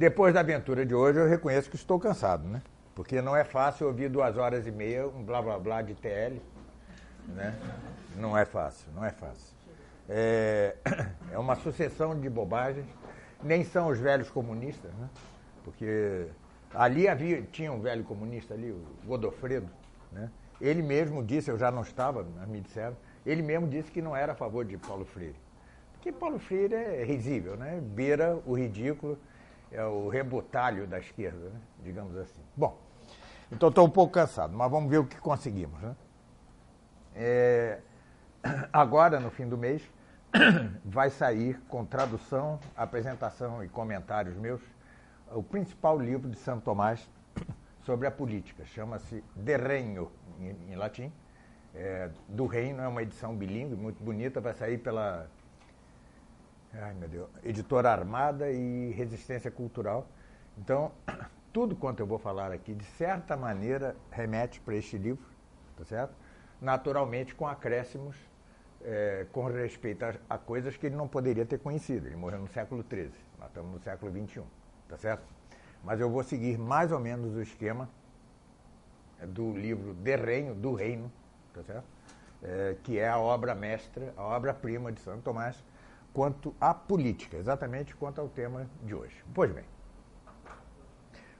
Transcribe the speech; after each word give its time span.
Depois 0.00 0.32
da 0.32 0.40
aventura 0.40 0.86
de 0.86 0.94
hoje, 0.94 1.18
eu 1.18 1.28
reconheço 1.28 1.68
que 1.68 1.76
estou 1.76 2.00
cansado, 2.00 2.48
né? 2.48 2.62
Porque 2.94 3.20
não 3.20 3.36
é 3.36 3.44
fácil 3.44 3.86
ouvir 3.86 4.08
duas 4.08 4.34
horas 4.38 4.66
e 4.66 4.70
meia 4.70 5.06
um 5.06 5.22
blá 5.22 5.42
blá 5.42 5.58
blá 5.58 5.82
de 5.82 5.92
TL, 5.92 6.40
né? 7.28 7.54
Não 8.16 8.34
é 8.34 8.46
fácil, 8.46 8.88
não 8.94 9.04
é 9.04 9.10
fácil. 9.10 9.54
É, 10.08 10.74
é 11.30 11.38
uma 11.38 11.54
sucessão 11.54 12.18
de 12.18 12.30
bobagens. 12.30 12.86
Nem 13.42 13.62
são 13.62 13.88
os 13.88 13.98
velhos 13.98 14.30
comunistas, 14.30 14.90
né? 14.94 15.10
Porque 15.64 16.28
ali 16.74 17.06
havia, 17.06 17.42
tinha 17.42 17.70
um 17.70 17.82
velho 17.82 18.02
comunista 18.02 18.54
ali, 18.54 18.70
o 18.70 18.82
Godofredo, 19.04 19.68
né? 20.10 20.30
Ele 20.62 20.80
mesmo 20.80 21.22
disse, 21.22 21.50
eu 21.50 21.58
já 21.58 21.70
não 21.70 21.82
estava, 21.82 22.26
mas 22.38 22.48
me 22.48 22.62
disseram, 22.62 22.96
ele 23.26 23.42
mesmo 23.42 23.68
disse 23.68 23.90
que 23.90 24.00
não 24.00 24.16
era 24.16 24.32
a 24.32 24.34
favor 24.34 24.64
de 24.64 24.78
Paulo 24.78 25.04
Freire. 25.04 25.36
Porque 25.92 26.10
Paulo 26.10 26.38
Freire 26.38 26.74
é 26.74 27.04
risível, 27.04 27.54
né? 27.54 27.78
Beira 27.82 28.40
o 28.46 28.54
ridículo, 28.54 29.18
é 29.70 29.84
o 29.84 30.08
rebotalho 30.08 30.86
da 30.86 30.98
esquerda, 30.98 31.50
né? 31.50 31.60
digamos 31.82 32.16
assim. 32.16 32.40
Bom, 32.56 32.78
então 33.50 33.68
estou 33.68 33.86
um 33.86 33.90
pouco 33.90 34.12
cansado, 34.12 34.56
mas 34.56 34.70
vamos 34.70 34.90
ver 34.90 34.98
o 34.98 35.06
que 35.06 35.16
conseguimos. 35.16 35.80
Né? 35.80 35.96
É, 37.14 37.80
agora, 38.72 39.20
no 39.20 39.30
fim 39.30 39.48
do 39.48 39.56
mês, 39.56 39.82
vai 40.84 41.10
sair 41.10 41.60
com 41.68 41.84
tradução, 41.84 42.58
apresentação 42.76 43.64
e 43.64 43.68
comentários 43.68 44.36
meus 44.36 44.60
o 45.32 45.42
principal 45.42 45.98
livro 45.98 46.28
de 46.28 46.36
Santo 46.36 46.64
Tomás 46.64 47.08
sobre 47.82 48.06
a 48.06 48.10
política. 48.10 48.64
Chama-se 48.64 49.22
De 49.34 49.56
Reino, 49.56 50.10
em, 50.38 50.72
em 50.72 50.74
latim. 50.74 51.12
É, 51.74 52.10
do 52.28 52.46
Reino 52.46 52.82
é 52.82 52.88
uma 52.88 53.02
edição 53.02 53.36
bilíngue, 53.36 53.76
muito 53.76 54.02
bonita, 54.02 54.40
vai 54.40 54.52
sair 54.54 54.78
pela 54.78 55.28
ai, 56.74 56.94
meu 56.94 57.08
Deus, 57.08 57.28
Editora 57.42 57.90
Armada 57.90 58.50
e 58.50 58.90
Resistência 58.92 59.50
Cultural. 59.50 60.06
Então, 60.56 60.92
tudo 61.52 61.74
quanto 61.74 62.00
eu 62.00 62.06
vou 62.06 62.18
falar 62.18 62.52
aqui, 62.52 62.74
de 62.74 62.84
certa 62.84 63.36
maneira, 63.36 63.96
remete 64.10 64.60
para 64.60 64.76
este 64.76 64.96
livro, 64.96 65.24
tá 65.76 65.84
certo? 65.84 66.14
Naturalmente, 66.60 67.34
com 67.34 67.46
acréscimos 67.46 68.16
é, 68.82 69.26
com 69.32 69.46
respeito 69.46 70.04
a, 70.04 70.14
a, 70.28 70.38
coisas 70.38 70.76
que 70.76 70.86
ele 70.86 70.96
não 70.96 71.08
poderia 71.08 71.44
ter 71.44 71.58
conhecido. 71.58 72.06
Ele 72.06 72.16
morreu 72.16 72.40
no 72.40 72.48
século 72.48 72.84
XIII, 72.88 73.12
nós 73.38 73.48
estamos 73.48 73.72
no 73.72 73.80
século 73.80 74.10
XXI, 74.12 74.42
tá 74.88 74.96
certo? 74.96 75.22
Mas 75.82 76.00
eu 76.00 76.10
vou 76.10 76.22
seguir 76.22 76.58
mais 76.58 76.92
ou 76.92 77.00
menos 77.00 77.34
o 77.34 77.42
esquema 77.42 77.88
do 79.28 79.52
livro 79.52 79.94
De 79.94 80.16
Reino, 80.16 80.54
do 80.54 80.74
Reino, 80.74 81.10
tá 81.52 81.62
certo? 81.62 81.84
É, 82.42 82.76
que 82.82 82.98
é 82.98 83.08
a 83.08 83.18
obra 83.18 83.54
mestra, 83.54 84.14
a 84.16 84.22
obra-prima 84.22 84.90
de 84.90 85.00
Santo 85.00 85.22
Tomás, 85.22 85.62
quanto 86.12 86.54
à 86.60 86.74
política, 86.74 87.36
exatamente 87.36 87.94
quanto 87.94 88.20
ao 88.20 88.28
tema 88.28 88.68
de 88.82 88.94
hoje. 88.94 89.16
Pois 89.34 89.52
bem, 89.52 89.64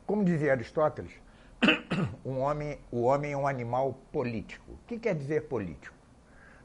como 0.06 0.24
dizia 0.24 0.52
Aristóteles, 0.52 1.12
um 2.24 2.38
homem, 2.40 2.78
o 2.90 3.02
homem 3.02 3.32
é 3.32 3.36
um 3.36 3.46
animal 3.46 3.94
político. 4.12 4.72
O 4.72 4.78
que 4.86 4.98
quer 4.98 5.14
dizer 5.14 5.48
político? 5.48 5.94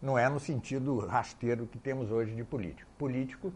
Não 0.01 0.17
é 0.17 0.27
no 0.29 0.39
sentido 0.39 0.99
rasteiro 0.99 1.67
que 1.67 1.77
temos 1.77 2.11
hoje 2.11 2.35
de 2.35 2.43
político. 2.43 2.89
Político 2.97 3.53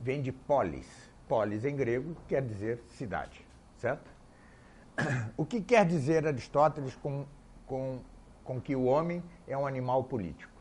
vem 0.00 0.22
de 0.22 0.32
polis. 0.32 0.86
Polis 1.28 1.64
em 1.64 1.76
grego 1.76 2.16
quer 2.26 2.42
dizer 2.42 2.82
cidade, 2.88 3.44
certo? 3.76 4.10
O 5.36 5.44
que 5.44 5.60
quer 5.60 5.86
dizer 5.86 6.26
Aristóteles 6.26 6.96
com, 6.96 7.24
com, 7.66 8.00
com 8.42 8.60
que 8.60 8.74
o 8.74 8.84
homem 8.84 9.22
é 9.46 9.56
um 9.56 9.66
animal 9.66 10.04
político? 10.04 10.57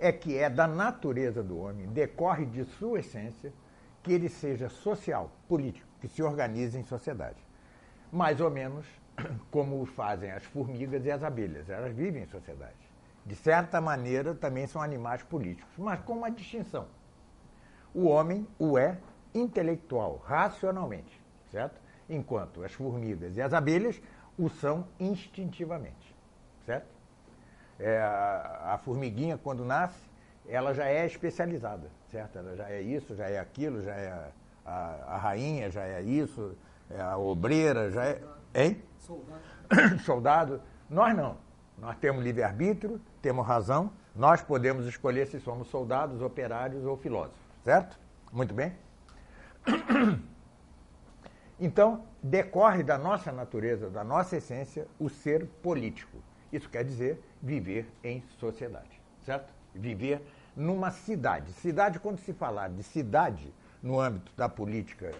É 0.00 0.10
que 0.10 0.36
é 0.36 0.48
da 0.48 0.66
natureza 0.66 1.42
do 1.42 1.58
homem, 1.58 1.86
decorre 1.88 2.46
de 2.46 2.64
sua 2.64 3.00
essência, 3.00 3.52
que 4.02 4.12
ele 4.12 4.28
seja 4.28 4.68
social, 4.68 5.30
político, 5.46 5.86
que 6.00 6.08
se 6.08 6.22
organize 6.22 6.78
em 6.78 6.82
sociedade. 6.82 7.38
Mais 8.10 8.40
ou 8.40 8.50
menos 8.50 8.86
como 9.50 9.84
fazem 9.84 10.30
as 10.30 10.42
formigas 10.44 11.04
e 11.04 11.10
as 11.10 11.22
abelhas, 11.22 11.68
elas 11.68 11.94
vivem 11.94 12.22
em 12.22 12.26
sociedade. 12.26 12.90
De 13.26 13.36
certa 13.36 13.80
maneira, 13.80 14.34
também 14.34 14.66
são 14.66 14.80
animais 14.80 15.22
políticos, 15.22 15.70
mas 15.76 16.00
com 16.00 16.14
uma 16.14 16.30
distinção. 16.30 16.88
O 17.94 18.06
homem 18.06 18.46
o 18.58 18.78
é 18.78 18.98
intelectual, 19.34 20.22
racionalmente, 20.24 21.20
certo? 21.50 21.78
enquanto 22.10 22.64
as 22.64 22.72
formigas 22.72 23.36
e 23.36 23.42
as 23.42 23.52
abelhas 23.52 24.02
o 24.36 24.48
são 24.48 24.86
instintivamente, 24.98 26.16
certo? 26.66 26.99
É, 27.80 27.98
a, 27.98 28.74
a, 28.74 28.78
formiguinha, 28.78 29.38
quando 29.38 29.64
nasce, 29.64 29.98
ela 30.46 30.74
já 30.74 30.84
é 30.86 31.06
especializada, 31.06 31.90
certo? 32.10 32.38
Ela 32.38 32.54
já 32.54 32.68
é 32.68 32.82
isso, 32.82 33.14
já 33.16 33.26
é 33.26 33.38
aquilo, 33.38 33.82
já 33.82 33.94
é 33.94 34.08
a, 34.08 34.28
a, 34.70 35.14
a 35.14 35.16
rainha, 35.16 35.70
já 35.70 35.82
é 35.82 36.02
isso, 36.02 36.54
é 36.90 37.00
a 37.00 37.16
obreira, 37.16 37.90
já 37.90 38.04
é... 38.04 38.22
Hein? 38.54 38.82
Soldado. 38.98 39.40
Soldado. 40.04 40.62
Nós 40.90 41.16
não. 41.16 41.38
Nós 41.78 41.96
temos 41.96 42.22
livre-arbítrio, 42.22 43.00
temos 43.22 43.46
razão, 43.46 43.90
nós 44.14 44.42
podemos 44.42 44.86
escolher 44.86 45.26
se 45.26 45.40
somos 45.40 45.68
soldados, 45.68 46.20
operários 46.20 46.84
ou 46.84 46.96
filósofos, 46.98 47.40
certo? 47.64 47.98
Muito 48.32 48.54
bem? 48.54 48.72
Então, 51.62 52.04
decorre 52.22 52.82
da 52.82 52.96
nossa 52.96 53.30
natureza, 53.30 53.90
da 53.90 54.02
nossa 54.02 54.38
essência, 54.38 54.88
o 54.98 55.10
ser 55.10 55.44
político. 55.62 56.16
Isso 56.50 56.70
quer 56.70 56.82
dizer 56.82 57.22
viver 57.42 57.86
em 58.02 58.22
sociedade, 58.38 59.00
certo? 59.24 59.52
Viver 59.74 60.22
numa 60.56 60.90
cidade. 60.90 61.52
Cidade, 61.52 61.98
quando 61.98 62.18
se 62.18 62.32
falar 62.32 62.68
de 62.68 62.82
cidade 62.82 63.52
no 63.82 63.98
âmbito 63.98 64.32
da 64.36 64.48
política 64.48 65.12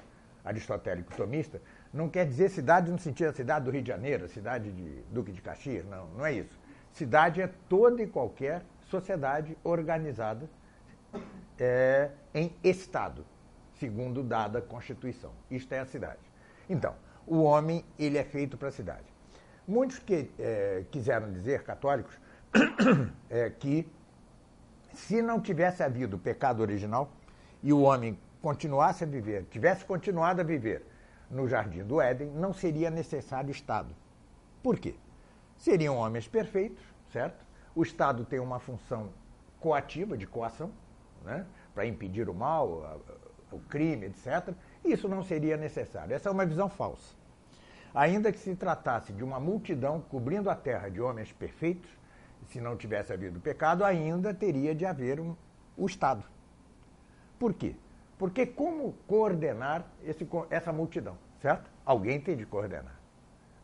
aristotélico-tomista, 0.44 1.60
não 1.92 2.08
quer 2.08 2.26
dizer 2.26 2.50
cidade 2.50 2.90
no 2.90 2.98
sentido 2.98 3.28
da 3.28 3.32
cidade 3.32 3.64
do 3.64 3.70
Rio 3.70 3.82
de 3.82 3.88
Janeiro, 3.88 4.28
cidade 4.28 4.70
de 4.70 5.02
Duque 5.10 5.32
de 5.32 5.40
Caxias, 5.40 5.84
não, 5.86 6.06
não 6.08 6.26
é 6.26 6.32
isso. 6.32 6.58
Cidade 6.92 7.40
é 7.40 7.48
toda 7.68 8.02
e 8.02 8.06
qualquer 8.06 8.62
sociedade 8.88 9.56
organizada 9.62 10.48
é, 11.58 12.10
em 12.34 12.54
Estado, 12.62 13.24
segundo 13.78 14.22
dada 14.22 14.60
Constituição. 14.60 15.32
Isto 15.50 15.72
é 15.72 15.80
a 15.80 15.86
cidade. 15.86 16.20
Então, 16.68 16.94
o 17.26 17.42
homem 17.42 17.84
ele 17.98 18.18
é 18.18 18.24
feito 18.24 18.56
para 18.56 18.68
a 18.68 18.72
cidade. 18.72 19.04
Muitos 19.70 20.00
que 20.00 20.28
é, 20.36 20.84
quiseram 20.90 21.30
dizer, 21.30 21.62
católicos, 21.62 22.18
é, 23.30 23.50
que 23.50 23.88
se 24.92 25.22
não 25.22 25.40
tivesse 25.40 25.80
havido 25.80 26.16
o 26.16 26.18
pecado 26.18 26.58
original 26.58 27.12
e 27.62 27.72
o 27.72 27.82
homem 27.82 28.18
continuasse 28.42 29.04
a 29.04 29.06
viver, 29.06 29.44
tivesse 29.44 29.84
continuado 29.84 30.40
a 30.40 30.44
viver 30.44 30.84
no 31.30 31.46
jardim 31.46 31.84
do 31.84 32.00
Éden, 32.00 32.32
não 32.32 32.52
seria 32.52 32.90
necessário 32.90 33.52
Estado. 33.52 33.94
Por 34.60 34.76
quê? 34.76 34.96
Seriam 35.56 35.98
homens 35.98 36.26
perfeitos, 36.26 36.82
certo? 37.12 37.46
O 37.72 37.84
Estado 37.84 38.24
tem 38.24 38.40
uma 38.40 38.58
função 38.58 39.10
coativa, 39.60 40.18
de 40.18 40.26
coação, 40.26 40.72
né? 41.22 41.46
para 41.72 41.86
impedir 41.86 42.28
o 42.28 42.34
mal, 42.34 43.00
o 43.52 43.60
crime, 43.60 44.06
etc. 44.06 44.52
Isso 44.84 45.08
não 45.08 45.22
seria 45.22 45.56
necessário. 45.56 46.12
Essa 46.12 46.28
é 46.28 46.32
uma 46.32 46.44
visão 46.44 46.68
falsa. 46.68 47.19
Ainda 47.94 48.32
que 48.32 48.38
se 48.38 48.54
tratasse 48.54 49.12
de 49.12 49.24
uma 49.24 49.40
multidão 49.40 50.00
cobrindo 50.00 50.48
a 50.48 50.54
terra 50.54 50.88
de 50.88 51.00
homens 51.00 51.32
perfeitos, 51.32 51.90
se 52.46 52.60
não 52.60 52.76
tivesse 52.76 53.12
havido 53.12 53.40
pecado, 53.40 53.84
ainda 53.84 54.32
teria 54.32 54.74
de 54.74 54.86
haver 54.86 55.20
um, 55.20 55.34
o 55.76 55.86
Estado. 55.86 56.24
Por 57.38 57.54
quê? 57.54 57.74
Porque 58.18 58.46
como 58.46 58.92
coordenar 59.06 59.84
esse, 60.04 60.28
essa 60.50 60.72
multidão, 60.72 61.16
certo? 61.40 61.70
Alguém 61.84 62.20
tem 62.20 62.36
de 62.36 62.44
coordenar. 62.44 62.94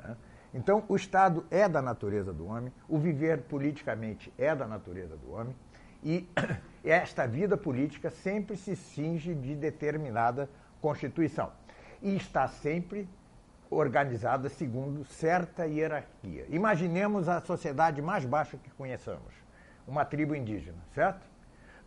Né? 0.03 0.17
Então, 0.55 0.85
o 0.89 0.97
Estado 0.97 1.45
é 1.51 1.69
da 1.69 1.83
natureza 1.83 2.33
do 2.33 2.47
homem, 2.47 2.73
o 2.89 2.99
viver 2.99 3.43
politicamente 3.43 4.33
é 4.39 4.55
da 4.55 4.67
natureza 4.67 5.17
do 5.17 5.33
homem, 5.33 5.55
e 6.03 6.29
esta 6.83 7.27
vida 7.27 7.57
política 7.57 8.11
sempre 8.11 8.57
se 8.57 8.75
cinge 8.75 9.35
de 9.35 9.55
determinada 9.55 10.49
Constituição. 10.81 11.53
E 12.01 12.17
está 12.17 12.49
sempre 12.49 13.09
organizada 13.71 14.49
segundo 14.49 15.05
certa 15.05 15.67
hierarquia. 15.67 16.47
Imaginemos 16.49 17.29
a 17.29 17.41
sociedade 17.41 18.01
mais 18.01 18.25
baixa 18.25 18.57
que 18.57 18.71
conheçamos, 18.71 19.35
uma 19.87 20.05
tribo 20.05 20.35
indígena, 20.35 20.79
certo? 20.95 21.27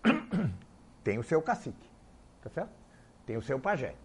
Tem 1.03 1.17
o 1.17 1.23
seu 1.23 1.41
cacique, 1.41 1.89
tá 2.41 2.49
certo? 2.49 2.71
Tem 3.25 3.37
o 3.37 3.41
seu 3.41 3.59
pajé. 3.59 3.95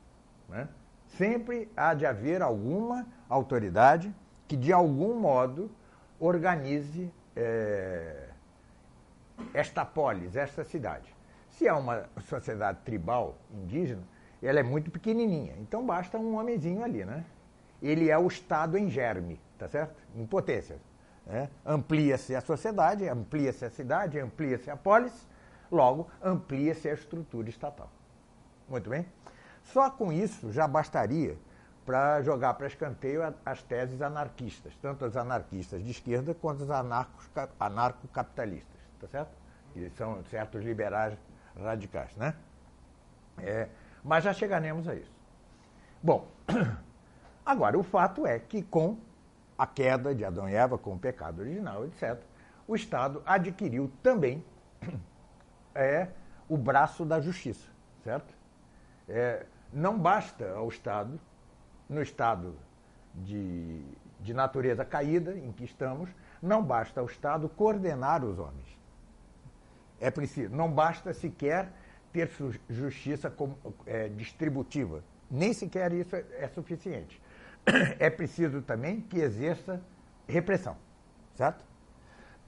Né? 0.48 0.68
Sempre 1.06 1.70
há 1.76 1.94
de 1.94 2.06
haver 2.06 2.42
alguma 2.42 3.06
autoridade 3.28 4.14
que, 4.46 4.56
de 4.56 4.72
algum 4.72 5.18
modo, 5.18 5.70
organize 6.18 7.12
é, 7.34 8.28
esta 9.52 9.84
polis, 9.84 10.36
esta 10.36 10.64
cidade. 10.64 11.14
Se 11.50 11.66
é 11.66 11.72
uma 11.72 12.08
sociedade 12.20 12.78
tribal 12.84 13.36
indígena, 13.52 14.02
ela 14.42 14.60
é 14.60 14.62
muito 14.62 14.90
pequenininha. 14.90 15.54
Então 15.58 15.84
basta 15.84 16.18
um 16.18 16.36
homenzinho 16.38 16.82
ali, 16.82 17.04
né? 17.04 17.24
Ele 17.84 18.10
é 18.10 18.16
o 18.16 18.26
Estado 18.26 18.78
em 18.78 18.88
germe, 18.88 19.38
tá 19.58 19.68
certo? 19.68 19.94
Em 20.16 20.26
potência. 20.26 20.78
Né? 21.26 21.50
Amplia-se 21.64 22.34
a 22.34 22.40
sociedade, 22.40 23.06
amplia-se 23.08 23.64
a 23.64 23.70
cidade, 23.70 24.18
amplia-se 24.18 24.70
a 24.70 24.76
polis, 24.76 25.28
logo 25.70 26.08
amplia-se 26.22 26.88
a 26.88 26.94
estrutura 26.94 27.48
estatal. 27.48 27.90
Muito 28.68 28.88
bem? 28.88 29.06
Só 29.62 29.90
com 29.90 30.10
isso 30.10 30.50
já 30.50 30.66
bastaria 30.66 31.36
para 31.84 32.22
jogar 32.22 32.54
para 32.54 32.66
escanteio 32.66 33.22
as 33.44 33.62
teses 33.62 34.00
anarquistas, 34.00 34.74
tanto 34.80 35.04
as 35.04 35.16
anarquistas 35.16 35.84
de 35.84 35.90
esquerda 35.90 36.34
quanto 36.34 36.62
as 36.64 36.70
anarcocapitalistas, 37.60 38.80
tá 38.98 39.06
certo? 39.08 39.30
Que 39.74 39.90
são 39.90 40.24
certos 40.24 40.64
liberais 40.64 41.18
radicais, 41.54 42.16
né? 42.16 42.34
É, 43.38 43.68
mas 44.02 44.24
já 44.24 44.32
chegaremos 44.32 44.88
a 44.88 44.94
isso. 44.94 45.12
Bom, 46.02 46.26
agora 47.44 47.78
o 47.78 47.82
fato 47.82 48.26
é 48.26 48.38
que 48.38 48.62
com 48.62 48.96
a 49.56 49.66
queda 49.66 50.14
de 50.14 50.24
Adão 50.24 50.48
e 50.48 50.54
Eva, 50.54 50.76
com 50.76 50.94
o 50.94 50.98
pecado 50.98 51.40
original, 51.40 51.84
etc., 51.84 52.20
o 52.66 52.74
Estado 52.74 53.22
adquiriu 53.24 53.90
também 54.02 54.44
é, 55.74 56.08
o 56.48 56.56
braço 56.56 57.04
da 57.04 57.20
justiça, 57.20 57.68
certo? 58.02 58.34
É, 59.08 59.46
não 59.72 59.98
basta 59.98 60.52
ao 60.52 60.68
Estado, 60.68 61.20
no 61.88 62.00
estado 62.00 62.56
de, 63.14 63.84
de 64.20 64.32
natureza 64.32 64.84
caída 64.84 65.36
em 65.36 65.52
que 65.52 65.64
estamos, 65.64 66.08
não 66.40 66.62
basta 66.62 67.00
ao 67.00 67.06
Estado 67.06 67.48
coordenar 67.48 68.24
os 68.24 68.38
homens. 68.38 68.78
É 70.00 70.10
preciso, 70.10 70.54
não 70.54 70.70
basta 70.70 71.12
sequer 71.12 71.70
ter 72.12 72.30
justiça 72.68 73.30
como, 73.30 73.58
é, 73.86 74.08
distributiva. 74.08 75.02
Nem 75.30 75.52
sequer 75.52 75.92
isso 75.92 76.14
é, 76.14 76.24
é 76.38 76.48
suficiente. 76.48 77.20
É 77.98 78.10
preciso 78.10 78.62
também 78.62 79.00
que 79.00 79.18
exerça 79.18 79.80
repressão, 80.26 80.76
certo? 81.34 81.64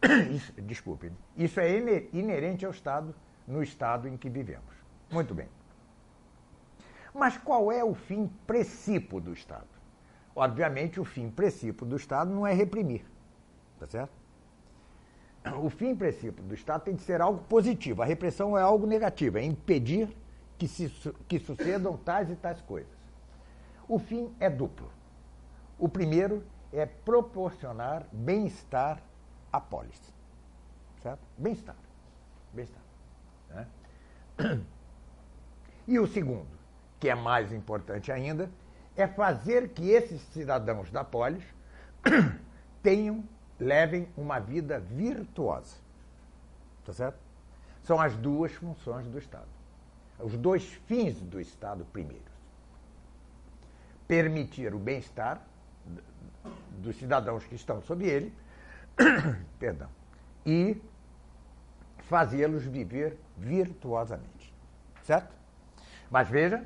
Isso, 0.30 0.52
desculpe, 0.60 1.10
isso 1.36 1.58
é 1.58 1.78
inerente 2.12 2.64
ao 2.66 2.70
Estado, 2.70 3.14
no 3.46 3.62
Estado 3.62 4.08
em 4.08 4.16
que 4.16 4.28
vivemos. 4.28 4.74
Muito 5.10 5.34
bem. 5.34 5.48
Mas 7.14 7.38
qual 7.38 7.72
é 7.72 7.82
o 7.82 7.94
fim 7.94 8.30
precípio 8.46 9.20
do 9.20 9.32
Estado? 9.32 9.66
Obviamente, 10.34 11.00
o 11.00 11.04
fim 11.04 11.30
precípio 11.30 11.86
do 11.86 11.96
Estado 11.96 12.30
não 12.30 12.46
é 12.46 12.52
reprimir, 12.52 13.06
tá 13.78 13.86
certo? 13.86 14.12
O 15.62 15.70
fim 15.70 15.94
precípio 15.94 16.44
do 16.44 16.54
Estado 16.54 16.82
tem 16.82 16.94
de 16.94 17.02
ser 17.02 17.20
algo 17.20 17.42
positivo. 17.44 18.02
A 18.02 18.04
repressão 18.04 18.58
é 18.58 18.62
algo 18.62 18.86
negativo, 18.86 19.38
é 19.38 19.44
impedir 19.44 20.14
que, 20.58 20.66
se, 20.66 20.90
que 21.28 21.38
sucedam 21.38 21.96
tais 21.96 22.30
e 22.30 22.36
tais 22.36 22.60
coisas. 22.60 22.92
O 23.88 23.98
fim 23.98 24.34
é 24.40 24.50
duplo. 24.50 24.90
O 25.78 25.88
primeiro 25.88 26.43
é 26.73 26.87
proporcionar 26.87 28.06
bem-estar 28.12 29.02
à 29.52 29.61
polis. 29.61 30.00
Certo? 31.02 31.20
Bem-estar. 31.37 31.76
Bem-estar. 32.52 32.82
Né? 33.50 33.69
E 35.88 36.00
o 36.00 36.06
segundo, 36.08 36.49
que 36.99 37.08
é 37.08 37.14
mais 37.14 37.52
importante 37.52 38.11
ainda, 38.11 38.50
é 38.96 39.06
fazer 39.06 39.69
que 39.69 39.90
esses 39.90 40.20
cidadãos 40.32 40.90
da 40.90 41.05
polis 41.05 41.44
tenham, 42.82 43.23
levem 43.56 44.08
uma 44.17 44.40
vida 44.40 44.81
virtuosa. 44.81 45.76
Tá 46.84 46.93
certo? 46.93 47.19
São 47.84 48.00
as 48.00 48.17
duas 48.17 48.52
funções 48.52 49.06
do 49.06 49.17
Estado. 49.17 49.46
Os 50.19 50.37
dois 50.37 50.64
fins 50.87 51.20
do 51.20 51.40
Estado 51.40 51.84
primeiros. 51.93 52.32
Permitir 54.08 54.75
o 54.75 54.78
bem-estar 54.81 55.40
dos 56.79 56.97
cidadãos 56.97 57.44
que 57.44 57.55
estão 57.55 57.81
sob 57.83 58.06
ele, 58.06 58.33
perdão, 59.59 59.88
e 60.44 60.81
fazê-los 62.09 62.65
viver 62.65 63.19
virtuosamente. 63.37 64.55
Certo? 65.03 65.35
Mas 66.11 66.29
veja, 66.29 66.65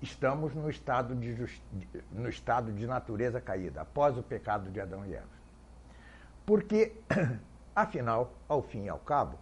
estamos 0.00 0.54
no 0.54 0.70
estado 0.70 1.14
de, 1.14 1.34
justi... 1.34 1.62
no 2.12 2.28
estado 2.28 2.72
de 2.72 2.86
natureza 2.86 3.40
caída, 3.40 3.82
após 3.82 4.16
o 4.16 4.22
pecado 4.22 4.70
de 4.70 4.80
Adão 4.80 5.04
e 5.04 5.14
Eva. 5.14 5.36
Porque, 6.44 6.92
afinal, 7.74 8.32
ao 8.48 8.62
fim 8.62 8.84
e 8.84 8.88
ao 8.88 8.98
cabo, 8.98 9.38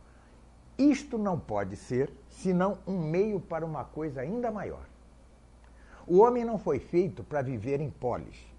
isto 0.78 1.18
não 1.18 1.38
pode 1.38 1.76
ser 1.76 2.10
senão 2.28 2.78
um 2.86 2.98
meio 2.98 3.38
para 3.38 3.64
uma 3.64 3.84
coisa 3.84 4.22
ainda 4.22 4.50
maior. 4.50 4.86
O 6.06 6.18
homem 6.18 6.44
não 6.44 6.58
foi 6.58 6.78
feito 6.78 7.22
para 7.22 7.42
viver 7.42 7.80
em 7.80 7.90
polis. 7.90 8.53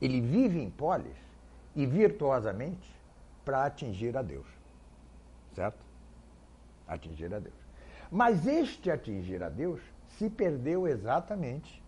Ele 0.00 0.20
vive 0.20 0.60
em 0.60 0.70
polis 0.70 1.16
e 1.74 1.86
virtuosamente 1.86 2.94
para 3.44 3.64
atingir 3.64 4.16
a 4.16 4.22
Deus. 4.22 4.46
Certo? 5.54 5.78
Atingir 6.86 7.32
a 7.34 7.38
Deus. 7.38 7.54
Mas 8.10 8.46
este 8.46 8.90
atingir 8.90 9.42
a 9.42 9.48
Deus 9.48 9.80
se 10.18 10.30
perdeu 10.30 10.86
exatamente 10.86 11.82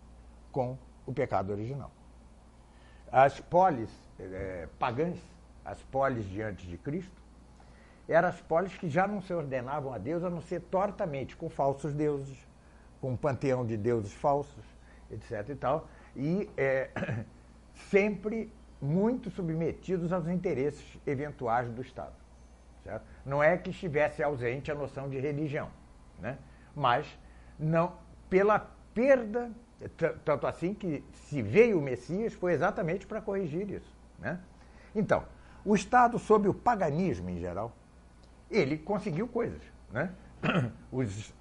com 0.51 0.77
o 1.05 1.13
pecado 1.13 1.51
original. 1.51 1.91
As 3.11 3.39
polis 3.39 3.89
é, 4.19 4.67
pagãs, 4.77 5.17
as 5.63 5.81
polis 5.83 6.25
diante 6.25 6.67
de 6.67 6.77
Cristo, 6.77 7.21
eram 8.07 8.29
as 8.29 8.41
polis 8.41 8.75
que 8.77 8.89
já 8.89 9.07
não 9.07 9.21
se 9.21 9.33
ordenavam 9.33 9.93
a 9.93 9.97
Deus 9.97 10.23
a 10.23 10.29
não 10.29 10.41
ser 10.41 10.61
tortamente, 10.61 11.35
com 11.35 11.49
falsos 11.49 11.93
deuses, 11.93 12.37
com 13.01 13.11
um 13.11 13.17
panteão 13.17 13.65
de 13.65 13.77
deuses 13.77 14.13
falsos, 14.13 14.63
etc. 15.11 15.49
e 15.49 15.55
tal, 15.55 15.87
e 16.15 16.49
é, 16.57 16.89
sempre 17.89 18.51
muito 18.81 19.29
submetidos 19.29 20.11
aos 20.11 20.27
interesses 20.27 20.99
eventuais 21.05 21.69
do 21.69 21.81
Estado. 21.81 22.13
Certo? 22.83 23.05
Não 23.25 23.43
é 23.43 23.57
que 23.57 23.69
estivesse 23.69 24.23
ausente 24.23 24.71
a 24.71 24.75
noção 24.75 25.09
de 25.09 25.19
religião, 25.19 25.69
né? 26.19 26.37
mas 26.75 27.07
não 27.59 27.93
pela 28.29 28.59
perda, 28.93 29.51
tanto 30.23 30.47
assim 30.47 30.73
que 30.73 31.03
se 31.13 31.41
veio 31.41 31.79
o 31.79 31.81
Messias 31.81 32.33
foi 32.33 32.53
exatamente 32.53 33.05
para 33.05 33.21
corrigir 33.21 33.69
isso. 33.69 33.95
Né? 34.19 34.39
Então, 34.95 35.25
o 35.65 35.75
Estado, 35.75 36.17
sob 36.17 36.47
o 36.47 36.53
paganismo 36.53 37.29
em 37.29 37.39
geral, 37.39 37.75
ele 38.49 38.77
conseguiu 38.77 39.27
coisas. 39.27 39.61
Né? 39.91 40.11
Os, 40.91 41.33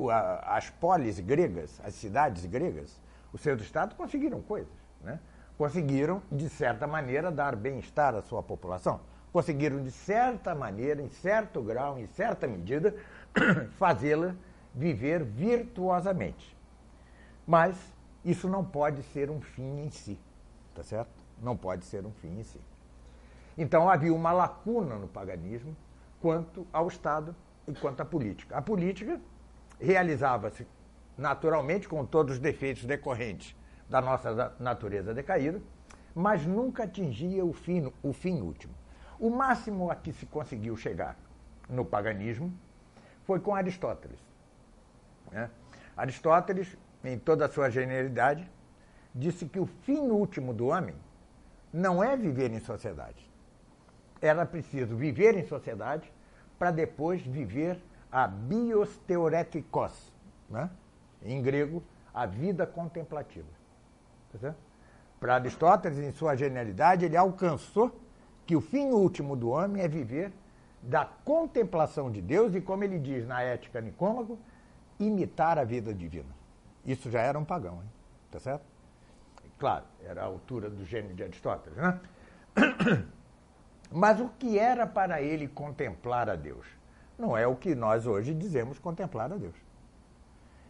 as 0.43 0.71
polis 0.71 1.21
gregas, 1.21 1.81
as 1.85 1.95
cidades 1.95 2.45
gregas, 2.47 3.01
os 3.33 3.41
seus 3.41 3.61
estados 3.61 3.97
conseguiram 3.97 4.41
coisas. 4.41 4.73
Né? 5.03 5.21
Conseguiram, 5.57 6.23
de 6.31 6.49
certa 6.49 6.87
maneira, 6.87 7.31
dar 7.31 7.57
bem-estar 7.57 8.15
à 8.15 8.21
sua 8.21 8.43
população. 8.43 9.01
Conseguiram, 9.33 9.83
de 9.83 9.91
certa 9.91 10.55
maneira, 10.55 11.01
em 11.01 11.09
certo 11.09 11.63
grau, 11.63 11.99
em 11.99 12.07
certa 12.07 12.47
medida, 12.47 12.95
fazê-la 13.79 14.35
viver 14.75 15.25
virtuosamente. 15.25 16.55
Mas 17.47 17.77
isso 18.23 18.49
não 18.49 18.65
pode 18.65 19.03
ser 19.05 19.31
um 19.31 19.41
fim 19.41 19.81
em 19.81 19.91
si, 19.91 20.19
tá 20.75 20.83
certo? 20.83 21.25
Não 21.41 21.57
pode 21.57 21.87
ser 21.87 22.05
um 22.05 22.13
fim 22.13 22.39
em 22.39 22.43
si. 22.43 22.61
Então 23.57 23.89
havia 23.89 24.13
uma 24.13 24.33
lacuna 24.33 24.97
no 24.97 25.09
paganismo 25.09 25.75
quanto 26.21 26.67
ao 26.73 26.89
Estado 26.89 27.35
e 27.67 27.73
quanto 27.73 28.01
à 28.03 28.05
política. 28.05 28.57
A 28.57 28.61
política 28.61 29.19
realizava-se 29.81 30.67
naturalmente 31.17 31.89
com 31.89 32.05
todos 32.05 32.35
os 32.35 32.39
defeitos 32.39 32.85
decorrentes 32.85 33.57
da 33.89 34.01
nossa 34.01 34.55
natureza 34.59 35.15
decaída, 35.15 35.61
mas 36.15 36.47
nunca 36.47 36.85
atingia 36.85 37.45
o 37.45 37.53
fim, 37.53 37.93
o 38.03 38.13
fim 38.13 38.41
último. 38.41 38.75
O 39.19 39.31
máximo 39.31 39.91
a 39.91 39.95
que 39.95 40.13
se 40.13 40.27
conseguiu 40.27 40.77
chegar 40.77 41.17
no 41.69 41.85
paganismo 41.85 42.53
foi 43.25 43.41
com 43.41 43.55
Aristóteles. 43.55 44.19
Né? 45.31 45.51
Aristóteles 45.97 46.77
em 47.05 47.19
toda 47.19 47.47
a 47.47 47.49
sua 47.49 47.71
genialidade, 47.71 48.49
disse 49.15 49.47
que 49.47 49.59
o 49.59 49.67
fim 49.67 50.11
último 50.11 50.53
do 50.53 50.67
homem 50.67 50.95
não 51.73 52.03
é 52.03 52.17
viver 52.17 52.51
em 52.51 52.61
sociedade. 52.61 53.31
Era 54.21 54.45
preciso 54.47 54.97
viver 54.97 55.37
em 55.37 55.47
sociedade 55.47 56.11
para 56.59 56.71
depois 56.71 57.23
viver 57.23 57.79
a 58.11 58.27
bios 58.27 58.97
theoretikos, 59.07 60.13
né? 60.49 60.71
em 61.23 61.43
grego, 61.43 61.83
a 62.15 62.25
vida 62.25 62.67
contemplativa. 62.67 63.56
Tá 64.33 64.55
para 65.19 65.35
Aristóteles, 65.35 65.99
em 65.99 66.13
sua 66.13 66.37
genialidade, 66.37 67.05
ele 67.05 67.17
alcançou 67.17 67.91
que 68.45 68.55
o 68.55 68.61
fim 68.61 68.91
último 68.91 69.35
do 69.35 69.49
homem 69.49 69.83
é 69.83 69.89
viver 69.89 70.33
da 70.83 71.05
contemplação 71.05 72.11
de 72.11 72.21
Deus 72.21 72.55
e, 72.55 72.61
como 72.61 72.85
ele 72.85 72.99
diz 72.99 73.27
na 73.27 73.43
Ética 73.43 73.81
Nicômago, 73.81 74.39
imitar 75.01 75.59
a 75.59 75.65
vida 75.65 75.93
divina. 75.93 76.29
Isso 76.85 77.11
já 77.11 77.21
era 77.21 77.39
um 77.39 77.45
pagão, 77.45 77.75
hein? 77.75 77.91
Tá 78.31 78.39
certo? 78.39 78.65
Claro, 79.59 79.85
era 80.05 80.23
a 80.23 80.27
altura 80.27 80.69
do 80.69 80.85
gênio 80.85 81.15
de 81.15 81.23
Aristóteles, 81.23 81.77
né? 81.77 82.01
Mas 83.91 84.21
o 84.21 84.29
que 84.39 84.59
era 84.59 84.87
para 84.87 85.23
ele 85.23 85.49
contemplar 85.49 86.29
a 86.29 86.37
Deus? 86.37 86.67
Não 87.19 87.37
é 87.37 87.47
o 87.47 87.57
que 87.57 87.75
nós 87.75 88.07
hoje 88.07 88.35
dizemos 88.35 88.79
contemplar 88.79 89.33
a 89.33 89.37
Deus. 89.37 89.55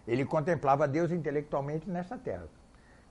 Ele 0.06 0.24
contemplava 0.24 0.86
Deus 0.86 1.10
intelectualmente 1.10 1.90
nesta 1.90 2.16
terra. 2.16 2.46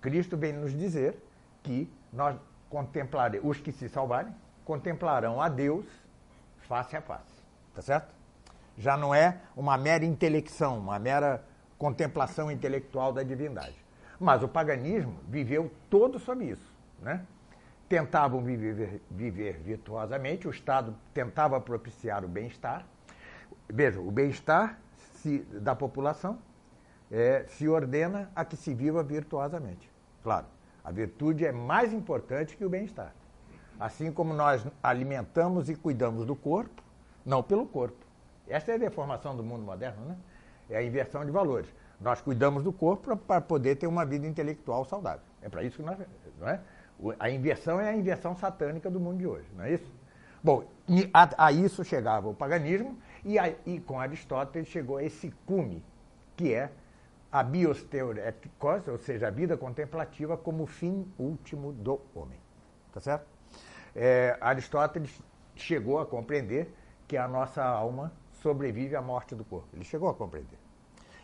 Cristo 0.01 0.37
vem 0.37 0.53
nos 0.53 0.71
dizer 0.73 1.17
que 1.63 1.91
nós 2.11 2.37
contemplaremos, 2.69 3.49
os 3.49 3.59
que 3.59 3.71
se 3.71 3.89
salvarem, 3.89 4.33
contemplarão 4.63 5.41
a 5.41 5.49
Deus 5.49 5.85
face 6.67 6.95
a 6.95 7.01
face. 7.01 7.43
Tá 7.73 7.81
certo? 7.81 8.13
Já 8.77 8.97
não 8.97 9.13
é 9.13 9.39
uma 9.55 9.77
mera 9.77 10.03
intelecção, 10.03 10.77
uma 10.79 10.99
mera 10.99 11.43
contemplação 11.77 12.51
intelectual 12.51 13.13
da 13.13 13.23
divindade. 13.23 13.75
Mas 14.19 14.43
o 14.43 14.47
paganismo 14.47 15.19
viveu 15.27 15.71
todo 15.89 16.19
sob 16.19 16.49
isso. 16.49 16.73
Né? 17.01 17.25
Tentavam 17.87 18.43
viver, 18.43 19.01
viver 19.11 19.59
virtuosamente, 19.59 20.47
o 20.47 20.51
Estado 20.51 20.95
tentava 21.13 21.59
propiciar 21.59 22.23
o 22.23 22.27
bem-estar. 22.27 22.85
Veja, 23.69 23.99
o 23.99 24.11
bem-estar 24.11 24.79
da 25.61 25.75
população 25.75 26.37
é, 27.15 27.45
se 27.47 27.65
ordena 27.69 28.29
a 28.35 28.43
que 28.43 28.57
se 28.57 28.73
viva 28.73 29.01
virtuosamente. 29.01 29.89
Claro, 30.21 30.47
a 30.83 30.91
virtude 30.91 31.45
é 31.45 31.51
mais 31.51 31.93
importante 31.93 32.57
que 32.57 32.65
o 32.65 32.69
bem-estar. 32.69 33.15
Assim 33.79 34.11
como 34.11 34.33
nós 34.33 34.67
alimentamos 34.83 35.69
e 35.69 35.75
cuidamos 35.75 36.25
do 36.25 36.35
corpo, 36.35 36.83
não 37.25 37.41
pelo 37.41 37.65
corpo. 37.65 38.05
Essa 38.49 38.73
é 38.73 38.75
a 38.75 38.77
deformação 38.77 39.33
do 39.35 39.43
mundo 39.43 39.63
moderno, 39.63 40.05
né? 40.05 40.17
É 40.69 40.75
a 40.75 40.83
inversão 40.83 41.23
de 41.23 41.31
valores. 41.31 41.73
Nós 42.01 42.19
cuidamos 42.19 42.63
do 42.63 42.73
corpo 42.73 43.15
para 43.15 43.39
poder 43.39 43.77
ter 43.77 43.87
uma 43.87 44.05
vida 44.05 44.27
intelectual 44.27 44.83
saudável. 44.83 45.23
É 45.41 45.47
para 45.47 45.63
isso 45.63 45.77
que 45.77 45.83
nós. 45.83 45.97
Não 46.37 46.49
é? 46.49 46.59
A 47.17 47.29
inversão 47.29 47.79
é 47.79 47.89
a 47.89 47.95
inversão 47.95 48.35
satânica 48.35 48.91
do 48.91 48.99
mundo 48.99 49.19
de 49.19 49.27
hoje, 49.27 49.47
não 49.55 49.63
é 49.63 49.73
isso? 49.73 49.89
Bom, 50.43 50.65
a, 51.13 51.45
a 51.47 51.51
isso 51.53 51.83
chegava 51.83 52.27
o 52.27 52.33
paganismo 52.33 52.97
e, 53.23 53.39
a, 53.39 53.53
e 53.65 53.79
com 53.79 53.99
Aristóteles 53.99 54.67
chegou 54.67 54.97
a 54.97 55.03
esse 55.03 55.33
cume, 55.45 55.83
que 56.35 56.53
é 56.53 56.71
a 57.35 57.43
bios 57.43 57.83
theoreticos, 57.83 58.87
ou 58.87 58.97
seja, 58.97 59.27
a 59.27 59.29
vida 59.29 59.57
contemplativa 59.57 60.37
como 60.37 60.65
fim 60.65 61.05
último 61.19 61.73
do 61.73 61.99
homem. 62.15 62.39
Tá 62.93 63.01
certo? 63.01 63.27
É, 63.93 64.37
Aristóteles 64.39 65.21
chegou 65.53 65.99
a 65.99 66.05
compreender 66.05 66.73
que 67.05 67.17
a 67.17 67.27
nossa 67.27 67.61
alma 67.61 68.13
sobrevive 68.31 68.95
à 68.95 69.01
morte 69.01 69.35
do 69.35 69.43
corpo. 69.43 69.67
Ele 69.73 69.83
chegou 69.83 70.07
a 70.07 70.13
compreender. 70.13 70.57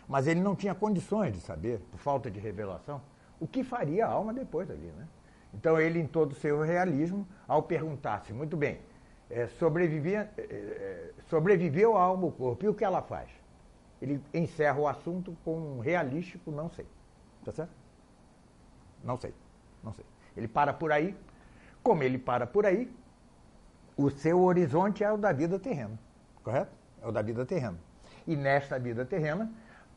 Mas 0.06 0.28
ele 0.28 0.42
não 0.42 0.54
tinha 0.54 0.76
condições 0.76 1.32
de 1.32 1.40
saber, 1.40 1.80
por 1.90 1.98
falta 1.98 2.30
de 2.30 2.42
revelação, 2.42 3.02
o 3.40 3.48
que 3.48 3.64
faria 3.64 4.06
a 4.06 4.10
alma 4.10 4.34
depois 4.34 4.70
ali, 4.70 4.92
né? 4.92 5.08
Então 5.54 5.80
ele, 5.80 5.98
em 5.98 6.08
todo 6.08 6.34
o 6.34 6.36
seu 6.36 6.62
realismo, 6.62 7.26
ao 7.48 7.64
perguntar-se, 7.64 8.34
muito 8.34 8.58
bem, 8.58 8.82
é, 9.30 9.44
é, 9.44 10.44
é, 10.44 11.12
sobreviveu 11.30 11.96
a 11.96 12.02
alma 12.02 12.28
o 12.28 12.32
corpo, 12.34 12.66
e 12.66 12.68
o 12.68 12.74
que 12.74 12.84
ela 12.84 13.02
faz? 13.02 13.30
Ele 14.02 14.22
encerra 14.34 14.80
o 14.80 14.88
assunto 14.88 15.36
com 15.44 15.58
um 15.58 15.80
realístico 15.80 16.52
não 16.52 16.70
sei. 16.70 16.86
Tá 17.46 17.52
certo? 17.52 17.72
Não 19.04 19.18
sei, 19.18 19.34
não 19.84 19.94
sei. 19.94 20.06
Ele 20.36 20.48
para 20.48 20.74
por 20.74 20.92
aí. 20.92 21.16
Como 21.84 22.04
ele 22.04 22.18
para 22.18 22.46
por 22.46 22.66
aí, 22.66 22.92
o 23.98 24.10
seu 24.10 24.42
horizonte 24.42 25.04
é 25.04 25.12
o 25.12 25.18
da 25.18 25.32
vida 25.32 25.60
terrena, 25.60 26.00
correto? 26.44 26.72
É 27.02 27.08
o 27.08 27.12
da 27.12 27.22
vida 27.22 27.46
terrena. 27.46 27.78
E 28.28 28.36
nesta 28.36 28.78
vida 28.78 29.04
terrena, 29.04 29.52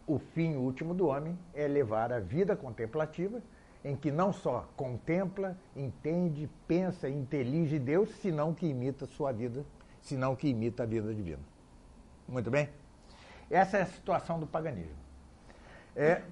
o 0.06 0.18
fim 0.18 0.56
último 0.56 0.94
do 0.94 1.06
homem 1.06 1.38
é 1.52 1.66
levar 1.66 2.12
a 2.12 2.20
vida 2.20 2.56
contemplativa, 2.56 3.42
em 3.84 3.94
que 3.94 4.10
não 4.10 4.32
só 4.32 4.66
contempla, 4.76 5.56
entende, 5.76 6.48
pensa, 6.66 7.08
intelige 7.08 7.78
Deus, 7.78 8.08
senão 8.16 8.54
que 8.54 8.66
imita 8.66 9.04
sua 9.06 9.30
vida, 9.30 9.64
senão 10.00 10.34
que 10.34 10.48
imita 10.48 10.84
a 10.84 10.86
vida 10.86 11.14
divina. 11.14 11.42
Muito 12.26 12.50
bem? 12.50 12.70
Essa 13.50 13.78
é 13.78 13.82
a 13.82 13.86
situação 13.86 14.38
do 14.38 14.46
paganismo. 14.46 14.96
É, 15.96 16.22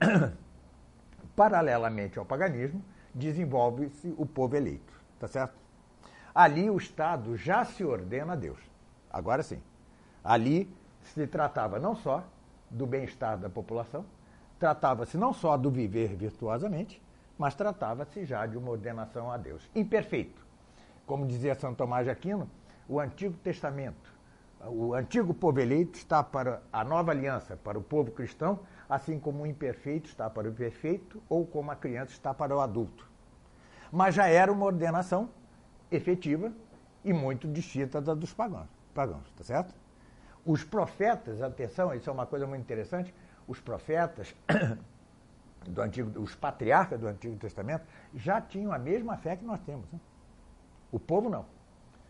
paralelamente 1.36 2.18
ao 2.18 2.24
paganismo, 2.24 2.82
desenvolve-se 3.14 4.14
o 4.16 4.26
povo 4.26 4.56
eleito, 4.56 4.92
tá 5.18 5.28
certo? 5.28 5.54
Ali 6.34 6.70
o 6.70 6.76
Estado 6.76 7.36
já 7.36 7.64
se 7.64 7.84
ordena 7.84 8.32
a 8.32 8.36
Deus. 8.36 8.58
Agora 9.10 9.42
sim. 9.42 9.60
Ali 10.24 10.74
se 11.02 11.26
tratava 11.26 11.78
não 11.78 11.94
só 11.94 12.24
do 12.70 12.86
bem-estar 12.86 13.36
da 13.36 13.50
população, 13.50 14.04
tratava-se 14.58 15.18
não 15.18 15.32
só 15.32 15.56
do 15.56 15.70
viver 15.70 16.14
virtuosamente, 16.16 17.02
mas 17.36 17.54
tratava-se 17.54 18.24
já 18.24 18.46
de 18.46 18.56
uma 18.56 18.70
ordenação 18.70 19.30
a 19.30 19.36
Deus. 19.36 19.68
Imperfeito. 19.74 20.46
Como 21.06 21.26
dizia 21.26 21.54
São 21.54 21.74
Tomás 21.74 22.06
de 22.06 22.10
Aquino, 22.10 22.48
o 22.88 23.00
Antigo 23.00 23.36
Testamento, 23.38 24.11
o 24.66 24.94
antigo 24.94 25.34
povo 25.34 25.60
eleito 25.60 25.98
está 25.98 26.22
para 26.22 26.62
a 26.72 26.84
nova 26.84 27.10
aliança, 27.10 27.56
para 27.56 27.78
o 27.78 27.82
povo 27.82 28.12
cristão, 28.12 28.60
assim 28.88 29.18
como 29.18 29.42
o 29.42 29.46
imperfeito 29.46 30.08
está 30.08 30.30
para 30.30 30.48
o 30.48 30.52
perfeito 30.52 31.22
ou 31.28 31.46
como 31.46 31.70
a 31.70 31.76
criança 31.76 32.12
está 32.12 32.32
para 32.32 32.56
o 32.56 32.60
adulto. 32.60 33.10
Mas 33.90 34.14
já 34.14 34.26
era 34.26 34.52
uma 34.52 34.64
ordenação 34.64 35.30
efetiva 35.90 36.52
e 37.04 37.12
muito 37.12 37.48
distinta 37.48 38.00
da 38.00 38.14
dos 38.14 38.32
pagãos, 38.32 38.68
pagãos 38.94 39.30
tá 39.36 39.42
certo? 39.42 39.74
Os 40.44 40.64
profetas, 40.64 41.42
atenção, 41.42 41.94
isso 41.94 42.08
é 42.08 42.12
uma 42.12 42.26
coisa 42.26 42.46
muito 42.46 42.62
interessante, 42.62 43.14
os 43.46 43.60
profetas 43.60 44.34
do 45.66 45.82
Antigo, 45.82 46.20
os 46.20 46.34
patriarcas 46.34 46.98
do 46.98 47.06
Antigo 47.06 47.36
Testamento 47.36 47.84
já 48.14 48.40
tinham 48.40 48.72
a 48.72 48.78
mesma 48.78 49.16
fé 49.16 49.36
que 49.36 49.44
nós 49.44 49.60
temos. 49.60 49.90
Né? 49.92 50.00
O 50.90 50.98
povo 50.98 51.28
não, 51.28 51.46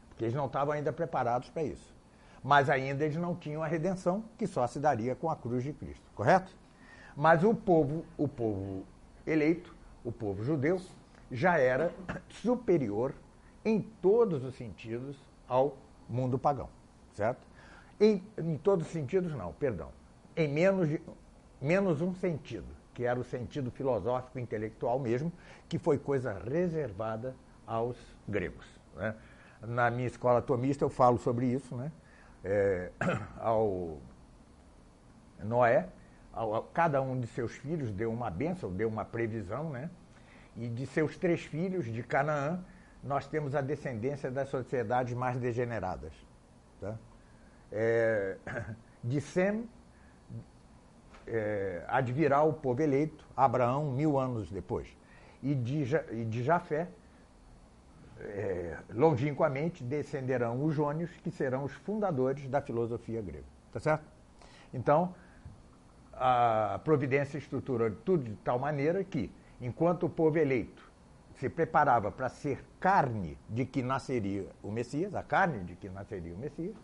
porque 0.08 0.24
eles 0.24 0.34
não 0.34 0.46
estavam 0.46 0.74
ainda 0.74 0.92
preparados 0.92 1.50
para 1.50 1.62
isso. 1.62 2.01
Mas 2.42 2.68
ainda 2.68 3.04
eles 3.04 3.16
não 3.16 3.34
tinham 3.34 3.62
a 3.62 3.66
redenção 3.66 4.24
que 4.36 4.46
só 4.46 4.66
se 4.66 4.80
daria 4.80 5.14
com 5.14 5.30
a 5.30 5.36
cruz 5.36 5.62
de 5.62 5.72
Cristo, 5.72 6.02
correto? 6.14 6.52
Mas 7.16 7.44
o 7.44 7.54
povo, 7.54 8.04
o 8.16 8.26
povo 8.26 8.84
eleito, 9.26 9.74
o 10.04 10.10
povo 10.10 10.42
judeu, 10.42 10.80
já 11.30 11.58
era 11.58 11.92
superior 12.28 13.14
em 13.64 13.80
todos 13.80 14.44
os 14.44 14.54
sentidos 14.56 15.16
ao 15.48 15.76
mundo 16.08 16.38
pagão, 16.38 16.68
certo? 17.12 17.40
Em, 18.00 18.22
em 18.36 18.56
todos 18.56 18.86
os 18.86 18.92
sentidos, 18.92 19.32
não, 19.34 19.52
perdão. 19.52 19.90
Em 20.36 20.48
menos, 20.48 20.88
de, 20.88 21.00
menos 21.60 22.00
um 22.00 22.12
sentido, 22.14 22.66
que 22.92 23.04
era 23.04 23.18
o 23.18 23.24
sentido 23.24 23.70
filosófico 23.70 24.38
intelectual 24.38 24.98
mesmo, 24.98 25.32
que 25.68 25.78
foi 25.78 25.98
coisa 25.98 26.32
reservada 26.32 27.34
aos 27.66 27.96
gregos. 28.26 28.66
Né? 28.96 29.14
Na 29.62 29.90
minha 29.90 30.08
escola 30.08 30.42
tomista 30.42 30.84
eu 30.84 30.90
falo 30.90 31.18
sobre 31.18 31.46
isso, 31.46 31.76
né? 31.76 31.92
É, 32.44 32.90
ao 33.38 33.98
Noé, 35.42 35.88
ao, 36.32 36.54
a, 36.56 36.62
cada 36.68 37.00
um 37.00 37.18
de 37.18 37.26
seus 37.26 37.52
filhos 37.52 37.90
deu 37.92 38.12
uma 38.12 38.30
bênção, 38.30 38.72
deu 38.72 38.88
uma 38.88 39.04
previsão, 39.04 39.70
né? 39.70 39.90
E 40.56 40.68
de 40.68 40.86
seus 40.86 41.16
três 41.16 41.42
filhos 41.42 41.86
de 41.86 42.02
Canaã, 42.02 42.62
nós 43.02 43.26
temos 43.26 43.54
a 43.54 43.60
descendência 43.60 44.30
das 44.30 44.48
sociedades 44.48 45.14
mais 45.14 45.38
degeneradas. 45.38 46.12
Tá? 46.80 46.96
É, 47.70 48.36
de 49.02 49.20
Sem 49.20 49.68
é, 51.26 51.84
advirá 51.88 52.42
o 52.42 52.52
povo 52.52 52.82
eleito, 52.82 53.26
Abraão, 53.36 53.90
mil 53.90 54.18
anos 54.18 54.50
depois. 54.50 54.88
E 55.42 55.54
de, 55.54 55.84
e 56.12 56.24
de 56.24 56.42
Jafé, 56.42 56.88
é, 58.24 58.76
longínquamente, 58.92 59.82
descenderão 59.82 60.64
os 60.64 60.74
jônios, 60.74 61.10
que 61.22 61.30
serão 61.30 61.64
os 61.64 61.72
fundadores 61.72 62.48
da 62.48 62.60
filosofia 62.60 63.20
grega. 63.20 63.44
Tá 63.72 63.80
certo? 63.80 64.04
Então, 64.72 65.14
a 66.12 66.80
providência 66.84 67.38
estrutura 67.38 67.90
tudo 68.04 68.24
de 68.24 68.36
tal 68.36 68.58
maneira 68.58 69.02
que, 69.02 69.30
enquanto 69.60 70.06
o 70.06 70.10
povo 70.10 70.38
eleito 70.38 70.90
se 71.34 71.48
preparava 71.48 72.10
para 72.10 72.28
ser 72.28 72.64
carne 72.78 73.36
de 73.48 73.64
que 73.64 73.82
nasceria 73.82 74.46
o 74.62 74.70
Messias, 74.70 75.14
a 75.14 75.22
carne 75.22 75.64
de 75.64 75.74
que 75.74 75.88
nasceria 75.88 76.34
o 76.34 76.38
Messias, 76.38 76.76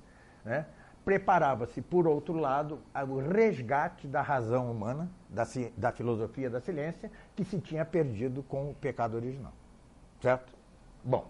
né? 0.44 0.66
preparava-se, 1.04 1.80
por 1.80 2.06
outro 2.06 2.34
lado, 2.34 2.80
o 3.08 3.18
resgate 3.18 4.06
da 4.06 4.20
razão 4.20 4.70
humana, 4.70 5.08
da, 5.28 5.44
da 5.76 5.92
filosofia 5.92 6.50
da 6.50 6.60
ciência, 6.60 7.10
que 7.34 7.44
se 7.44 7.60
tinha 7.60 7.84
perdido 7.84 8.42
com 8.42 8.70
o 8.70 8.74
pecado 8.74 9.14
original. 9.14 9.52
Certo? 10.20 10.57
Bom, 11.08 11.26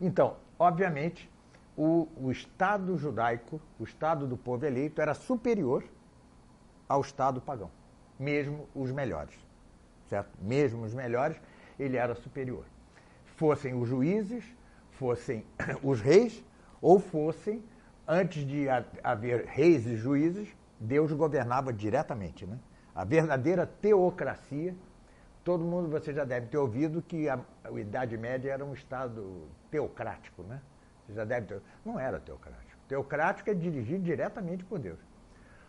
então, 0.00 0.36
obviamente, 0.56 1.28
o, 1.76 2.06
o 2.16 2.30
Estado 2.30 2.96
judaico, 2.96 3.60
o 3.80 3.82
Estado 3.82 4.28
do 4.28 4.36
povo 4.36 4.64
eleito, 4.64 5.02
era 5.02 5.12
superior 5.12 5.82
ao 6.88 7.00
Estado 7.00 7.40
pagão, 7.40 7.68
mesmo 8.16 8.68
os 8.76 8.92
melhores. 8.92 9.34
Certo? 10.08 10.30
Mesmo 10.40 10.84
os 10.84 10.94
melhores, 10.94 11.36
ele 11.76 11.96
era 11.96 12.14
superior. 12.14 12.64
Fossem 13.34 13.74
os 13.74 13.88
juízes, 13.88 14.44
fossem 14.92 15.44
os 15.82 16.00
reis, 16.00 16.44
ou 16.80 17.00
fossem, 17.00 17.60
antes 18.06 18.46
de 18.46 18.66
haver 19.02 19.46
reis 19.46 19.84
e 19.84 19.96
juízes, 19.96 20.48
Deus 20.78 21.10
governava 21.10 21.72
diretamente. 21.72 22.46
Né? 22.46 22.56
A 22.94 23.04
verdadeira 23.04 23.66
teocracia, 23.66 24.76
todo 25.44 25.64
mundo, 25.64 25.88
você 25.88 26.12
já 26.12 26.24
deve 26.24 26.46
ter 26.46 26.58
ouvido 26.58 27.02
que 27.02 27.28
a, 27.28 27.38
a 27.64 27.70
Idade 27.72 28.16
Média 28.16 28.52
era 28.52 28.64
um 28.64 28.72
Estado 28.72 29.48
teocrático. 29.70 30.42
Né? 30.42 30.60
Você 31.06 31.14
já 31.14 31.24
deve 31.24 31.46
ter... 31.46 31.62
Não 31.84 31.98
era 31.98 32.20
teocrático. 32.20 32.80
Teocrático 32.88 33.50
é 33.50 33.54
dirigido 33.54 34.02
diretamente 34.02 34.64
por 34.64 34.78
Deus. 34.78 34.98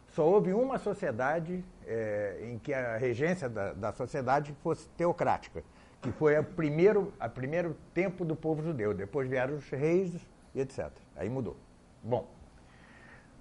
Só 0.09 0.27
houve 0.27 0.53
uma 0.53 0.77
sociedade 0.77 1.63
é, 1.87 2.39
em 2.43 2.59
que 2.59 2.73
a 2.73 2.97
regência 2.97 3.49
da, 3.49 3.73
da 3.73 3.91
sociedade 3.93 4.55
fosse 4.61 4.87
teocrática, 4.89 5.63
que 6.01 6.11
foi 6.11 6.37
o 6.37 6.43
primeiro, 6.43 7.11
a 7.19 7.27
primeiro 7.27 7.75
tempo 7.93 8.23
do 8.23 8.35
povo 8.35 8.61
judeu. 8.61 8.93
Depois 8.93 9.27
vieram 9.27 9.55
os 9.55 9.67
reis 9.69 10.13
e 10.53 10.61
etc. 10.61 10.91
Aí 11.15 11.29
mudou. 11.29 11.57
Bom, 12.03 12.29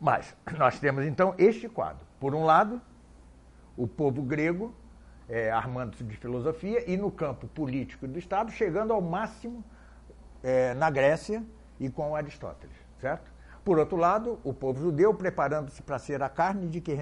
mas 0.01 0.35
nós 0.57 0.79
temos 0.81 1.05
então 1.05 1.35
este 1.37 1.69
quadro. 1.69 2.07
Por 2.19 2.35
um 2.35 2.45
lado, 2.45 2.81
o 3.77 3.87
povo 3.87 4.23
grego 4.23 4.75
é, 5.29 5.51
armando-se 5.51 6.05
de 6.05 6.17
filosofia, 6.17 6.91
e 6.91 6.97
no 6.97 7.11
campo 7.11 7.47
político 7.49 8.07
do 8.07 8.19
Estado, 8.19 8.51
chegando 8.51 8.93
ao 8.93 9.01
máximo 9.01 9.65
é, 10.43 10.75
na 10.75 10.91
Grécia 10.91 11.43
e 11.79 11.89
com 11.89 12.15
Aristóteles, 12.15 12.77
certo? 13.01 13.33
Por 13.65 13.79
outro 13.79 13.97
lado, 13.97 14.41
o 14.43 14.53
povo 14.53 14.81
judeu 14.81 15.15
preparando-se 15.15 15.83
para 15.83 15.99
ser 15.99 16.21
a 16.23 16.29
carne 16.29 16.67
de 16.69 16.81
que, 16.81 16.97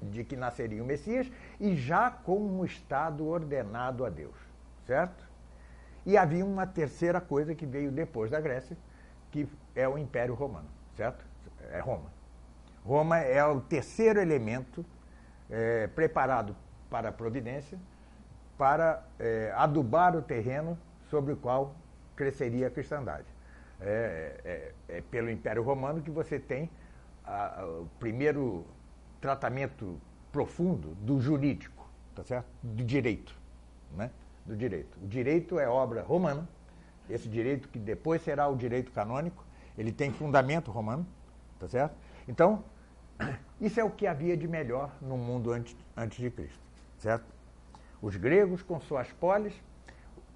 de 0.00 0.22
que 0.24 0.36
nasceria 0.36 0.82
o 0.82 0.86
Messias 0.86 1.30
e 1.58 1.74
já 1.74 2.08
com 2.08 2.38
um 2.38 2.64
Estado 2.64 3.26
ordenado 3.26 4.04
a 4.04 4.08
Deus, 4.08 4.36
certo? 4.86 5.28
E 6.06 6.16
havia 6.16 6.44
uma 6.44 6.66
terceira 6.66 7.20
coisa 7.20 7.54
que 7.54 7.66
veio 7.66 7.90
depois 7.90 8.30
da 8.30 8.40
Grécia, 8.40 8.76
que 9.30 9.48
é 9.74 9.88
o 9.88 9.98
Império 9.98 10.34
Romano, 10.34 10.68
certo? 10.96 11.24
É 11.72 11.80
Roma. 11.80 12.12
Roma 12.84 13.18
é 13.18 13.44
o 13.44 13.60
terceiro 13.60 14.20
elemento 14.20 14.84
é, 15.50 15.88
preparado 15.88 16.54
para 16.92 17.08
a 17.08 17.12
providência 17.12 17.78
para 18.58 19.02
é, 19.18 19.50
adubar 19.56 20.14
o 20.14 20.20
terreno 20.20 20.78
sobre 21.08 21.32
o 21.32 21.36
qual 21.36 21.74
cresceria 22.14 22.68
a 22.68 22.70
cristandade. 22.70 23.26
É, 23.80 24.72
é, 24.88 24.96
é 24.98 25.00
pelo 25.00 25.30
Império 25.30 25.62
Romano 25.62 26.02
que 26.02 26.10
você 26.10 26.38
tem 26.38 26.70
a, 27.24 27.62
a, 27.62 27.66
o 27.66 27.88
primeiro 27.98 28.64
tratamento 29.20 29.98
profundo 30.30 30.94
do 30.96 31.18
jurídico, 31.18 31.88
tá 32.14 32.22
certo? 32.22 32.46
Do 32.62 32.84
direito, 32.84 33.34
né? 33.96 34.10
Do 34.44 34.54
direito. 34.54 34.96
O 35.02 35.08
direito 35.08 35.58
é 35.58 35.66
obra 35.66 36.02
romana. 36.02 36.46
Esse 37.08 37.28
direito 37.28 37.68
que 37.68 37.78
depois 37.78 38.22
será 38.22 38.48
o 38.48 38.54
direito 38.54 38.92
canônico, 38.92 39.44
ele 39.76 39.90
tem 39.90 40.12
fundamento 40.12 40.70
romano, 40.70 41.06
tá 41.58 41.66
certo? 41.66 41.96
Então, 42.28 42.62
isso 43.60 43.80
é 43.80 43.84
o 43.84 43.90
que 43.90 44.06
havia 44.06 44.36
de 44.36 44.46
melhor 44.46 44.94
no 45.00 45.16
mundo 45.16 45.50
antes, 45.50 45.76
antes 45.96 46.18
de 46.18 46.30
Cristo, 46.30 46.61
certo? 47.02 47.26
Os 48.00 48.16
gregos 48.16 48.62
com 48.62 48.80
suas 48.80 49.12
polis, 49.12 49.54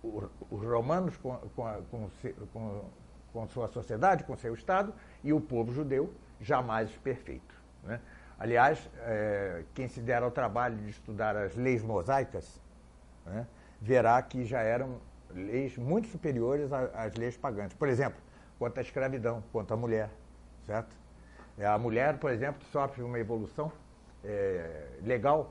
os 0.02 0.62
romanos 0.62 1.16
com, 1.16 1.36
com, 1.56 2.10
com, 2.52 2.84
com, 3.32 3.48
sua 3.48 3.68
sociedade, 3.68 4.24
com 4.24 4.36
seu 4.36 4.54
Estado, 4.54 4.92
e 5.22 5.32
o 5.32 5.40
povo 5.40 5.72
judeu 5.72 6.12
jamais 6.40 6.90
perfeito. 6.98 7.54
Né? 7.82 8.00
Aliás, 8.38 8.88
é, 8.98 9.64
quem 9.74 9.88
se 9.88 10.00
der 10.00 10.22
ao 10.22 10.30
trabalho 10.30 10.76
de 10.76 10.90
estudar 10.90 11.36
as 11.36 11.56
leis 11.56 11.82
mosaicas, 11.82 12.60
né, 13.24 13.46
verá 13.80 14.20
que 14.20 14.44
já 14.44 14.60
eram 14.60 15.00
leis 15.34 15.76
muito 15.76 16.08
superiores 16.08 16.70
às 16.72 17.14
leis 17.14 17.36
pagãs. 17.36 17.72
Por 17.72 17.88
exemplo, 17.88 18.20
quanto 18.58 18.78
à 18.78 18.80
escravidão, 18.80 19.42
quanto 19.52 19.72
à 19.72 19.76
mulher, 19.76 20.10
certo? 20.66 20.94
É, 21.58 21.66
a 21.66 21.78
mulher, 21.78 22.18
por 22.18 22.30
exemplo, 22.30 22.62
sofre 22.70 23.02
uma 23.02 23.18
evolução 23.18 23.72
é, 24.22 24.88
legal. 25.02 25.50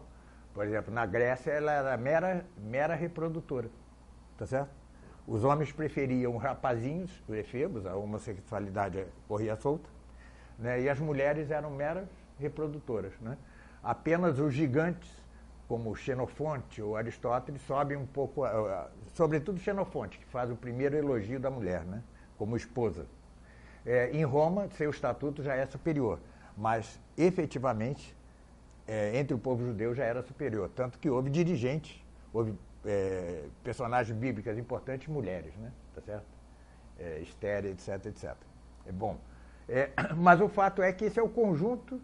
Por 0.56 0.66
exemplo, 0.66 0.94
na 0.94 1.06
Grécia 1.06 1.52
ela 1.52 1.74
era 1.74 1.98
mera, 1.98 2.46
mera 2.58 2.96
reprodutora, 2.96 3.70
tá 4.38 4.48
certo? 4.48 4.70
Os 5.28 5.44
homens 5.44 5.72
preferiam 5.74 6.38
rapazinhos, 6.38 7.12
efebos, 7.28 7.86
a 7.86 7.94
homossexualidade 7.96 9.06
corria 9.28 9.58
solta, 9.58 9.90
né? 10.58 10.82
e 10.82 10.90
as 10.90 10.98
mulheres 10.98 11.52
eram 11.52 11.70
meras 11.72 12.08
reprodutoras. 12.40 13.12
Né? 13.20 13.38
Apenas 13.84 14.40
os 14.40 14.54
gigantes, 14.54 15.12
como 15.68 15.94
Xenofonte 15.94 16.82
ou 16.82 16.96
Aristóteles, 16.96 17.62
sobem 17.64 17.98
um 17.98 18.06
pouco, 18.06 18.44
sobretudo 19.14 19.60
Xenofonte, 19.60 20.18
que 20.20 20.26
faz 20.26 20.50
o 20.50 20.56
primeiro 20.56 20.96
elogio 20.96 21.40
da 21.40 21.52
mulher, 21.52 21.84
né? 21.84 22.02
como 22.38 22.56
esposa. 22.56 23.06
É, 23.86 24.10
em 24.12 24.24
Roma, 24.24 24.70
seu 24.78 24.90
estatuto 24.90 25.44
já 25.44 25.54
é 25.54 25.66
superior, 25.66 26.18
mas 26.56 26.98
efetivamente, 27.18 28.16
é, 28.88 29.18
entre 29.18 29.34
o 29.34 29.38
povo 29.38 29.66
judeu 29.66 29.94
já 29.94 30.04
era 30.04 30.22
superior. 30.22 30.70
Tanto 30.76 31.00
que 31.00 31.10
houve 31.10 31.30
dirigentes, 31.30 32.04
houve 32.34 32.54
é, 32.86 33.46
personagens 33.64 34.16
bíblicas 34.18 34.58
importantes, 34.58 35.08
mulheres, 35.08 35.56
né? 35.58 35.72
Tá 35.94 36.02
certo? 36.02 36.26
É, 37.00 37.20
Estéria, 37.20 37.70
etc, 37.70 38.06
etc. 38.06 38.36
É 38.86 38.92
bom. 38.92 39.18
É, 39.68 39.90
mas 40.16 40.40
o 40.42 40.48
fato 40.48 40.82
é 40.82 40.92
que 40.94 41.06
esse 41.06 41.20
é 41.20 41.24
o 41.24 41.30
conjunto 41.30 42.00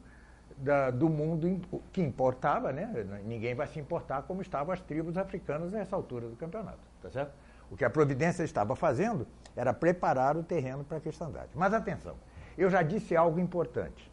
da, 0.58 0.92
do 0.92 1.10
mundo 1.10 1.62
que 1.92 2.02
importava, 2.02 2.72
né? 2.72 2.90
Ninguém 3.26 3.56
vai 3.56 3.68
se 3.68 3.80
importar 3.80 4.24
como 4.24 4.42
estavam 4.42 4.74
as 4.74 4.82
tribos 4.82 5.18
africanas 5.18 5.72
nessa 5.72 5.96
altura 5.96 6.28
do 6.28 6.36
campeonato, 6.36 6.80
tá 7.02 7.10
certo? 7.10 7.34
O 7.70 7.78
que 7.78 7.86
a 7.86 7.90
providência 7.90 8.44
estava 8.44 8.76
fazendo 8.76 9.26
era 9.56 9.74
preparar 9.74 10.36
o 10.36 10.44
terreno 10.44 10.84
para 10.84 10.98
a 10.98 11.02
cristandade. 11.02 11.50
Mas 11.56 11.74
atenção, 11.74 12.16
eu 12.58 12.70
já 12.70 12.82
disse 12.82 13.16
algo 13.16 13.40
importante. 13.40 14.12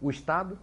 O 0.00 0.10
Estado, 0.10 0.58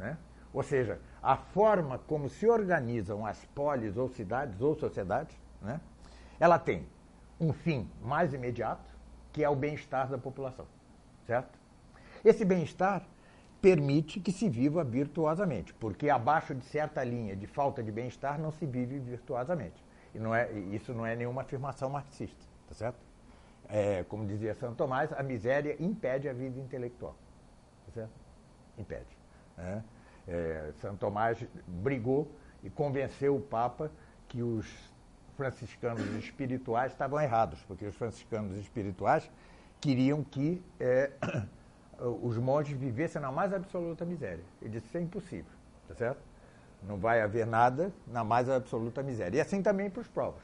né? 0.00 0.18
ou 0.52 0.62
seja, 0.62 0.98
a 1.22 1.36
forma 1.36 1.98
como 1.98 2.28
se 2.28 2.48
organizam 2.48 3.24
as 3.24 3.44
polis 3.54 3.96
ou 3.96 4.08
cidades 4.08 4.60
ou 4.60 4.74
sociedades, 4.74 5.36
né? 5.62 5.80
ela 6.40 6.58
tem 6.58 6.86
um 7.38 7.52
fim 7.52 7.88
mais 8.02 8.34
imediato, 8.34 8.92
que 9.32 9.44
é 9.44 9.48
o 9.48 9.54
bem-estar 9.54 10.08
da 10.08 10.18
população, 10.18 10.66
certo? 11.26 11.58
Esse 12.24 12.44
bem-estar 12.44 13.06
permite 13.62 14.18
que 14.20 14.32
se 14.32 14.48
viva 14.48 14.82
virtuosamente, 14.82 15.72
porque 15.74 16.10
abaixo 16.10 16.54
de 16.54 16.64
certa 16.64 17.04
linha 17.04 17.36
de 17.36 17.46
falta 17.46 17.82
de 17.82 17.92
bem-estar 17.92 18.40
não 18.40 18.50
se 18.50 18.66
vive 18.66 18.98
virtuosamente. 18.98 19.84
E 20.14 20.18
não 20.18 20.34
é, 20.34 20.50
isso 20.52 20.92
não 20.92 21.06
é 21.06 21.14
nenhuma 21.14 21.42
afirmação 21.42 21.90
marxista. 21.90 22.44
Tá 22.66 22.74
certo? 22.74 22.98
É, 23.68 24.04
como 24.04 24.26
dizia 24.26 24.54
Santo 24.54 24.76
Tomás, 24.76 25.12
a 25.12 25.22
miséria 25.22 25.76
impede 25.78 26.28
a 26.28 26.32
vida 26.32 26.58
intelectual. 26.58 27.14
Tá 27.86 27.92
certo? 27.92 28.12
Impede. 28.76 29.19
Né? 29.60 29.84
É, 30.28 30.72
Santo 30.80 30.98
Tomás 30.98 31.44
brigou 31.66 32.30
e 32.62 32.70
convenceu 32.70 33.36
o 33.36 33.40
Papa 33.40 33.90
que 34.28 34.42
os 34.42 34.66
franciscanos 35.36 36.06
espirituais 36.16 36.92
estavam 36.92 37.20
errados, 37.20 37.62
porque 37.66 37.86
os 37.86 37.96
franciscanos 37.96 38.56
espirituais 38.58 39.30
queriam 39.80 40.22
que 40.22 40.62
é, 40.78 41.10
os 42.22 42.36
monges 42.36 42.76
vivessem 42.78 43.20
na 43.20 43.32
mais 43.32 43.52
absoluta 43.52 44.04
miséria. 44.04 44.44
Ele 44.60 44.70
disse: 44.70 44.86
Isso 44.86 44.98
é 44.98 45.00
impossível, 45.00 45.52
tá 45.88 45.94
certo? 45.94 46.20
Não 46.82 46.96
vai 46.96 47.20
haver 47.20 47.46
nada 47.46 47.92
na 48.06 48.22
mais 48.22 48.48
absoluta 48.48 49.02
miséria. 49.02 49.38
E 49.38 49.40
assim 49.40 49.62
também 49.62 49.90
para 49.90 50.00
os 50.00 50.08
povos. 50.08 50.42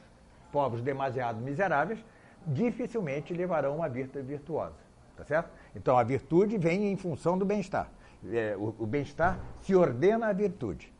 Povos 0.51 0.81
demasiado 0.81 1.39
miseráveis 1.39 2.03
dificilmente 2.45 3.33
levarão 3.33 3.75
uma 3.75 3.89
vida 3.89 4.21
virtuosa. 4.21 4.75
Tá 5.15 5.23
certo? 5.25 5.49
Então 5.75 5.97
a 5.97 6.03
virtude 6.03 6.57
vem 6.57 6.91
em 6.91 6.95
função 6.95 7.37
do 7.37 7.45
bem-estar. 7.45 7.89
É, 8.31 8.55
o, 8.57 8.75
o 8.79 8.85
bem-estar 8.85 9.39
se 9.61 9.75
ordena 9.75 10.27
à 10.27 10.33
virtude. 10.33 10.91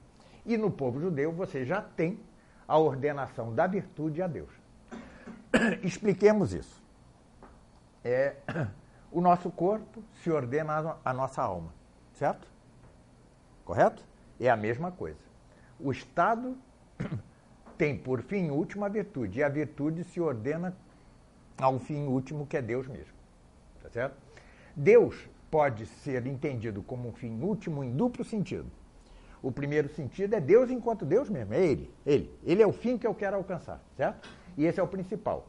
E 0.45 0.55
no 0.55 0.71
povo 0.71 0.99
judeu 0.99 1.31
você 1.31 1.65
já 1.65 1.81
tem 1.81 2.19
a 2.67 2.77
ordenação 2.77 3.53
da 3.53 3.65
virtude 3.65 4.21
a 4.21 4.27
Deus. 4.27 4.51
Expliquemos 5.83 6.53
isso. 6.53 6.83
É, 8.03 8.35
o 9.11 9.21
nosso 9.21 9.49
corpo 9.49 10.03
se 10.21 10.29
ordena 10.31 10.97
à 11.03 11.13
nossa 11.13 11.41
alma, 11.41 11.73
certo? 12.13 12.47
Correto? 13.65 14.03
É 14.39 14.49
a 14.49 14.55
mesma 14.55 14.91
coisa. 14.91 15.19
O 15.79 15.91
Estado 15.91 16.57
tem 17.77 17.97
por 17.97 18.21
fim 18.21 18.49
último 18.49 18.85
a 18.85 18.89
virtude, 18.89 19.39
e 19.39 19.43
a 19.43 19.49
virtude 19.49 20.03
se 20.03 20.21
ordena 20.21 20.75
ao 21.57 21.79
fim 21.79 22.05
último 22.07 22.45
que 22.45 22.57
é 22.57 22.61
Deus 22.61 22.87
mesmo. 22.87 23.13
Tá 23.81 23.89
certo? 23.89 24.15
Deus 24.75 25.27
pode 25.49 25.85
ser 25.85 26.25
entendido 26.27 26.81
como 26.83 27.09
um 27.09 27.13
fim 27.13 27.41
último 27.41 27.83
em 27.83 27.91
duplo 27.91 28.23
sentido. 28.23 28.69
O 29.41 29.51
primeiro 29.51 29.87
sentido 29.89 30.33
é 30.33 30.41
Deus 30.41 30.69
enquanto 30.69 31.05
Deus 31.05 31.29
mesmo, 31.29 31.53
é 31.53 31.63
Ele, 31.63 31.93
Ele. 32.05 32.31
Ele 32.43 32.61
é 32.61 32.67
o 32.67 32.73
fim 32.73 32.97
que 32.97 33.05
eu 33.05 33.13
quero 33.13 33.37
alcançar, 33.37 33.81
certo? 33.95 34.27
E 34.57 34.65
esse 34.65 34.79
é 34.79 34.83
o 34.83 34.87
principal. 34.87 35.47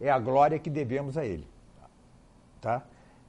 É 0.00 0.10
a 0.10 0.18
glória 0.18 0.58
que 0.58 0.70
devemos 0.70 1.16
a 1.16 1.24
Ele. 1.24 1.46
Tá? 2.60 2.84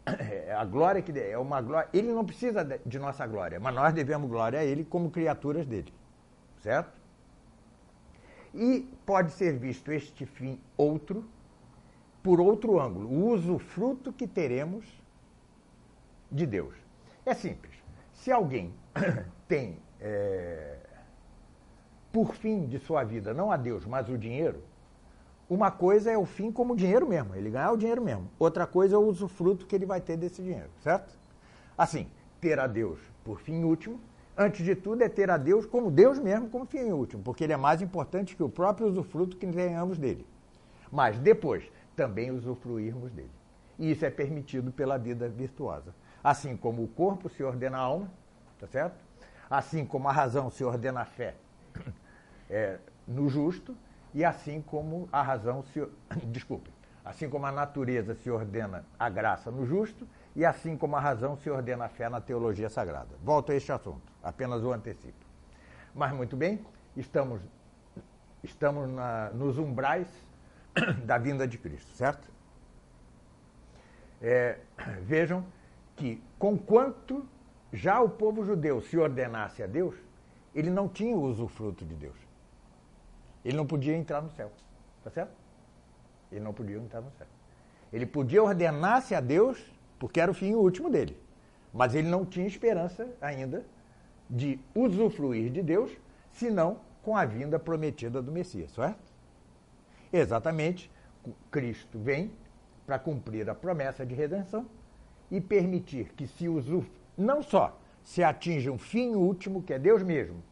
É 0.05 0.53
a 0.53 0.65
glória 0.65 1.01
que 1.01 1.17
é 1.17 1.37
uma 1.37 1.61
glória. 1.61 1.87
Ele 1.93 2.11
não 2.11 2.25
precisa 2.25 2.63
de 2.85 2.99
nossa 2.99 3.25
glória, 3.25 3.59
mas 3.59 3.73
nós 3.73 3.93
devemos 3.93 4.29
glória 4.29 4.59
a 4.59 4.63
Ele 4.63 4.83
como 4.83 5.09
criaturas 5.09 5.65
dele, 5.65 5.93
certo? 6.59 6.99
E 8.53 8.89
pode 9.05 9.31
ser 9.31 9.57
visto 9.57 9.91
este 9.91 10.25
fim 10.25 10.59
outro 10.75 11.23
por 12.21 12.39
outro 12.39 12.79
ângulo, 12.79 13.07
o 13.09 13.31
usufruto 13.31 14.13
que 14.13 14.27
teremos 14.27 14.85
de 16.31 16.45
Deus. 16.45 16.73
É 17.25 17.33
simples. 17.33 17.73
Se 18.13 18.31
alguém 18.31 18.73
tem 19.47 19.77
é, 19.99 20.77
por 22.11 22.35
fim 22.35 22.65
de 22.65 22.79
sua 22.79 23.03
vida 23.03 23.33
não 23.33 23.51
a 23.51 23.57
Deus, 23.57 23.85
mas 23.85 24.09
o 24.09 24.17
dinheiro, 24.17 24.61
uma 25.49 25.69
coisa 25.69 26.11
é 26.11 26.17
o 26.17 26.25
fim 26.25 26.51
como 26.51 26.75
dinheiro 26.75 27.07
mesmo, 27.07 27.35
ele 27.35 27.49
ganhar 27.49 27.71
o 27.71 27.77
dinheiro 27.77 28.01
mesmo. 28.01 28.29
Outra 28.39 28.65
coisa 28.65 28.95
é 28.95 28.97
o 28.97 29.05
usufruto 29.05 29.65
que 29.65 29.75
ele 29.75 29.85
vai 29.85 29.99
ter 30.01 30.17
desse 30.17 30.41
dinheiro, 30.41 30.69
certo? 30.81 31.17
Assim, 31.77 32.07
ter 32.39 32.59
a 32.59 32.67
Deus 32.67 32.99
por 33.23 33.39
fim 33.39 33.63
último, 33.63 33.99
antes 34.37 34.65
de 34.65 34.75
tudo 34.75 35.03
é 35.03 35.09
ter 35.09 35.29
a 35.29 35.37
Deus 35.37 35.65
como 35.65 35.91
Deus 35.91 36.19
mesmo, 36.19 36.49
como 36.49 36.65
fim 36.65 36.91
último, 36.91 37.21
porque 37.21 37.43
ele 37.43 37.53
é 37.53 37.57
mais 37.57 37.81
importante 37.81 38.35
que 38.35 38.43
o 38.43 38.49
próprio 38.49 38.87
usufruto 38.87 39.37
que 39.37 39.45
ganhamos 39.45 39.97
dele. 39.97 40.25
Mas 40.91 41.19
depois, 41.19 41.63
também 41.95 42.31
usufruirmos 42.31 43.11
dele. 43.11 43.31
E 43.77 43.91
isso 43.91 44.05
é 44.05 44.09
permitido 44.09 44.71
pela 44.71 44.97
vida 44.97 45.27
virtuosa. 45.29 45.93
Assim 46.23 46.55
como 46.55 46.83
o 46.83 46.87
corpo 46.87 47.29
se 47.29 47.43
ordena 47.43 47.77
à 47.77 47.81
alma, 47.81 48.09
tá 48.59 48.67
certo? 48.67 48.95
Assim 49.49 49.85
como 49.85 50.07
a 50.07 50.11
razão 50.11 50.49
se 50.49 50.63
ordena 50.63 51.01
à 51.01 51.05
fé, 51.05 51.35
é, 52.49 52.79
no 53.07 53.27
justo, 53.27 53.75
e 54.13 54.23
assim 54.23 54.61
como 54.61 55.09
a 55.11 55.21
razão 55.21 55.63
se. 55.63 55.85
Desculpe. 56.27 56.71
Assim 57.03 57.29
como 57.29 57.47
a 57.47 57.51
natureza 57.51 58.13
se 58.13 58.29
ordena 58.29 58.85
a 58.99 59.09
graça 59.09 59.49
no 59.49 59.65
justo, 59.65 60.07
e 60.35 60.45
assim 60.45 60.77
como 60.77 60.95
a 60.95 60.99
razão 60.99 61.35
se 61.35 61.49
ordena 61.49 61.85
a 61.85 61.89
fé 61.89 62.07
na 62.07 62.21
teologia 62.21 62.69
sagrada. 62.69 63.09
Volto 63.23 63.51
a 63.51 63.55
este 63.55 63.71
assunto, 63.71 64.13
apenas 64.23 64.61
o 64.61 64.71
antecipo. 64.71 65.25
Mas 65.95 66.13
muito 66.13 66.37
bem, 66.37 66.63
estamos, 66.95 67.41
estamos 68.43 68.87
na, 68.87 69.31
nos 69.31 69.57
umbrais 69.57 70.07
da 71.03 71.17
vinda 71.17 71.47
de 71.47 71.57
Cristo, 71.57 71.91
certo? 71.95 72.29
É, 74.21 74.59
vejam 75.01 75.43
que, 76.01 76.19
conquanto 76.39 77.23
já 77.71 78.01
o 78.01 78.09
povo 78.09 78.43
judeu 78.43 78.81
se 78.81 78.97
ordenasse 78.97 79.61
a 79.61 79.67
Deus, 79.67 79.93
ele 80.55 80.71
não 80.71 80.89
tinha 80.89 81.15
o 81.15 81.21
usufruto 81.21 81.85
de 81.85 81.93
Deus. 81.93 82.17
Ele 83.45 83.55
não 83.55 83.67
podia 83.67 83.95
entrar 83.95 84.19
no 84.19 84.31
céu. 84.31 84.51
Tá 85.03 85.11
certo? 85.11 85.31
Ele 86.31 86.41
não 86.41 86.53
podia 86.53 86.77
entrar 86.77 87.01
no 87.01 87.11
céu. 87.11 87.27
Ele 87.93 88.07
podia 88.07 88.41
ordenar-se 88.41 89.13
a 89.13 89.21
Deus, 89.21 89.63
porque 89.99 90.19
era 90.19 90.31
o 90.31 90.33
fim 90.33 90.55
último 90.55 90.89
dele. 90.89 91.15
Mas 91.71 91.93
ele 91.93 92.09
não 92.09 92.25
tinha 92.25 92.47
esperança 92.47 93.07
ainda 93.21 93.63
de 94.27 94.59
usufruir 94.73 95.51
de 95.51 95.61
Deus, 95.61 95.91
senão 96.31 96.79
com 97.03 97.15
a 97.15 97.25
vinda 97.25 97.59
prometida 97.59 98.23
do 98.23 98.31
Messias, 98.31 98.71
certo? 98.71 99.11
Exatamente, 100.11 100.91
Cristo 101.51 101.99
vem 101.99 102.31
para 102.87 102.97
cumprir 102.97 103.47
a 103.49 103.55
promessa 103.55 104.03
de 104.03 104.15
redenção 104.15 104.65
e 105.31 105.39
permitir 105.39 106.09
que 106.13 106.27
se 106.27 106.47
usufrua, 106.49 106.93
não 107.17 107.41
só 107.41 107.79
se 108.03 108.23
atinja 108.23 108.71
um 108.71 108.77
fim 108.77 109.15
último, 109.15 109.63
que 109.63 109.73
é 109.73 109.79
Deus 109.79 110.03
mesmo, 110.03 110.43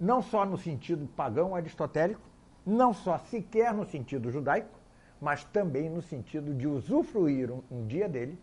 não 0.00 0.22
só 0.22 0.46
no 0.46 0.56
sentido 0.56 1.06
pagão 1.14 1.54
aristotélico, 1.54 2.22
não 2.64 2.94
só 2.94 3.18
sequer 3.18 3.74
no 3.74 3.84
sentido 3.84 4.30
judaico, 4.30 4.80
mas 5.20 5.44
também 5.44 5.88
no 5.88 6.02
sentido 6.02 6.54
de 6.54 6.66
usufruir 6.66 7.50
um, 7.50 7.62
um 7.70 7.86
dia 7.86 8.08
dele 8.08 8.38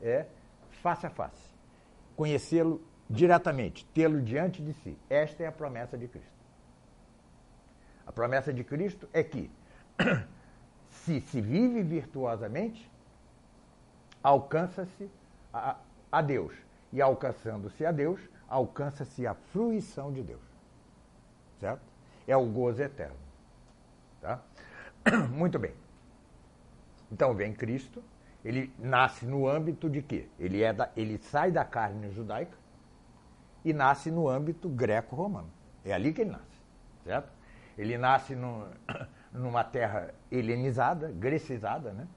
é 0.00 0.26
face 0.82 1.06
a 1.06 1.10
face. 1.10 1.52
Conhecê-lo 2.14 2.82
diretamente, 3.08 3.84
tê-lo 3.86 4.20
diante 4.20 4.62
de 4.62 4.72
si. 4.74 4.96
Esta 5.08 5.42
é 5.42 5.46
a 5.46 5.52
promessa 5.52 5.96
de 5.96 6.08
Cristo. 6.08 6.32
A 8.06 8.12
promessa 8.12 8.52
de 8.52 8.64
Cristo 8.64 9.08
é 9.12 9.22
que, 9.22 9.50
se 10.90 11.20
se 11.20 11.40
vive 11.40 11.82
virtuosamente, 11.82 12.90
alcança-se 14.22 15.10
a, 15.52 15.76
a 16.10 16.22
Deus. 16.22 16.54
E 16.92 17.00
alcançando-se 17.00 17.84
a 17.86 17.92
Deus, 17.92 18.20
alcança-se 18.48 19.26
a 19.26 19.34
fruição 19.34 20.12
de 20.12 20.22
Deus 20.22 20.52
certo? 21.62 21.82
É 22.26 22.36
o 22.36 22.44
gozo 22.44 22.82
eterno. 22.82 23.16
Tá? 24.20 24.40
Muito 25.30 25.58
bem. 25.58 25.72
Então 27.10 27.34
vem 27.34 27.54
Cristo, 27.54 28.02
ele 28.44 28.72
nasce 28.78 29.24
no 29.24 29.48
âmbito 29.48 29.88
de 29.88 30.02
quê? 30.02 30.28
Ele, 30.38 30.62
é 30.62 30.72
da, 30.72 30.90
ele 30.96 31.18
sai 31.18 31.52
da 31.52 31.64
carne 31.64 32.10
judaica 32.10 32.56
e 33.64 33.72
nasce 33.72 34.10
no 34.10 34.28
âmbito 34.28 34.68
greco-romano. 34.68 35.50
É 35.84 35.92
ali 35.92 36.12
que 36.12 36.22
ele 36.22 36.30
nasce, 36.30 36.60
certo? 37.04 37.30
Ele 37.78 37.96
nasce 37.96 38.34
no, 38.34 38.66
numa 39.32 39.62
terra 39.62 40.12
helenizada, 40.30 41.12
grecizada, 41.12 41.92
né? 41.92 42.08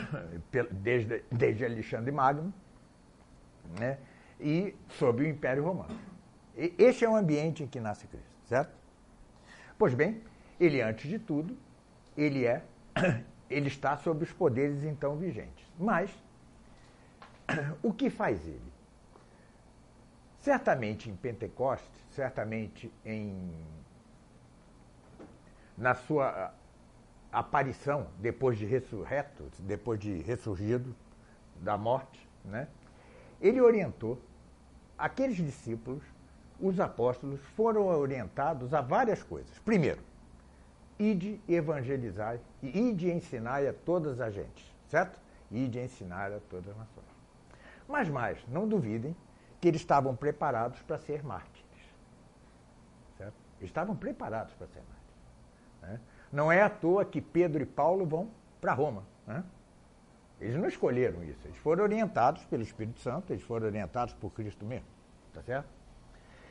Desde, 0.72 1.24
desde 1.30 1.64
Alexandre 1.64 2.10
Magno, 2.10 2.52
né? 3.78 3.98
E 4.40 4.74
sob 4.90 5.22
o 5.22 5.26
Império 5.26 5.64
Romano. 5.64 5.98
E 6.56 6.74
este 6.78 7.04
é 7.04 7.08
o 7.08 7.16
ambiente 7.16 7.62
em 7.62 7.66
que 7.66 7.80
nasce 7.80 8.06
Cristo. 8.06 8.30
Certo? 8.46 8.74
Pois 9.78 9.94
bem, 9.94 10.22
ele 10.58 10.80
antes 10.80 11.08
de 11.08 11.18
tudo, 11.18 11.56
ele 12.16 12.46
é 12.46 12.62
ele 13.50 13.68
está 13.68 13.96
sob 13.96 14.24
os 14.24 14.32
poderes 14.32 14.84
então 14.84 15.16
vigentes. 15.16 15.66
Mas 15.78 16.10
o 17.82 17.92
que 17.92 18.08
faz 18.10 18.46
ele? 18.46 18.72
Certamente 20.38 21.10
em 21.10 21.16
Pentecostes, 21.16 22.06
certamente 22.10 22.92
em 23.04 23.52
na 25.76 25.94
sua 25.94 26.54
aparição 27.38 28.06
depois 28.18 28.56
de 28.56 28.64
ressurreto, 28.64 29.50
depois 29.58 30.00
de 30.00 30.22
ressurgido 30.22 30.94
da 31.56 31.76
morte, 31.76 32.26
né? 32.44 32.68
Ele 33.40 33.60
orientou 33.60 34.18
aqueles 34.96 35.36
discípulos 35.36 36.02
os 36.58 36.80
apóstolos 36.80 37.38
foram 37.54 37.86
orientados 37.86 38.72
a 38.72 38.80
várias 38.80 39.22
coisas. 39.22 39.58
Primeiro, 39.58 40.00
ide 40.98 41.38
evangelizar 41.46 42.38
e 42.62 42.88
ide 42.88 43.10
ensinar 43.10 43.66
a 43.66 43.74
todas 43.74 44.18
as 44.18 44.32
gentes, 44.32 44.74
certo? 44.88 45.20
Ide 45.50 45.78
ensinar 45.78 46.32
a 46.32 46.40
todas 46.40 46.70
as 46.70 46.76
nações. 46.78 47.06
Mas 47.86 48.08
mais, 48.08 48.38
não 48.48 48.66
duvidem 48.66 49.14
que 49.60 49.68
eles 49.68 49.82
estavam 49.82 50.16
preparados 50.16 50.80
para 50.82 50.98
ser 50.98 51.22
mártires. 51.22 51.66
Certo? 53.18 53.36
Estavam 53.60 53.94
preparados 53.94 54.54
para 54.54 54.66
ser 54.68 54.80
mártires. 54.80 54.96
Né? 55.82 56.00
Não 56.32 56.50
é 56.50 56.62
à 56.62 56.68
toa 56.68 57.04
que 57.04 57.20
Pedro 57.20 57.62
e 57.62 57.66
Paulo 57.66 58.04
vão 58.04 58.30
para 58.60 58.72
Roma. 58.72 59.04
Né? 59.26 59.42
Eles 60.40 60.56
não 60.56 60.68
escolheram 60.68 61.24
isso, 61.24 61.40
eles 61.46 61.56
foram 61.58 61.84
orientados 61.84 62.44
pelo 62.44 62.62
Espírito 62.62 63.00
Santo, 63.00 63.32
eles 63.32 63.42
foram 63.42 63.66
orientados 63.66 64.12
por 64.14 64.30
Cristo 64.30 64.64
mesmo. 64.64 64.86
Tá 65.32 65.42
certo? 65.42 65.68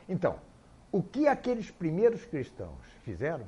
Então, 0.07 0.39
o 0.91 1.01
que 1.03 1.27
aqueles 1.27 1.69
primeiros 1.71 2.25
cristãos 2.25 2.85
fizeram 3.03 3.45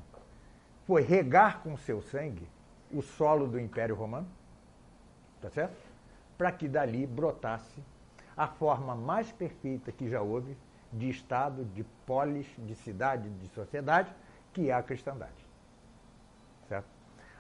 foi 0.86 1.02
regar 1.02 1.62
com 1.62 1.78
seu 1.78 2.02
sangue 2.02 2.48
o 2.92 3.02
solo 3.02 3.48
do 3.48 3.60
Império 3.60 3.96
Romano, 3.96 4.28
tá 5.42 5.50
certo? 5.50 5.76
Para 6.38 6.52
que 6.52 6.68
dali 6.68 7.06
brotasse 7.06 7.84
a 8.36 8.48
forma 8.48 8.96
mais 8.96 9.32
perfeita 9.32 9.92
que 9.92 10.10
já 10.10 10.22
houve 10.22 10.58
de 10.94 11.10
Estado, 11.10 11.66
de 11.66 11.84
polis, 12.06 12.48
de 12.60 12.76
cidade, 12.76 13.30
de 13.30 13.48
sociedade, 13.50 14.14
que 14.54 14.70
é 14.70 14.74
a 14.74 14.84
cristandade. 14.84 15.47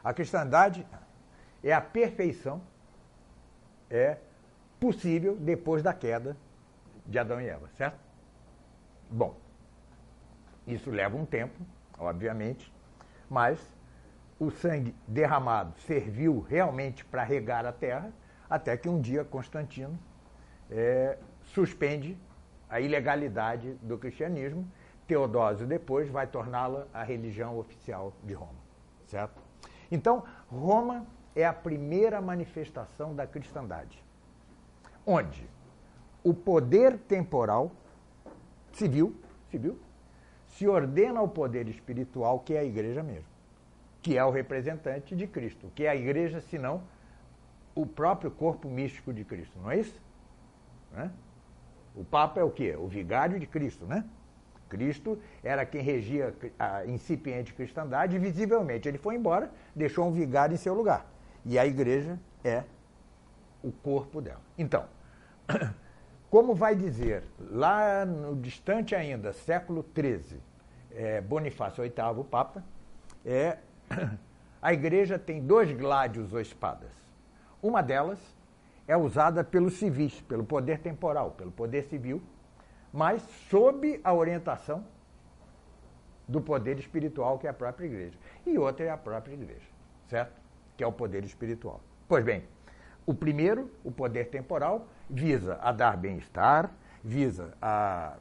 A 0.08 0.13
cristandade 0.13 0.88
é 1.62 1.74
a 1.74 1.82
perfeição, 1.82 2.62
é 3.89 4.15
possível 4.80 5.36
depois 5.36 5.84
da 5.84 5.93
queda 5.93 6.38
de 7.06 7.20
Adão 7.20 7.41
e 7.41 7.50
Eva, 7.50 7.67
certo? 7.76 8.00
Bom, 9.12 9.36
isso 10.65 10.89
leva 10.89 11.17
um 11.17 11.26
tempo, 11.26 11.60
obviamente, 12.00 12.74
mas 13.30 13.60
o 14.39 14.50
sangue 14.50 14.96
derramado 15.06 15.78
serviu 15.82 16.39
realmente 16.39 17.04
para 17.04 17.24
regar 17.26 17.65
a 17.65 17.74
terra, 17.74 18.10
até 18.50 18.78
que 18.78 18.88
um 18.88 19.02
dia 19.02 19.26
Constantino 19.26 20.00
é, 20.72 21.17
suspende 21.43 22.17
a 22.70 22.80
ilegalidade 22.80 23.74
do 23.82 23.98
cristianismo. 23.98 24.65
Teodósio 25.06 25.67
depois 25.67 26.10
vai 26.10 26.28
torná-la 26.28 26.88
a 26.93 27.04
religião 27.04 27.60
oficial 27.60 28.13
de 28.24 28.34
Roma, 28.34 28.56
certo? 29.06 29.46
Então, 29.91 30.23
Roma 30.50 31.06
é 31.36 31.45
a 31.45 31.54
primeira 31.54 32.19
manifestação 32.21 33.15
da 33.15 33.28
cristandade, 33.28 34.04
onde 35.06 35.47
o 36.23 36.34
poder 36.34 36.97
temporal 36.97 37.71
civil, 38.73 39.15
civil, 39.50 39.80
se 40.47 40.67
ordena 40.67 41.19
ao 41.19 41.28
poder 41.28 41.67
espiritual 41.67 42.39
que 42.39 42.54
é 42.54 42.60
a 42.60 42.63
igreja 42.63 43.04
mesmo, 43.04 43.30
que 44.02 44.17
é 44.17 44.23
o 44.23 44.32
representante 44.32 45.15
de 45.15 45.28
Cristo, 45.28 45.71
que 45.76 45.86
é 45.86 45.89
a 45.89 45.95
igreja, 45.95 46.41
senão 46.41 46.82
o 47.76 47.86
próprio 47.86 48.32
corpo 48.32 48.67
místico 48.67 49.13
de 49.13 49.23
Cristo, 49.23 49.58
não 49.60 49.69
é 49.69 49.80
isso? 49.80 50.02
O 51.95 52.04
Papa 52.04 52.39
é 52.39 52.43
o 52.43 52.50
quê? 52.50 52.76
O 52.76 52.88
vigário 52.88 53.39
de 53.39 53.45
Cristo, 53.45 53.86
né? 53.86 54.04
Cristo 54.69 55.19
era 55.43 55.65
quem 55.65 55.82
regia 55.82 56.34
a 56.58 56.86
incipiente 56.86 57.53
cristandade 57.53 58.15
e 58.15 58.19
visivelmente 58.19 58.88
ele 58.88 58.97
foi 58.97 59.15
embora, 59.15 59.51
deixou 59.75 60.08
um 60.08 60.12
vigário 60.12 60.53
em 60.53 60.58
seu 60.58 60.73
lugar. 60.73 61.06
E 61.45 61.58
a 61.58 61.65
igreja 61.65 62.19
é 62.43 62.63
o 63.63 63.71
corpo 63.71 64.21
dela. 64.21 64.41
Então, 64.58 64.86
Como 66.30 66.53
vai 66.53 66.75
dizer, 66.75 67.23
lá 67.39 68.06
no 68.06 68.36
distante 68.36 68.93
ainda, 68.93 69.32
século 69.32 69.86
XIII, 69.95 70.41
é, 70.91 71.21
Bonifácio 71.21 71.82
VIII, 71.82 72.23
Papa, 72.30 72.63
é, 73.25 73.58
a 74.62 74.73
igreja 74.73 75.17
tem 75.17 75.41
dois 75.41 75.71
gládios 75.71 76.34
ou 76.34 76.41
espadas. 76.41 76.91
Uma 77.63 77.82
delas 77.82 78.19
é 78.88 78.97
usada 78.97 79.41
pelos 79.41 79.75
civis, 79.75 80.19
pelo 80.21 80.43
poder 80.43 80.80
temporal, 80.80 81.32
pelo 81.32 81.51
poder 81.51 81.84
civil, 81.84 82.21
mas 82.97 83.21
sob 83.47 84.01
a 84.03 84.12
orientação 84.12 84.83
do 86.27 86.41
poder 86.41 86.79
espiritual, 86.79 87.38
que 87.38 87.45
é 87.45 87.49
a 87.51 87.53
própria 87.53 87.86
igreja. 87.86 88.17
E 88.43 88.57
outra 88.57 88.88
é 88.88 88.89
a 88.89 88.97
própria 88.97 89.36
igreja, 89.36 89.67
certo? 90.07 90.41
Que 90.75 90.83
é 90.83 90.88
o 90.88 90.91
poder 90.91 91.23
espiritual. 91.23 91.79
Pois 92.07 92.25
bem, 92.25 92.43
o 93.05 93.13
primeiro, 93.13 93.71
o 93.83 93.91
poder 93.91 94.29
temporal, 94.29 94.88
visa 95.07 95.60
a 95.62 95.71
dar 95.71 95.95
bem-estar, 95.95 96.71
visa 97.03 97.53
a, 97.62 98.17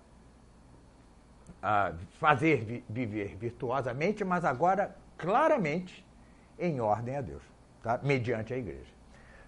a 1.62 1.94
fazer 2.20 2.62
vi, 2.62 2.84
viver 2.86 3.34
virtuosamente, 3.34 4.26
mas 4.26 4.44
agora 4.44 4.94
claramente 5.16 6.06
em 6.58 6.82
ordem 6.82 7.16
a 7.16 7.22
Deus, 7.22 7.42
tá? 7.82 7.98
mediante 8.02 8.52
a 8.52 8.58
igreja. 8.58 8.92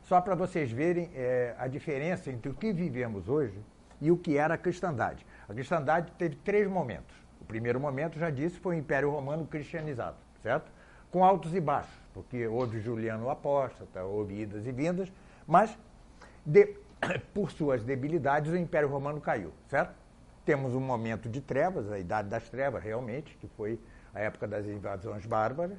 Só 0.04 0.22
para 0.22 0.34
vocês 0.34 0.72
verem 0.72 1.10
é, 1.14 1.54
a 1.58 1.68
diferença 1.68 2.30
entre 2.30 2.50
o 2.50 2.54
que 2.54 2.72
vivemos 2.72 3.28
hoje 3.28 3.62
e 4.00 4.10
o 4.10 4.16
que 4.16 4.36
era 4.36 4.54
a 4.54 4.58
cristandade. 4.58 5.26
A 5.48 5.54
cristandade 5.54 6.12
teve 6.18 6.36
três 6.36 6.68
momentos. 6.68 7.14
O 7.40 7.44
primeiro 7.44 7.80
momento, 7.80 8.18
já 8.18 8.30
disse, 8.30 8.58
foi 8.58 8.76
o 8.76 8.78
Império 8.78 9.10
Romano 9.10 9.46
cristianizado, 9.46 10.16
certo? 10.42 10.70
Com 11.10 11.24
altos 11.24 11.54
e 11.54 11.60
baixos, 11.60 11.94
porque 12.12 12.46
houve 12.46 12.80
Juliano 12.80 13.26
o 13.26 13.30
Apóstata, 13.30 14.04
houve 14.04 14.42
idas 14.42 14.66
e 14.66 14.72
vindas, 14.72 15.10
mas 15.46 15.76
de, 16.44 16.76
por 17.32 17.50
suas 17.50 17.82
debilidades 17.82 18.52
o 18.52 18.56
Império 18.56 18.88
Romano 18.88 19.20
caiu, 19.20 19.52
certo? 19.68 19.94
Temos 20.44 20.74
um 20.74 20.80
momento 20.80 21.28
de 21.28 21.40
trevas, 21.40 21.90
a 21.90 21.98
Idade 21.98 22.28
das 22.28 22.48
Trevas, 22.48 22.82
realmente, 22.82 23.36
que 23.36 23.48
foi 23.48 23.78
a 24.14 24.20
época 24.20 24.48
das 24.48 24.66
invasões 24.66 25.26
bárbaras. 25.26 25.78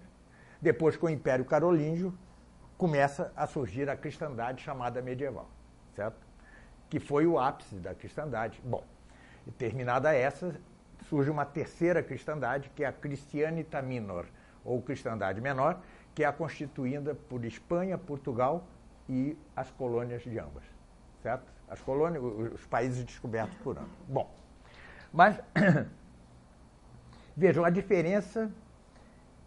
Depois, 0.62 0.96
com 0.96 1.08
o 1.08 1.10
Império 1.10 1.44
Carolíngio, 1.44 2.14
começa 2.78 3.32
a 3.36 3.48
surgir 3.48 3.90
a 3.90 3.98
cristandade 3.98 4.62
chamada 4.62 5.02
medieval, 5.02 5.50
certo? 5.96 6.29
Que 6.90 7.00
foi 7.00 7.28
o 7.28 7.38
ápice 7.38 7.76
da 7.76 7.94
cristandade. 7.94 8.60
Bom, 8.64 8.84
terminada 9.58 10.14
essa, 10.14 10.56
surge 11.08 11.30
uma 11.30 11.46
terceira 11.46 12.04
cristandade, 12.04 12.70
que 12.76 12.84
é 12.84 12.88
a 12.88 12.94
Christianita 12.94 13.82
Minor, 13.82 14.26
ou 14.64 14.82
cristandade 14.82 15.40
menor, 15.42 15.80
que 16.14 16.24
é 16.24 16.28
a 16.28 16.34
constituída 16.34 17.16
por 17.16 17.46
Espanha, 17.46 17.98
Portugal 17.98 18.66
e 19.08 19.38
as 19.56 19.72
colônias 19.72 20.24
de 20.24 20.38
ambas, 20.38 20.64
certo? 21.24 21.52
As 21.68 21.82
colônias, 21.82 22.24
os 22.54 22.66
países 22.66 23.04
descobertos 23.04 23.58
por 23.60 23.78
ambos. 23.78 23.92
Bom, 24.08 24.30
mas 25.14 25.40
vejam 27.36 27.64
a 27.64 27.70
diferença 27.70 28.52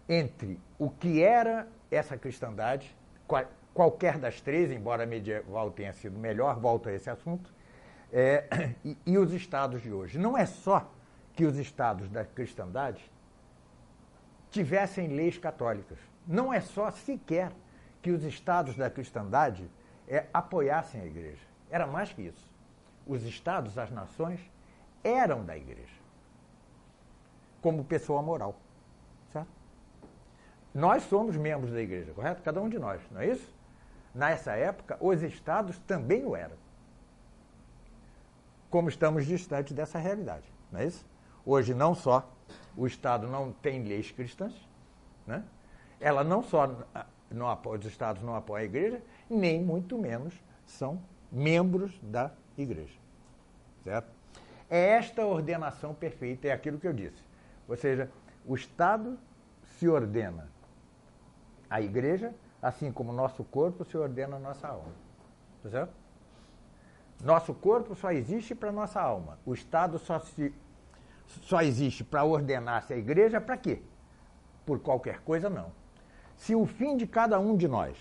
entre 0.08 0.58
o 0.78 0.90
que 0.90 1.22
era 1.22 1.68
essa 1.90 2.16
cristandade, 2.16 2.94
qualquer 3.74 4.18
das 4.18 4.40
três, 4.40 4.70
embora 4.70 5.04
a 5.04 5.06
medieval 5.06 5.70
tenha 5.70 5.92
sido 5.92 6.18
melhor, 6.18 6.58
volto 6.58 6.88
a 6.88 6.92
esse 6.92 7.08
assunto, 7.08 7.52
é, 8.12 8.44
e, 8.84 8.96
e 9.06 9.18
os 9.18 9.32
estados 9.32 9.82
de 9.82 9.92
hoje. 9.92 10.18
Não 10.18 10.36
é 10.36 10.46
só 10.46 10.90
que 11.34 11.44
os 11.44 11.56
estados 11.56 12.08
da 12.08 12.24
cristandade 12.24 13.10
tivessem 14.50 15.08
leis 15.08 15.38
católicas. 15.38 15.98
Não 16.26 16.52
é 16.52 16.60
só 16.60 16.90
sequer 16.90 17.52
que 18.02 18.10
os 18.10 18.22
estados 18.22 18.76
da 18.76 18.90
cristandade 18.90 19.68
é, 20.06 20.26
apoiassem 20.32 21.00
a 21.00 21.06
igreja. 21.06 21.42
Era 21.70 21.86
mais 21.86 22.12
que 22.12 22.22
isso. 22.22 22.50
Os 23.06 23.24
estados, 23.24 23.78
as 23.78 23.90
nações, 23.90 24.40
eram 25.02 25.44
da 25.44 25.56
igreja, 25.56 25.96
como 27.60 27.84
pessoa 27.84 28.22
moral. 28.22 28.54
Certo? 29.32 29.48
Nós 30.74 31.02
somos 31.04 31.36
membros 31.36 31.72
da 31.72 31.80
igreja, 31.80 32.12
correto? 32.12 32.42
Cada 32.42 32.60
um 32.60 32.68
de 32.68 32.78
nós, 32.78 33.00
não 33.10 33.20
é 33.20 33.28
isso? 33.28 33.61
Nessa 34.14 34.52
época, 34.52 34.96
os 35.00 35.22
estados 35.22 35.78
também 35.80 36.24
o 36.24 36.36
eram. 36.36 36.56
Como 38.68 38.88
estamos 38.88 39.26
distantes 39.26 39.72
dessa 39.72 39.98
realidade, 39.98 40.44
não 40.70 40.80
é 40.80 40.86
isso? 40.86 41.04
Hoje, 41.44 41.74
não 41.74 41.94
só 41.94 42.30
o 42.76 42.86
Estado 42.86 43.26
não 43.26 43.52
tem 43.52 43.82
leis 43.82 44.10
cristãs, 44.10 44.54
né? 45.26 45.44
ela 46.00 46.24
não 46.24 46.42
só 46.42 46.70
não 47.30 47.48
apoia, 47.48 47.78
os 47.80 47.86
Estados 47.86 48.22
não 48.22 48.34
apoiam 48.34 48.62
a 48.62 48.64
igreja, 48.64 49.02
nem 49.28 49.62
muito 49.62 49.98
menos 49.98 50.34
são 50.66 51.02
membros 51.30 51.98
da 52.02 52.30
igreja. 52.56 52.98
Certo? 53.84 54.10
É 54.68 54.90
esta 54.90 55.26
ordenação 55.26 55.94
perfeita, 55.94 56.48
é 56.48 56.52
aquilo 56.52 56.78
que 56.78 56.86
eu 56.86 56.92
disse. 56.92 57.22
Ou 57.68 57.76
seja, 57.76 58.10
o 58.46 58.54
Estado 58.54 59.18
se 59.78 59.88
ordena 59.88 60.48
à 61.68 61.80
igreja, 61.80 62.34
assim 62.62 62.92
como 62.92 63.12
nosso 63.12 63.42
corpo 63.42 63.84
se 63.84 63.98
ordena 63.98 64.36
à 64.36 64.38
nossa 64.38 64.68
alma. 64.68 64.92
Tá 65.64 65.70
certo? 65.70 65.92
Nosso 67.22 67.52
corpo 67.52 67.94
só 67.94 68.12
existe 68.12 68.54
para 68.54 68.70
nossa 68.70 69.00
alma. 69.00 69.38
O 69.44 69.52
Estado 69.52 69.98
só, 69.98 70.20
se, 70.20 70.54
só 71.42 71.60
existe 71.60 72.04
para 72.04 72.24
ordenar-se 72.24 72.94
à 72.94 72.96
igreja 72.96 73.40
para 73.40 73.56
quê? 73.56 73.82
Por 74.64 74.78
qualquer 74.78 75.20
coisa, 75.20 75.50
não. 75.50 75.72
Se 76.36 76.54
o 76.54 76.64
fim 76.64 76.96
de 76.96 77.06
cada 77.06 77.38
um 77.38 77.56
de 77.56 77.66
nós 77.66 77.96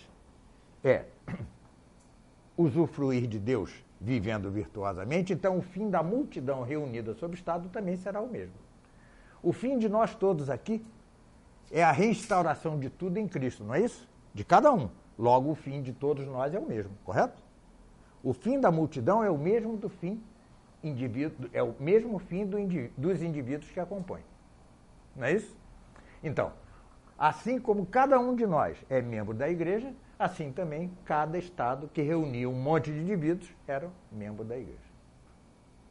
é 0.84 1.06
usufruir 2.56 3.28
de 3.28 3.40
Deus 3.40 3.74
vivendo 4.00 4.50
virtuosamente, 4.50 5.34
então 5.34 5.58
o 5.58 5.62
fim 5.62 5.90
da 5.90 6.02
multidão 6.02 6.64
reunida 6.64 7.14
sob 7.14 7.34
o 7.34 7.38
Estado 7.38 7.70
também 7.70 7.98
será 7.98 8.20
o 8.20 8.28
mesmo. 8.28 8.56
O 9.44 9.54
fim 9.54 9.78
de 9.78 9.88
nós 9.90 10.16
todos 10.16 10.50
aqui 10.50 10.84
é 11.72 11.84
a 11.84 11.92
restauração 11.92 12.80
de 12.80 12.90
tudo 12.90 13.18
em 13.18 13.28
Cristo, 13.28 13.64
não 13.64 13.76
é 13.76 13.82
isso? 13.82 14.11
De 14.34 14.44
cada 14.44 14.72
um. 14.74 14.90
Logo, 15.18 15.52
o 15.52 15.56
fim 15.56 15.82
de 15.82 15.94
todos 15.94 16.26
nós 16.26 16.54
é 16.54 16.60
o 16.60 16.66
mesmo, 16.66 16.92
correto? 17.04 17.42
O 18.24 18.34
fim 18.34 18.60
da 18.60 18.72
multidão 18.72 19.24
é 19.24 19.30
o 19.30 19.38
mesmo 19.38 19.78
do 19.78 19.90
fim 19.90 20.24
indivíduo, 20.84 21.50
é 21.54 21.62
o 21.62 21.76
mesmo 21.80 22.18
fim 22.18 22.46
do 22.46 22.58
dos 22.98 23.22
indivíduos 23.22 23.70
que 23.72 23.80
a 23.80 23.86
compõem. 23.86 24.24
Não 25.16 25.26
é 25.26 25.34
isso? 25.34 25.56
Então, 26.24 26.54
assim 27.18 27.60
como 27.60 27.86
cada 27.86 28.20
um 28.20 28.36
de 28.36 28.48
nós 28.48 28.78
é 28.90 29.02
membro 29.02 29.34
da 29.34 29.50
igreja, 29.50 29.94
Assim 30.22 30.52
também, 30.52 30.96
cada 31.04 31.36
estado 31.40 31.90
que 31.92 32.00
reunia 32.04 32.48
um 32.48 32.54
monte 32.54 32.92
de 32.92 33.00
indivíduos 33.00 33.50
era 33.68 33.90
membro 34.12 34.46
da 34.46 34.56
igreja. 34.56 34.78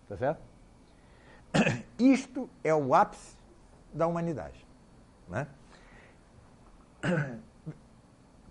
Tá 0.09 0.16
certo? 0.16 0.40
Isto 1.98 2.48
é 2.62 2.72
o 2.72 2.94
ápice 2.94 3.37
da 3.92 4.07
humanidade. 4.07 4.64
Né? 5.29 5.48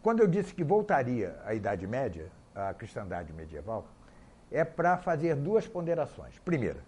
Quando 0.02 0.22
eu 0.22 0.28
disse 0.28 0.54
que 0.54 0.64
voltaria 0.64 1.40
à 1.46 1.54
Idade 1.54 1.86
Média, 1.86 2.32
à 2.56 2.74
cristandade 2.74 3.34
medieval, 3.34 3.86
é 4.52 4.64
para 4.64 4.98
fazer 4.98 5.36
duas 5.36 5.68
ponderações. 5.68 6.40
Primeira, 6.40 6.80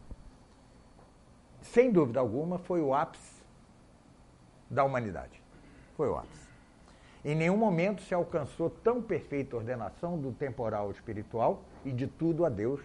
sem 1.61 1.91
dúvida 1.91 2.19
alguma, 2.19 2.57
foi 2.57 2.81
o 2.81 2.93
ápice 2.93 3.41
da 4.69 4.83
humanidade. 4.83 5.41
Foi 5.95 6.09
o 6.09 6.17
ápice. 6.17 6.49
Em 7.23 7.35
nenhum 7.35 7.57
momento 7.57 8.01
se 8.01 8.13
alcançou 8.13 8.69
tão 8.69 9.01
perfeita 9.01 9.55
ordenação 9.55 10.17
do 10.17 10.31
temporal 10.31 10.89
espiritual 10.89 11.61
e 11.85 11.91
de 11.91 12.07
tudo 12.07 12.45
a 12.45 12.49
Deus 12.49 12.81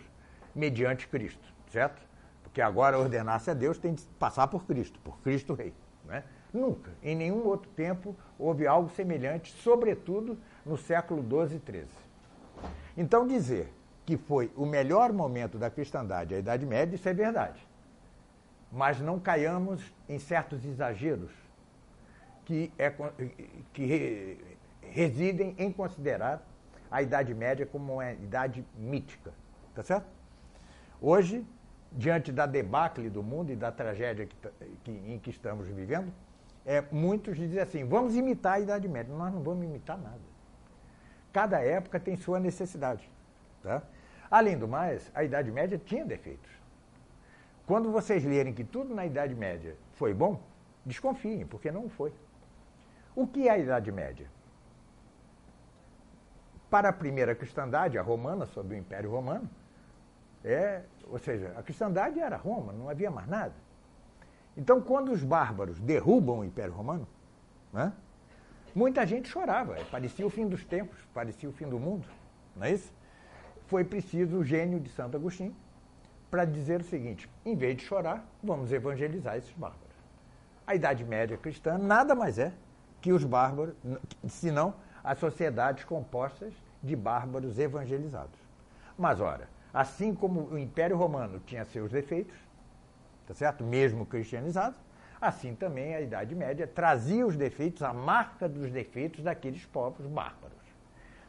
mediante 0.55 1.09
Cristo, 1.09 1.55
certo? 1.71 2.03
Porque 2.43 2.61
agora 2.61 2.99
ordenar-se 2.99 3.51
a 3.51 3.55
Deus 3.55 3.79
tem 3.79 3.95
de 3.95 4.03
passar 4.19 4.49
por 4.49 4.65
Cristo, 4.67 4.99
por 5.01 5.19
Cristo 5.21 5.55
Rei. 5.55 5.73
Né? 6.05 6.23
Nunca, 6.57 6.90
em 7.03 7.14
nenhum 7.14 7.45
outro 7.47 7.71
tempo, 7.73 8.16
houve 8.38 8.66
algo 8.66 8.88
semelhante, 8.88 9.53
sobretudo 9.53 10.38
no 10.64 10.79
século 10.79 11.23
XII 11.23 11.57
e 11.59 11.71
XIII. 11.71 11.87
Então, 12.97 13.27
dizer 13.27 13.71
que 14.07 14.16
foi 14.16 14.51
o 14.57 14.64
melhor 14.64 15.12
momento 15.12 15.59
da 15.59 15.69
cristandade 15.69 16.35
a 16.35 16.38
Idade 16.38 16.64
Média, 16.64 16.95
isso 16.95 17.07
é 17.09 17.12
verdade. 17.12 17.61
Mas 18.73 18.99
não 19.01 19.21
caiamos 19.21 19.83
em 20.09 20.19
certos 20.19 20.64
exageros 20.64 21.31
que, 22.47 22.73
é, 22.79 22.90
que 23.75 24.38
residem 24.81 25.55
em 25.59 25.71
considerar 25.71 26.42
a 26.90 27.03
Idade 27.03 27.35
Média 27.35 27.66
como 27.66 27.95
uma 27.95 28.12
idade 28.12 28.64
mítica. 28.79 29.31
Tá 29.75 29.83
certo? 29.83 30.07
Hoje, 31.03 31.45
diante 31.92 32.33
da 32.33 32.47
debacle 32.47 33.11
do 33.11 33.23
mundo 33.23 33.53
e 33.53 33.57
da 33.57 33.71
tragédia 33.71 34.27
que, 34.27 34.37
que, 34.85 34.90
em 34.90 35.19
que 35.19 35.29
estamos 35.29 35.66
vivendo, 35.69 36.11
é, 36.67 36.83
muitos 36.91 37.37
dizem 37.37 37.61
assim: 37.61 37.85
vamos 37.85 38.17
imitar 38.17 38.55
a 38.55 38.61
Idade 38.61 38.89
Média. 38.89 39.15
Nós 39.15 39.33
não 39.33 39.41
vamos 39.41 39.65
imitar 39.65 39.97
nada. 39.97 40.21
Cada 41.33 41.61
época 41.61 42.01
tem 42.01 42.17
sua 42.17 42.41
necessidade. 42.41 43.09
Tá? 43.63 43.83
Além 44.29 44.59
do 44.59 44.67
mais, 44.67 45.11
a 45.15 45.23
Idade 45.23 45.53
Média 45.53 45.81
tinha 45.83 46.05
defeitos. 46.05 46.51
Quando 47.67 47.93
vocês 47.93 48.25
lerem 48.25 48.53
que 48.53 48.65
tudo 48.65 48.95
na 48.95 49.07
Idade 49.07 49.35
Média 49.35 49.77
foi 49.93 50.13
bom, 50.13 50.41
desconfiem, 50.85 51.47
porque 51.47 51.71
não 51.71 51.89
foi. 51.89 52.13
O 53.15 53.27
que 53.27 53.49
é 53.49 53.53
a 53.53 53.59
Idade 53.59 53.93
Média? 53.93 54.27
Para 56.69 56.89
a 56.89 56.93
primeira 56.93 57.35
cristandade, 57.35 57.97
a 57.97 58.03
romana, 58.03 58.45
sob 58.47 58.75
o 58.75 58.77
Império 58.77 59.11
Romano, 59.11 59.49
é, 60.45 60.83
ou 61.09 61.19
seja, 61.19 61.53
a 61.57 61.63
cristandade 61.63 62.21
era 62.21 62.37
Roma, 62.37 62.73
não 62.73 62.89
havia 62.89 63.11
mais 63.11 63.29
nada. 63.29 63.55
Então, 64.57 64.81
quando 64.81 65.12
os 65.12 65.23
bárbaros 65.23 65.79
derrubam 65.81 66.38
o 66.38 66.45
Império 66.45 66.73
Romano, 66.73 67.07
né, 67.73 67.92
muita 68.75 69.07
gente 69.07 69.29
chorava, 69.29 69.77
parecia 69.90 70.27
o 70.27 70.31
fim 70.31 70.49
dos 70.49 70.64
tempos, 70.64 70.99
parecia 71.12 71.49
o 71.49 71.53
fim 71.53 71.69
do 71.69 71.79
mundo, 71.79 72.07
não 72.55 72.64
é 72.64 72.73
isso? 72.73 72.92
Foi 73.66 73.85
preciso 73.85 74.38
o 74.38 74.45
gênio 74.45 74.81
de 74.81 74.88
Santo 74.88 75.16
Agostinho 75.16 75.55
para 76.31 76.45
dizer 76.45 76.81
o 76.81 76.85
seguinte: 76.85 77.29
em 77.45 77.55
vez 77.55 77.77
de 77.77 77.85
chorar, 77.85 78.27
vamos 78.42 78.73
evangelizar 78.73 79.37
esses 79.37 79.53
bárbaros. 79.53 79.85
A 80.66 80.75
Idade 80.75 81.05
Média 81.05 81.37
cristã 81.37 81.77
nada 81.79 82.14
mais 82.14 82.38
é 82.38 82.53
que 83.01 83.12
os 83.12 83.25
bárbaros, 83.25 83.75
senão 84.29 84.75
as 85.05 85.19
sociedades 85.19 85.85
compostas 85.85 86.53
de 86.83 86.97
bárbaros 86.97 87.59
evangelizados. 87.59 88.38
Mas, 88.99 89.21
ora, 89.21 89.49
assim 89.73 90.14
como 90.14 90.49
o 90.49 90.59
Império 90.59 90.97
Romano 90.97 91.40
tinha 91.47 91.64
seus 91.66 91.90
defeitos, 91.90 92.35
tá 93.27 93.35
certo? 93.35 93.65
Mesmo 93.65 94.07
cristianizados, 94.07 94.79
assim 95.21 95.55
também 95.55 95.95
a 95.95 96.01
Idade 96.01 96.35
Média 96.35 96.67
trazia 96.67 97.27
os 97.27 97.37
defeitos, 97.37 97.83
a 97.83 97.93
marca 97.93 98.49
dos 98.49 98.71
defeitos 98.71 99.23
daqueles 99.23 99.65
povos 99.67 100.07
bárbaros. 100.07 100.57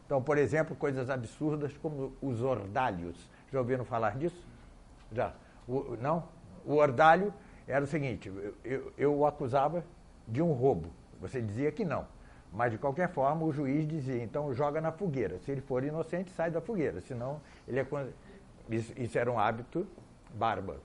Então, 0.05 0.21
por 0.21 0.37
exemplo, 0.37 0.75
coisas 0.75 1.09
absurdas 1.09 1.75
como 1.77 2.13
os 2.21 2.41
ordalhos. 2.41 3.29
Já 3.51 3.59
ouviram 3.59 3.83
falar 3.83 4.17
disso? 4.17 4.41
Já. 5.11 5.33
O, 5.67 5.97
não? 5.99 6.23
O 6.65 6.75
ordalho 6.75 7.33
era 7.67 7.83
o 7.83 7.87
seguinte: 7.87 8.29
eu, 8.29 8.53
eu, 8.63 8.93
eu 8.97 9.15
o 9.17 9.25
acusava 9.25 9.83
de 10.25 10.41
um 10.41 10.53
roubo. 10.53 10.89
Você 11.19 11.41
dizia 11.41 11.71
que 11.71 11.83
não. 11.83 12.07
Mas, 12.53 12.71
de 12.71 12.77
qualquer 12.77 13.09
forma, 13.09 13.43
o 13.43 13.51
juiz 13.51 13.85
dizia, 13.85 14.23
então 14.23 14.53
joga 14.53 14.79
na 14.79 14.91
fogueira. 14.91 15.37
Se 15.39 15.51
ele 15.51 15.59
for 15.59 15.83
inocente, 15.83 16.31
sai 16.31 16.49
da 16.49 16.61
fogueira. 16.61 17.01
Senão, 17.01 17.41
ele 17.67 17.81
é. 17.81 17.87
Isso, 18.69 18.93
isso 18.97 19.19
era 19.19 19.29
um 19.29 19.37
hábito 19.37 19.85
bárbaro, 20.33 20.79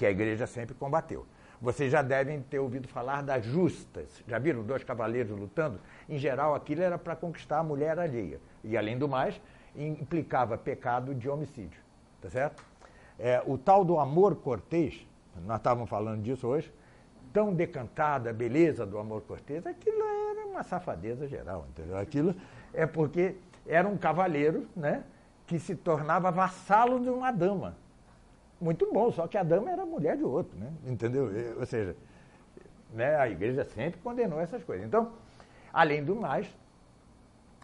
que 0.00 0.06
a 0.06 0.10
igreja 0.10 0.46
sempre 0.46 0.74
combateu. 0.74 1.26
Vocês 1.60 1.92
já 1.92 2.00
devem 2.00 2.40
ter 2.40 2.58
ouvido 2.58 2.88
falar 2.88 3.22
das 3.22 3.44
justas. 3.44 4.24
Já 4.26 4.38
viram 4.38 4.62
dois 4.62 4.82
cavaleiros 4.82 5.38
lutando? 5.38 5.78
Em 6.08 6.16
geral, 6.16 6.54
aquilo 6.54 6.80
era 6.80 6.96
para 6.96 7.14
conquistar 7.14 7.58
a 7.58 7.62
mulher 7.62 7.98
alheia. 7.98 8.40
E, 8.64 8.78
além 8.78 8.96
do 8.96 9.06
mais, 9.06 9.38
implicava 9.76 10.56
pecado 10.56 11.14
de 11.14 11.28
homicídio. 11.28 11.78
Tá 12.18 12.30
certo? 12.30 12.64
É, 13.18 13.42
o 13.44 13.58
tal 13.58 13.84
do 13.84 13.98
amor 13.98 14.36
cortês, 14.36 15.06
nós 15.44 15.58
estávamos 15.58 15.90
falando 15.90 16.22
disso 16.22 16.48
hoje, 16.48 16.72
tão 17.30 17.52
decantada 17.52 18.30
a 18.30 18.32
beleza 18.32 18.86
do 18.86 18.96
amor 18.96 19.20
cortês, 19.20 19.66
aquilo 19.66 20.02
era 20.02 20.46
uma 20.46 20.62
safadeza 20.62 21.28
geral, 21.28 21.66
entendeu? 21.68 21.98
Aquilo 21.98 22.34
é 22.72 22.86
porque 22.86 23.36
era 23.66 23.86
um 23.86 23.98
cavaleiro, 23.98 24.66
né, 24.74 25.04
que 25.46 25.58
se 25.58 25.74
tornava 25.74 26.30
vassalo 26.30 27.00
de 27.00 27.10
uma 27.10 27.30
dama. 27.30 27.76
Muito 28.60 28.92
bom, 28.92 29.10
só 29.10 29.26
que 29.26 29.38
a 29.38 29.42
dama 29.42 29.70
era 29.70 29.86
mulher 29.86 30.16
de 30.16 30.24
outro, 30.24 30.58
né? 30.58 30.70
Entendeu? 30.86 31.30
Ou 31.58 31.64
seja, 31.64 31.96
né, 32.92 33.16
a 33.16 33.28
igreja 33.28 33.64
sempre 33.64 34.00
condenou 34.00 34.38
essas 34.38 34.62
coisas. 34.62 34.86
Então, 34.86 35.12
além 35.72 36.04
do 36.04 36.14
mais, 36.14 36.46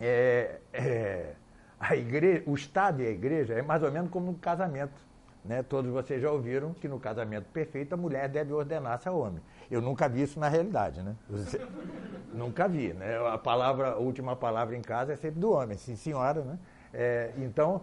é, 0.00 0.58
é, 0.72 1.34
a 1.78 1.94
igreja, 1.96 2.42
o 2.46 2.54
Estado 2.54 3.02
e 3.02 3.06
a 3.06 3.10
igreja 3.10 3.54
é 3.54 3.62
mais 3.62 3.82
ou 3.82 3.92
menos 3.92 4.10
como 4.10 4.32
no 4.32 4.38
casamento. 4.38 5.04
Né? 5.44 5.62
Todos 5.62 5.92
vocês 5.92 6.20
já 6.20 6.30
ouviram 6.30 6.74
que 6.74 6.88
no 6.88 6.98
casamento 6.98 7.46
perfeito 7.52 7.92
a 7.92 7.96
mulher 7.96 8.28
deve 8.28 8.52
ordenar-se 8.52 9.08
ao 9.08 9.18
homem. 9.18 9.40
Eu 9.70 9.80
nunca 9.80 10.08
vi 10.08 10.22
isso 10.22 10.40
na 10.40 10.48
realidade, 10.48 11.02
né? 11.02 11.14
Você, 11.28 11.60
nunca 12.34 12.66
vi, 12.66 12.92
né? 12.92 13.16
A 13.28 13.38
palavra, 13.38 13.90
a 13.90 13.96
última 13.96 14.34
palavra 14.34 14.76
em 14.76 14.82
casa 14.82 15.12
é 15.12 15.16
sempre 15.16 15.38
do 15.38 15.52
homem, 15.52 15.76
sim 15.76 15.94
senhora, 15.94 16.42
né? 16.42 16.58
É, 16.92 17.32
então, 17.38 17.82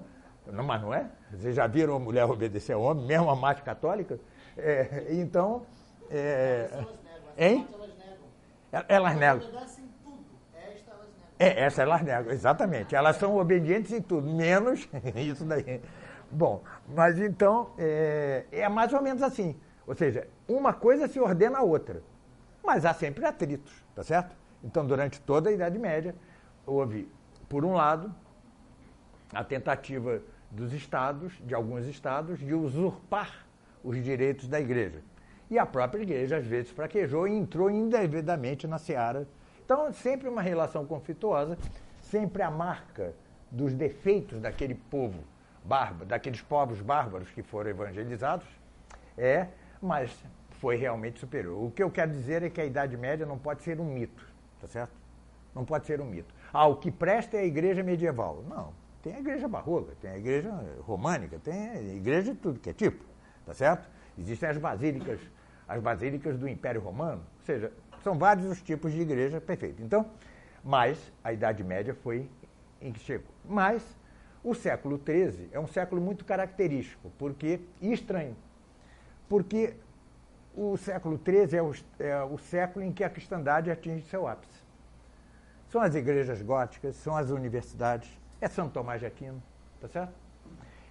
não, 0.52 0.64
mas 0.64 0.82
não 0.82 0.94
é? 0.94 1.10
Vocês 1.32 1.56
já 1.56 1.68
viram 1.68 1.96
a 1.96 2.00
mulher 2.00 2.26
obedecer 2.26 2.74
ao 2.74 2.82
homem, 2.82 3.06
mesmo 3.06 3.30
a 3.30 3.36
mais 3.36 3.60
católica? 3.62 4.20
É, 4.58 5.08
então, 5.12 5.66
é, 6.10 6.86
hein? 7.38 7.68
Elas 8.88 9.16
negam. 9.16 9.50
É, 11.40 11.64
essa 11.64 11.82
elas 11.82 12.02
negam, 12.02 12.32
exatamente. 12.32 12.96
Elas 12.96 13.18
são 13.18 13.38
obedientes 13.38 13.92
em 13.92 14.02
tudo, 14.02 14.30
menos 14.30 14.88
isso 15.16 15.46
daí. 15.46 15.82
Bom, 16.30 16.64
mas 16.88 17.20
então 17.20 17.72
é, 17.78 18.46
é, 18.52 18.70
mais 18.70 18.92
ou 18.94 19.02
menos 19.02 19.22
assim. 19.22 19.60
Ou 19.86 19.96
seja, 19.96 20.28
uma 20.48 20.74
coisa 20.74 21.08
se 21.08 21.20
ordena 21.20 21.60
a 21.60 21.64
outra. 21.64 22.02
Mas 22.64 22.86
há 22.86 22.94
sempre 22.94 23.26
atritos, 23.26 23.74
tá 23.94 24.04
certo? 24.04 24.36
Então, 24.64 24.86
durante 24.86 25.20
toda 25.20 25.50
a 25.50 25.54
Idade 25.54 25.78
Média, 25.78 26.16
houve, 26.66 27.12
por 27.50 27.66
um 27.66 27.74
lado, 27.74 28.14
a 29.34 29.44
tentativa 29.44 30.22
dos 30.54 30.72
estados, 30.74 31.34
de 31.44 31.54
alguns 31.54 31.86
estados, 31.88 32.40
de 32.40 32.54
usurpar 32.54 33.46
os 33.84 34.02
direitos 34.02 34.48
da 34.48 34.60
igreja. 34.60 35.02
E 35.50 35.60
a 35.60 35.66
própria 35.66 36.02
igreja, 36.02 36.38
às 36.38 36.46
vezes, 36.46 36.72
fraquejou 36.72 37.28
e 37.28 37.34
entrou 37.34 37.70
indevidamente 37.70 38.66
na 38.68 38.78
seara. 38.78 39.28
Então, 39.66 39.92
sempre 39.92 40.30
uma 40.30 40.42
relação 40.42 40.86
conflituosa, 40.86 41.58
sempre 42.02 42.42
a 42.42 42.52
marca 42.52 43.14
dos 43.52 43.74
defeitos 43.74 44.40
daquele 44.40 44.76
povo 44.76 45.24
bárbaro, 45.64 46.06
daqueles 46.06 46.42
povos 46.42 46.82
bárbaros 46.82 47.30
que 47.32 47.42
foram 47.42 47.70
evangelizados, 47.70 48.48
é, 49.18 49.48
mas 49.82 50.12
foi 50.60 50.76
realmente 50.76 51.20
superior. 51.20 51.62
O 51.62 51.72
que 51.72 51.84
eu 51.84 51.92
quero 51.92 52.12
dizer 52.12 52.44
é 52.44 52.50
que 52.50 52.62
a 52.62 52.66
Idade 52.66 52.96
Média 52.98 53.26
não 53.26 53.38
pode 53.38 53.64
ser 53.64 53.80
um 53.80 53.86
mito, 53.86 54.26
tá 54.60 54.68
certo? 54.68 54.94
Não 55.54 55.66
pode 55.66 55.86
ser 55.86 56.02
um 56.02 56.06
mito. 56.06 56.34
Ah, 56.52 56.68
o 56.68 56.78
que 56.78 56.92
presta 56.92 57.38
é 57.38 57.42
a 57.42 57.46
igreja 57.46 57.84
medieval. 57.84 58.44
Não, 58.48 58.74
tem 59.04 59.16
a 59.16 59.20
igreja 59.20 59.50
barroca, 59.50 59.94
tem 60.02 60.12
a 60.12 60.18
igreja 60.18 60.50
românica, 60.80 61.38
tem 61.38 61.70
a 61.70 61.82
igreja 61.82 62.34
de 62.34 62.40
tudo 62.40 62.60
que 62.60 62.70
é 62.70 62.74
tipo, 62.74 63.04
tá 63.46 63.54
certo? 63.54 63.88
Existem 64.18 64.50
as 64.50 64.58
basílicas, 64.58 65.20
as 65.68 65.82
basílicas 65.82 66.40
do 66.40 66.48
Império 66.48 66.80
Romano, 66.80 67.22
ou 67.40 67.46
seja, 67.46 67.72
são 68.02 68.18
vários 68.18 68.46
os 68.46 68.62
tipos 68.62 68.94
de 68.94 69.02
igreja 69.02 69.42
perfeita. 69.42 69.84
Então, 69.84 70.10
mas 70.64 71.12
a 71.22 71.34
Idade 71.34 71.64
Média 71.66 71.94
foi 71.94 72.30
em 72.82 72.94
que 72.94 73.00
chegou. 73.02 73.28
Mas 73.44 73.84
o 74.42 74.56
século 74.56 74.98
XIII 75.06 75.50
é 75.52 75.60
um 75.60 75.68
século 75.68 76.02
muito 76.02 76.24
característico, 76.24 77.12
porque 77.18 77.60
e 77.82 77.92
estranho, 77.92 78.38
porque 79.28 79.74
o 80.56 80.78
século 80.78 81.20
XIII 81.22 81.58
é 81.58 81.62
o, 81.62 81.74
é 82.00 82.24
o 82.24 82.38
século 82.38 82.86
em 82.86 82.94
que 82.94 83.04
a 83.04 83.10
cristandade 83.10 83.70
atinge 83.70 84.06
seu 84.06 84.26
ápice. 84.28 84.64
São 85.68 85.82
as 85.82 85.94
igrejas 85.94 86.42
góticas, 86.42 86.96
são 86.96 87.18
as 87.18 87.32
universidades, 87.32 88.10
é 88.44 88.48
São 88.48 88.70
Tomás 88.70 89.00
de 89.00 89.06
Aquino, 89.06 89.42
tá 89.80 89.88
certo? 89.88 90.14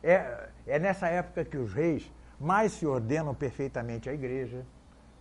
É, 0.03 0.49
é 0.67 0.79
nessa 0.79 1.09
época 1.09 1.45
que 1.45 1.57
os 1.57 1.73
reis 1.73 2.11
mais 2.41 2.73
se 2.73 2.87
ordenam 2.87 3.35
perfeitamente 3.35 4.09
à 4.11 4.13
igreja, 4.13 4.65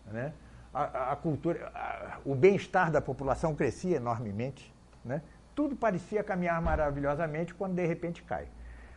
né? 0.07 0.33
a, 0.73 1.11
a 1.11 1.15
cultura, 1.15 1.71
a, 1.75 2.19
o 2.25 2.33
bem-estar 2.33 2.91
da 2.91 3.01
população 3.01 3.53
crescia 3.53 3.97
enormemente, 3.97 4.73
né? 5.03 5.21
tudo 5.53 5.75
parecia 5.75 6.23
caminhar 6.23 6.61
maravilhosamente 6.61 7.53
quando 7.53 7.75
de 7.75 7.85
repente 7.85 8.23
cai. 8.23 8.47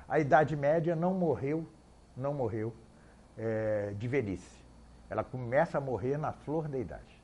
A 0.08 0.18
Idade 0.18 0.56
Média 0.56 0.94
não 0.94 1.12
morreu, 1.12 1.66
não 2.16 2.32
morreu 2.32 2.74
é, 3.36 3.92
de 3.98 4.06
velhice. 4.06 4.64
Ela 5.10 5.24
começa 5.24 5.78
a 5.78 5.80
morrer 5.80 6.16
na 6.16 6.32
flor 6.32 6.68
da 6.68 6.78
idade. 6.78 7.22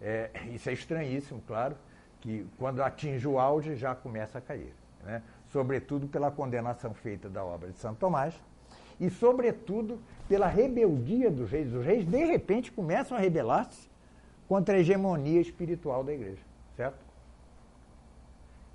É, 0.00 0.30
isso 0.52 0.68
é 0.68 0.72
estranhíssimo, 0.72 1.42
claro, 1.46 1.76
que 2.20 2.46
quando 2.58 2.82
atinge 2.82 3.26
o 3.26 3.38
auge 3.38 3.76
já 3.76 3.94
começa 3.94 4.38
a 4.38 4.40
cair. 4.40 4.74
Né? 5.04 5.22
Sobretudo 5.48 6.06
pela 6.06 6.30
condenação 6.30 6.94
feita 6.94 7.28
da 7.28 7.44
obra 7.44 7.70
de 7.70 7.78
Santo 7.78 7.98
Tomás 7.98 8.34
e, 8.98 9.08
sobretudo, 9.08 9.98
pela 10.28 10.46
rebeldia 10.46 11.30
dos 11.30 11.50
reis. 11.50 11.72
Os 11.72 11.84
reis, 11.84 12.04
de 12.04 12.24
repente, 12.24 12.70
começam 12.70 13.16
a 13.16 13.20
rebelar-se 13.20 13.90
contra 14.46 14.76
a 14.76 14.78
hegemonia 14.78 15.40
espiritual 15.40 16.04
da 16.04 16.12
igreja, 16.12 16.42
certo? 16.76 17.10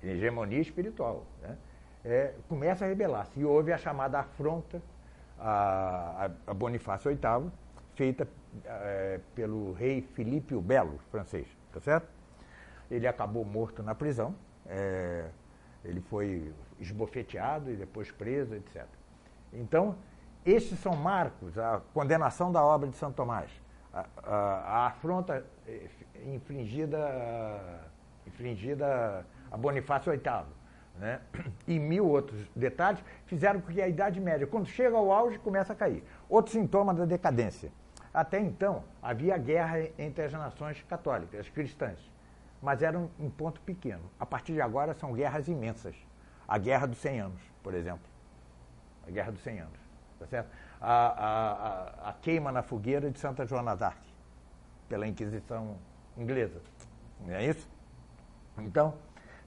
hegemonia 0.02 0.60
espiritual, 0.60 1.24
né? 1.42 1.56
é, 2.04 2.34
começa 2.48 2.84
a 2.84 2.88
rebelar-se. 2.88 3.38
E 3.38 3.44
houve 3.44 3.72
a 3.72 3.78
chamada 3.78 4.20
afronta 4.20 4.80
a, 5.38 6.30
a 6.46 6.54
Bonifácio 6.54 7.10
VIII, 7.10 7.50
feita 7.94 8.28
é, 8.64 9.20
pelo 9.34 9.72
rei 9.72 10.02
Filipe 10.02 10.54
o 10.54 10.60
Belo, 10.60 10.98
francês, 11.10 11.46
tá 11.72 11.80
certo? 11.80 12.08
Ele 12.90 13.06
acabou 13.06 13.44
morto 13.44 13.82
na 13.82 13.94
prisão, 13.94 14.34
é, 14.66 15.28
ele 15.84 16.00
foi 16.00 16.52
esbofeteado 16.80 17.70
e 17.70 17.76
depois 17.76 18.10
preso, 18.10 18.54
etc. 18.54 18.84
Então, 19.52 19.96
estes 20.44 20.78
são 20.78 20.94
marcos, 20.94 21.58
a 21.58 21.80
condenação 21.92 22.52
da 22.52 22.62
obra 22.64 22.88
de 22.88 22.96
Santo 22.96 23.14
Tomás, 23.14 23.50
a, 23.92 24.06
a, 24.22 24.36
a 24.36 24.86
afronta 24.86 25.44
é, 25.66 25.88
infringida, 26.26 27.90
infringida 28.26 29.26
a 29.50 29.56
Bonifácio 29.56 30.12
VIII, 30.12 30.44
né? 30.98 31.20
e 31.66 31.78
mil 31.78 32.06
outros 32.06 32.48
detalhes, 32.54 33.02
fizeram 33.26 33.60
com 33.60 33.72
que 33.72 33.80
a 33.80 33.88
Idade 33.88 34.20
Média, 34.20 34.46
quando 34.46 34.66
chega 34.66 34.96
ao 34.96 35.10
auge, 35.10 35.38
começa 35.38 35.72
a 35.72 35.76
cair. 35.76 36.02
Outro 36.28 36.52
sintoma 36.52 36.92
da 36.94 37.04
decadência. 37.04 37.70
Até 38.12 38.40
então, 38.40 38.84
havia 39.02 39.36
guerra 39.36 39.88
entre 39.98 40.24
as 40.24 40.32
nações 40.32 40.82
católicas, 40.88 41.40
as 41.40 41.48
cristãs, 41.50 41.98
mas 42.60 42.82
era 42.82 42.98
um, 42.98 43.30
ponto 43.30 43.60
pequeno. 43.60 44.10
A 44.18 44.26
partir 44.26 44.52
de 44.52 44.60
agora, 44.60 44.94
são 44.94 45.12
guerras 45.12 45.48
imensas. 45.48 45.94
A 46.48 46.58
Guerra 46.58 46.86
dos 46.86 46.98
100 46.98 47.20
Anos, 47.20 47.40
por 47.62 47.74
exemplo. 47.74 48.06
A 49.06 49.10
Guerra 49.10 49.32
dos 49.32 49.42
100 49.42 49.60
Anos. 49.60 49.80
Tá 50.18 50.26
certo? 50.26 50.50
A, 50.80 50.92
a, 50.92 51.52
a, 52.06 52.10
a 52.10 52.12
queima 52.14 52.50
na 52.50 52.62
fogueira 52.62 53.10
de 53.10 53.18
Santa 53.18 53.44
Joana 53.44 53.76
d'Arc, 53.76 53.98
pela 54.88 55.06
Inquisição 55.06 55.76
inglesa. 56.16 56.60
Não 57.20 57.34
é 57.34 57.46
isso? 57.46 57.68
Então, 58.58 58.94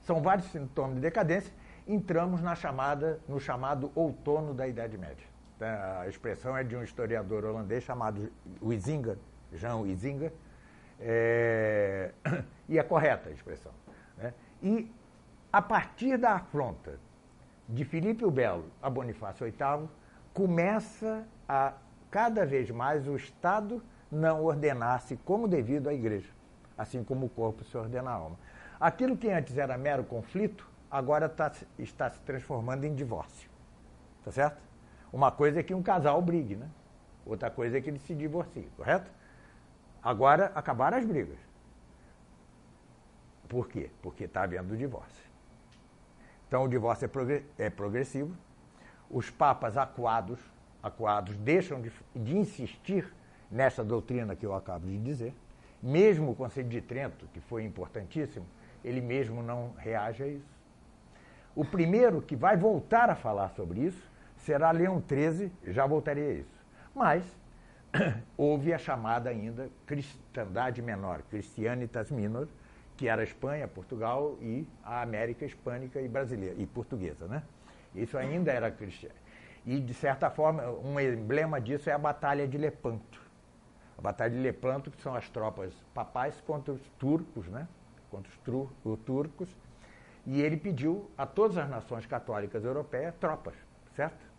são 0.02 0.22
vários 0.22 0.46
sintomas 0.50 0.94
de 0.94 1.00
decadência. 1.00 1.52
Entramos 1.86 2.40
na 2.40 2.54
chamada, 2.54 3.20
no 3.28 3.40
chamado 3.40 3.90
outono 3.94 4.54
da 4.54 4.68
Idade 4.68 4.96
Média. 4.96 5.26
Tá? 5.58 6.02
A 6.02 6.08
expressão 6.08 6.56
é 6.56 6.62
de 6.62 6.76
um 6.76 6.82
historiador 6.82 7.44
holandês 7.44 7.82
chamado 7.82 8.30
Huizinga, 8.62 9.18
Jean 9.52 9.76
Huizinga, 9.76 10.32
é... 11.00 12.12
e 12.68 12.78
é 12.78 12.82
correta 12.82 13.28
a 13.28 13.32
expressão. 13.32 13.72
Né? 14.16 14.34
E 14.62 14.92
a 15.52 15.60
partir 15.60 16.16
da 16.16 16.32
afronta 16.34 16.98
de 17.68 17.84
Filipe 17.84 18.24
o 18.24 18.30
Belo 18.30 18.66
a 18.82 18.90
Bonifácio 18.90 19.46
VIII, 19.46 19.88
começa 20.32 21.26
a 21.48 21.72
cada 22.10 22.44
vez 22.44 22.70
mais 22.70 23.06
o 23.06 23.16
Estado 23.16 23.82
não 24.10 24.44
ordenasse 24.44 25.16
como 25.24 25.46
devido 25.46 25.88
à 25.88 25.94
igreja, 25.94 26.28
assim 26.76 27.04
como 27.04 27.26
o 27.26 27.28
corpo 27.28 27.64
se 27.64 27.76
ordena 27.76 28.10
à 28.10 28.14
alma. 28.14 28.36
Aquilo 28.80 29.16
que 29.16 29.30
antes 29.30 29.56
era 29.56 29.78
mero 29.78 30.02
conflito, 30.04 30.68
agora 30.90 31.28
tá, 31.28 31.52
está 31.78 32.10
se 32.10 32.18
transformando 32.20 32.84
em 32.84 32.94
divórcio. 32.94 33.48
Tá 34.24 34.32
certo? 34.32 34.60
Uma 35.12 35.30
coisa 35.30 35.60
é 35.60 35.62
que 35.62 35.74
um 35.74 35.82
casal 35.82 36.20
brigue, 36.20 36.56
né? 36.56 36.68
Outra 37.24 37.50
coisa 37.50 37.78
é 37.78 37.80
que 37.80 37.90
ele 37.90 37.98
se 37.98 38.14
divorcie, 38.14 38.68
correto? 38.76 39.10
Agora 40.02 40.50
acabaram 40.54 40.98
as 40.98 41.04
brigas. 41.04 41.38
Por 43.48 43.68
quê? 43.68 43.90
Porque 44.00 44.24
está 44.24 44.42
havendo 44.42 44.76
divórcio. 44.76 45.24
Então 46.46 46.64
o 46.64 46.68
divórcio 46.68 47.10
é, 47.58 47.66
é 47.66 47.70
progressivo. 47.70 48.34
Os 49.10 49.28
papas 49.28 49.76
acuados, 49.76 50.38
acuados 50.82 51.36
deixam 51.36 51.80
de, 51.80 51.92
de 52.14 52.36
insistir 52.36 53.12
nessa 53.50 53.84
doutrina 53.84 54.36
que 54.36 54.46
eu 54.46 54.54
acabo 54.54 54.86
de 54.86 54.98
dizer. 54.98 55.34
Mesmo 55.82 56.30
o 56.30 56.34
Conselho 56.34 56.68
de 56.68 56.80
Trento, 56.80 57.26
que 57.32 57.40
foi 57.40 57.64
importantíssimo, 57.64 58.46
ele 58.84 59.00
mesmo 59.00 59.42
não 59.42 59.72
reage 59.78 60.22
a 60.22 60.28
isso. 60.28 60.60
O 61.54 61.64
primeiro 61.64 62.22
que 62.22 62.36
vai 62.36 62.56
voltar 62.56 63.10
a 63.10 63.16
falar 63.16 63.50
sobre 63.50 63.80
isso 63.80 64.10
será 64.36 64.70
Leão 64.70 65.02
XIII, 65.06 65.52
já 65.66 65.86
voltarei 65.86 66.30
a 66.30 66.32
isso. 66.34 66.60
Mas 66.94 67.24
houve 68.36 68.72
a 68.72 68.78
chamada 68.78 69.30
ainda 69.30 69.68
cristandade 69.86 70.80
menor, 70.80 71.22
Christianitas 71.30 72.10
Minor, 72.10 72.48
que 72.96 73.08
era 73.08 73.22
a 73.22 73.24
Espanha, 73.24 73.66
Portugal 73.66 74.36
e 74.40 74.66
a 74.84 75.02
América 75.02 75.44
hispânica 75.44 76.00
e 76.00 76.08
brasileira, 76.08 76.54
e 76.58 76.66
portuguesa, 76.66 77.26
né? 77.26 77.42
Isso 77.94 78.16
ainda 78.16 78.52
era 78.52 78.70
cristiano. 78.70 79.14
E, 79.66 79.80
de 79.80 79.94
certa 79.94 80.30
forma, 80.30 80.68
um 80.70 80.98
emblema 81.00 81.60
disso 81.60 81.90
é 81.90 81.92
a 81.92 81.98
Batalha 81.98 82.46
de 82.46 82.56
Lepanto. 82.56 83.20
A 83.98 84.02
Batalha 84.02 84.30
de 84.30 84.38
Lepanto, 84.40 84.90
que 84.90 85.02
são 85.02 85.14
as 85.14 85.28
tropas 85.28 85.72
papais 85.92 86.40
contra 86.46 86.72
os 86.72 86.80
turcos, 86.98 87.46
né? 87.48 87.66
Contra 88.10 88.30
os, 88.30 88.38
tru, 88.38 88.70
os 88.84 88.98
turcos. 89.00 89.48
E 90.26 90.40
ele 90.40 90.56
pediu 90.56 91.10
a 91.16 91.26
todas 91.26 91.56
as 91.56 91.68
nações 91.68 92.06
católicas 92.06 92.64
europeias 92.64 93.14
tropas, 93.16 93.54
certo? 93.94 94.29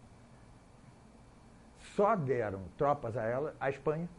Só 2.01 2.15
deram 2.15 2.63
tropas 2.79 3.15
a 3.15 3.21
ela 3.21 3.55
a 3.59 3.69
Espanha 3.69 4.09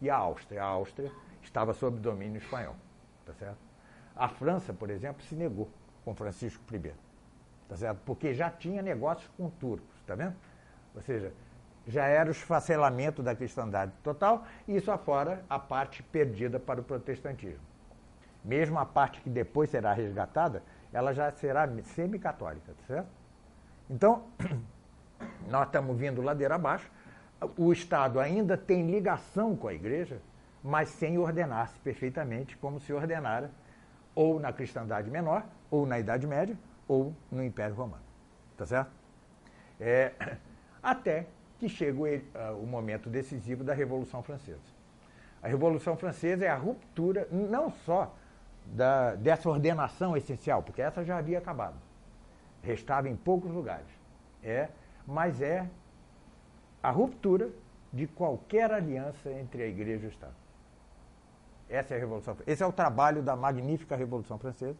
e 0.00 0.08
a 0.08 0.14
Áustria. 0.14 0.62
A 0.62 0.66
Áustria 0.66 1.10
estava 1.42 1.74
sob 1.74 1.98
domínio 1.98 2.38
espanhol, 2.38 2.76
tá 3.26 3.34
certo? 3.34 3.58
A 4.14 4.28
França, 4.28 4.72
por 4.72 4.88
exemplo, 4.88 5.24
se 5.24 5.34
negou 5.34 5.68
com 6.04 6.14
Francisco 6.14 6.62
I, 6.72 6.94
tá 7.68 7.76
certo? 7.76 7.98
Porque 8.06 8.32
já 8.32 8.48
tinha 8.48 8.80
negócios 8.80 9.28
com 9.36 9.50
turcos, 9.50 10.04
tá 10.06 10.14
vendo? 10.14 10.36
Ou 10.94 11.02
seja, 11.02 11.32
já 11.84 12.04
era 12.04 12.28
o 12.28 12.30
esfacelamento 12.30 13.24
da 13.24 13.34
cristandade 13.34 13.90
total, 14.04 14.46
e 14.68 14.76
isso 14.76 14.92
afora 14.92 15.44
a 15.50 15.58
parte 15.58 16.00
perdida 16.00 16.60
para 16.60 16.80
o 16.80 16.84
protestantismo. 16.84 17.66
Mesmo 18.44 18.78
a 18.78 18.86
parte 18.86 19.20
que 19.20 19.28
depois 19.28 19.68
será 19.68 19.92
resgatada, 19.92 20.62
ela 20.92 21.12
já 21.12 21.28
será 21.32 21.68
semi-católica, 21.82 22.72
tá 22.72 22.86
certo? 22.86 23.08
Então, 23.90 24.28
nós 25.48 25.66
estamos 25.66 25.96
vindo 25.96 26.22
ladeira 26.22 26.54
abaixo. 26.54 26.90
O 27.56 27.72
Estado 27.72 28.20
ainda 28.20 28.56
tem 28.56 28.90
ligação 28.90 29.56
com 29.56 29.68
a 29.68 29.74
igreja, 29.74 30.20
mas 30.62 30.88
sem 30.90 31.18
ordenar-se 31.18 31.78
perfeitamente 31.80 32.56
como 32.56 32.78
se 32.80 32.92
ordenara 32.92 33.50
ou 34.14 34.38
na 34.38 34.52
cristandade 34.52 35.10
menor, 35.10 35.44
ou 35.70 35.86
na 35.86 35.98
Idade 35.98 36.26
Média, 36.26 36.56
ou 36.86 37.14
no 37.30 37.42
Império 37.42 37.74
Romano. 37.74 38.02
Tá 38.56 38.66
certo? 38.66 38.90
É, 39.80 40.12
até 40.82 41.26
que 41.58 41.68
chega 41.68 41.98
o, 41.98 42.04
uh, 42.04 42.62
o 42.62 42.66
momento 42.66 43.08
decisivo 43.08 43.64
da 43.64 43.72
Revolução 43.72 44.22
Francesa. 44.22 44.60
A 45.42 45.48
Revolução 45.48 45.96
Francesa 45.96 46.44
é 46.44 46.48
a 46.48 46.56
ruptura 46.56 47.26
não 47.30 47.70
só 47.70 48.14
da, 48.66 49.14
dessa 49.14 49.48
ordenação 49.48 50.16
essencial, 50.16 50.62
porque 50.62 50.82
essa 50.82 51.04
já 51.04 51.18
havia 51.18 51.38
acabado. 51.38 51.76
Restava 52.62 53.08
em 53.08 53.16
poucos 53.16 53.50
lugares. 53.50 53.86
É 54.42 54.68
mas 55.06 55.40
é 55.40 55.68
a 56.82 56.90
ruptura 56.90 57.50
de 57.92 58.06
qualquer 58.06 58.72
aliança 58.72 59.30
entre 59.30 59.62
a 59.62 59.66
Igreja 59.66 60.04
e 60.04 60.08
o 60.08 60.10
Estado. 60.10 60.34
Essa 61.68 61.94
é 61.94 61.96
a 61.96 62.00
Revolução 62.00 62.36
Esse 62.46 62.62
é 62.62 62.66
o 62.66 62.72
trabalho 62.72 63.22
da 63.22 63.36
magnífica 63.36 63.96
Revolução 63.96 64.38
Francesa. 64.38 64.78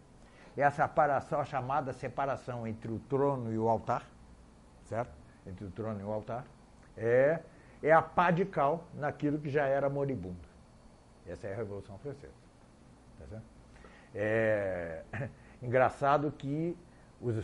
Essa 0.57 0.87
separação, 0.87 1.41
a 1.41 1.45
chamada 1.45 1.93
separação 1.93 2.67
entre 2.67 2.93
o 2.93 2.99
trono 2.99 3.53
e 3.53 3.59
o 3.59 3.69
altar, 3.69 4.07
certo? 4.85 5.13
Entre 5.47 5.65
o 5.65 5.71
trono 5.71 6.01
e 6.01 6.05
o 6.05 6.13
altar, 6.13 6.45
é, 6.97 7.41
é 7.83 7.93
a 7.93 8.03
pá 8.03 8.31
de 8.31 8.45
cal 8.45 8.85
naquilo 8.95 9.39
que 9.39 9.49
já 9.49 9.65
era 9.65 9.89
moribundo. 9.89 10.37
Essa 11.27 11.47
é 11.47 11.55
a 11.55 11.57
Revolução 11.57 11.99
Francesa. 11.99 12.35
Tá 13.19 13.27
certo? 13.27 13.45
É 14.15 15.03
engraçado 15.63 16.31
que 16.33 16.77
os, 17.21 17.37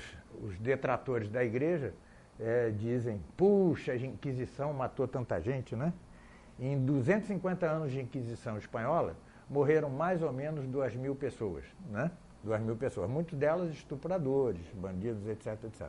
os 0.42 0.58
detratores 0.58 1.30
da 1.30 1.42
igreja 1.42 1.94
é, 2.40 2.70
dizem, 2.70 3.20
puxa, 3.36 3.92
a 3.92 3.96
Inquisição 3.96 4.72
matou 4.72 5.08
tanta 5.08 5.40
gente, 5.40 5.74
né? 5.74 5.92
Em 6.58 6.78
250 6.84 7.66
anos 7.66 7.90
de 7.90 8.00
Inquisição 8.00 8.56
espanhola, 8.58 9.16
morreram 9.48 9.90
mais 9.90 10.22
ou 10.22 10.32
menos 10.32 10.66
2 10.66 10.94
mil 10.96 11.14
pessoas, 11.14 11.64
né? 11.90 12.10
2 12.44 12.60
mil 12.62 12.76
pessoas, 12.76 13.10
muitas 13.10 13.38
delas 13.38 13.70
estupradores, 13.72 14.62
bandidos, 14.74 15.26
etc, 15.26 15.64
etc. 15.64 15.88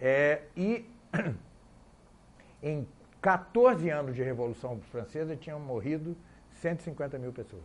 É, 0.00 0.42
e 0.56 0.88
em 2.62 2.86
14 3.20 3.90
anos 3.90 4.14
de 4.14 4.22
Revolução 4.22 4.80
Francesa 4.90 5.36
tinham 5.36 5.58
morrido 5.58 6.16
150 6.52 7.18
mil 7.18 7.32
pessoas. 7.32 7.64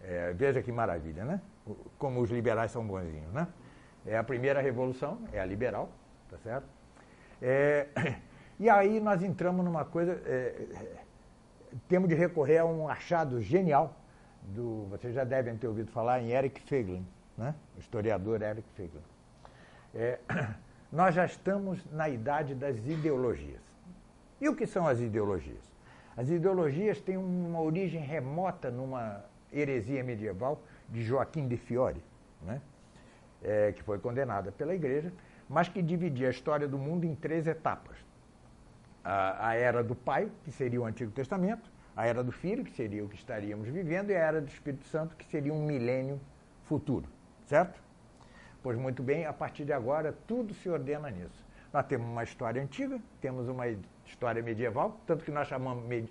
É, 0.00 0.32
veja 0.32 0.62
que 0.62 0.72
maravilha, 0.72 1.24
né? 1.24 1.40
Como 1.98 2.20
os 2.20 2.30
liberais 2.30 2.72
são 2.72 2.84
bonzinhos, 2.84 3.32
né? 3.32 3.46
É 4.04 4.16
a 4.16 4.24
primeira 4.24 4.60
revolução, 4.60 5.20
é 5.32 5.40
a 5.40 5.44
liberal, 5.44 5.88
tá 6.28 6.36
certo? 6.38 6.66
É, 7.42 7.88
e 8.58 8.70
aí 8.70 9.00
nós 9.00 9.22
entramos 9.22 9.64
numa 9.64 9.84
coisa, 9.84 10.12
é, 10.24 10.66
temos 11.88 12.08
de 12.08 12.14
recorrer 12.14 12.58
a 12.58 12.64
um 12.64 12.88
achado 12.88 13.40
genial, 13.40 13.96
do, 14.42 14.86
vocês 14.90 15.14
já 15.14 15.24
devem 15.24 15.56
ter 15.56 15.66
ouvido 15.66 15.90
falar 15.90 16.20
em 16.20 16.30
Eric 16.30 16.60
Feglin, 16.62 17.06
né? 17.36 17.54
o 17.76 17.80
historiador 17.80 18.40
Eric 18.40 18.68
Feglin. 18.74 19.02
É, 19.94 20.18
nós 20.92 21.14
já 21.14 21.24
estamos 21.24 21.84
na 21.90 22.08
idade 22.08 22.54
das 22.54 22.78
ideologias. 22.78 23.60
E 24.40 24.48
o 24.48 24.54
que 24.54 24.66
são 24.66 24.86
as 24.86 25.00
ideologias? 25.00 25.72
As 26.16 26.28
ideologias 26.28 27.00
têm 27.00 27.16
uma 27.16 27.60
origem 27.60 28.00
remota 28.00 28.70
numa 28.70 29.24
heresia 29.52 30.02
medieval 30.04 30.60
de 30.88 31.02
Joaquim 31.02 31.48
de 31.48 31.56
Fiore, 31.56 32.02
né? 32.42 32.60
É, 33.42 33.72
que 33.72 33.82
foi 33.82 33.98
condenada 33.98 34.52
pela 34.52 34.72
igreja, 34.72 35.12
mas 35.48 35.68
que 35.68 35.82
dividia 35.82 36.28
a 36.28 36.30
história 36.30 36.66
do 36.66 36.78
mundo 36.78 37.04
em 37.04 37.14
três 37.14 37.46
etapas. 37.46 37.96
A, 39.04 39.48
a, 39.48 39.54
era 39.54 39.82
do 39.82 39.94
Pai, 39.94 40.30
que 40.44 40.52
seria 40.52 40.80
o 40.80 40.84
Antigo 40.84 41.10
Testamento, 41.10 41.70
a 41.96 42.06
era 42.06 42.22
do 42.22 42.32
Filho, 42.32 42.64
que 42.64 42.72
seria 42.72 43.04
o 43.04 43.08
que 43.08 43.16
estaríamos 43.16 43.68
vivendo, 43.68 44.10
e 44.10 44.16
a 44.16 44.18
era 44.18 44.40
do 44.40 44.48
Espírito 44.48 44.86
Santo, 44.86 45.16
que 45.16 45.24
seria 45.26 45.52
um 45.52 45.64
milênio 45.64 46.20
futuro. 46.64 47.06
Certo? 47.46 47.82
Pois 48.62 48.78
muito 48.78 49.02
bem, 49.02 49.26
a 49.26 49.32
partir 49.32 49.64
de 49.64 49.72
agora 49.72 50.14
tudo 50.26 50.54
se 50.54 50.68
ordena 50.68 51.10
nisso. 51.10 51.44
Nós 51.72 51.84
temos 51.86 52.06
uma 52.06 52.22
história 52.22 52.62
antiga, 52.62 53.00
temos 53.20 53.48
uma 53.48 53.64
história 54.06 54.42
medieval, 54.42 55.00
tanto 55.06 55.24
que 55.24 55.30
nós 55.30 55.48
chamamos 55.48 55.84
med 55.84 56.08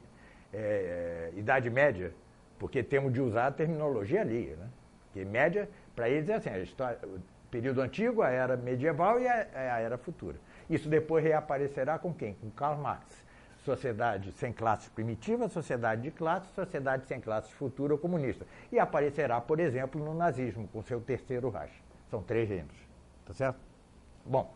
é, 0.53 1.32
Idade 1.36 1.69
Média, 1.69 2.13
porque 2.59 2.84
temos 2.84 3.13
de 3.13 3.21
usar 3.21 3.47
a 3.47 3.51
terminologia 3.51 4.21
ali. 4.21 4.47
Né? 4.47 4.67
Porque 5.05 5.23
média, 5.23 5.69
para 5.95 6.09
eles 6.09 6.29
é 6.29 6.36
assim, 6.36 6.49
a 6.49 6.59
história, 6.59 6.99
período 7.52 7.82
antigo, 7.82 8.22
a 8.22 8.30
era 8.30 8.56
medieval 8.56 9.20
e 9.20 9.28
a, 9.28 9.47
a 9.54 9.80
era 9.80 9.97
futura. 9.97 10.38
Isso 10.70 10.89
depois 10.89 11.24
reaparecerá 11.24 11.99
com 11.99 12.14
quem? 12.14 12.34
Com 12.36 12.49
Karl 12.49 12.82
Marx. 12.82 13.24
Sociedade 13.66 14.32
sem 14.32 14.52
classes 14.52 14.89
primitivas, 14.89 15.52
sociedade 15.52 16.02
de 16.02 16.10
classes, 16.10 16.49
sociedade 16.56 17.06
sem 17.06 17.20
classes 17.20 17.52
futura 17.52 17.93
ou 17.93 17.99
comunista. 17.99 18.47
E 18.72 18.80
aparecerá, 18.80 19.39
por 19.39 19.60
exemplo, 19.60 20.04
no 20.04 20.16
nazismo, 20.16 20.68
com 20.70 20.82
seu 20.82 20.99
terceiro 20.99 21.49
Reich. 21.49 21.74
São 22.10 22.24
três 22.24 22.49
reinos. 22.49 22.76
Tá 23.26 23.34
certo? 23.34 23.60
Bom, 24.26 24.52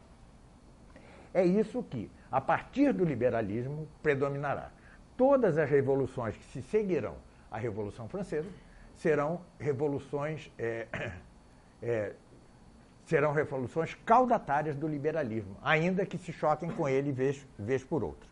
é 1.34 1.46
isso 1.46 1.84
que, 1.84 2.10
a 2.32 2.42
partir 2.42 2.94
do 2.94 3.04
liberalismo, 3.04 3.88
predominará. 4.02 4.72
Todas 5.18 5.58
as 5.58 5.70
revoluções 5.70 6.36
que 6.36 6.44
se 6.46 6.62
seguirão 6.62 7.16
à 7.52 7.58
Revolução 7.58 8.08
Francesa 8.08 8.50
serão 8.96 9.42
revoluções 9.60 10.52
é, 10.58 10.88
é, 11.84 12.14
serão 13.06 13.34
revoluções 13.34 13.94
caudatárias 14.06 14.76
do 14.76 14.88
liberalismo, 14.88 15.56
ainda 15.62 16.06
que 16.06 16.18
se 16.18 16.34
choquem 16.34 16.70
com 16.70 16.90
ele 16.90 17.12
vez, 17.12 17.46
vez 17.58 17.84
por 17.84 18.04
outra. 18.04 18.28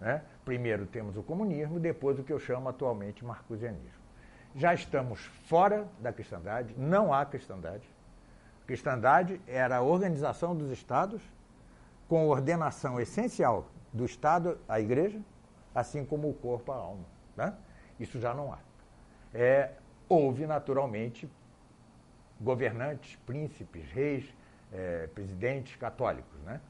Né? 0.00 0.22
Primeiro 0.44 0.86
temos 0.86 1.16
o 1.16 1.22
comunismo, 1.22 1.78
depois 1.78 2.18
o 2.18 2.24
que 2.24 2.32
eu 2.32 2.38
chamo 2.38 2.68
atualmente 2.68 3.24
marcusianismo. 3.24 4.04
Já 4.54 4.74
estamos 4.74 5.20
fora 5.46 5.86
da 6.00 6.12
cristandade, 6.12 6.74
não 6.76 7.12
há 7.12 7.24
cristandade. 7.24 7.88
Cristandade 8.66 9.40
era 9.46 9.76
a 9.76 9.82
organização 9.82 10.56
dos 10.56 10.70
estados 10.70 11.22
com 12.08 12.28
ordenação 12.28 13.00
essencial 13.00 13.68
do 13.92 14.04
Estado 14.04 14.58
a 14.68 14.80
igreja, 14.80 15.20
assim 15.74 16.04
como 16.04 16.28
o 16.28 16.34
corpo 16.34 16.72
a 16.72 16.76
alma. 16.76 17.04
Né? 17.36 17.54
Isso 18.00 18.18
já 18.20 18.34
não 18.34 18.52
há. 18.52 18.58
É, 19.32 19.72
houve, 20.08 20.46
naturalmente, 20.46 21.28
governantes, 22.40 23.16
príncipes, 23.26 23.90
reis, 23.90 24.34
é, 24.72 25.06
presidentes 25.08 25.76
católicos. 25.76 26.40
Né? 26.44 26.60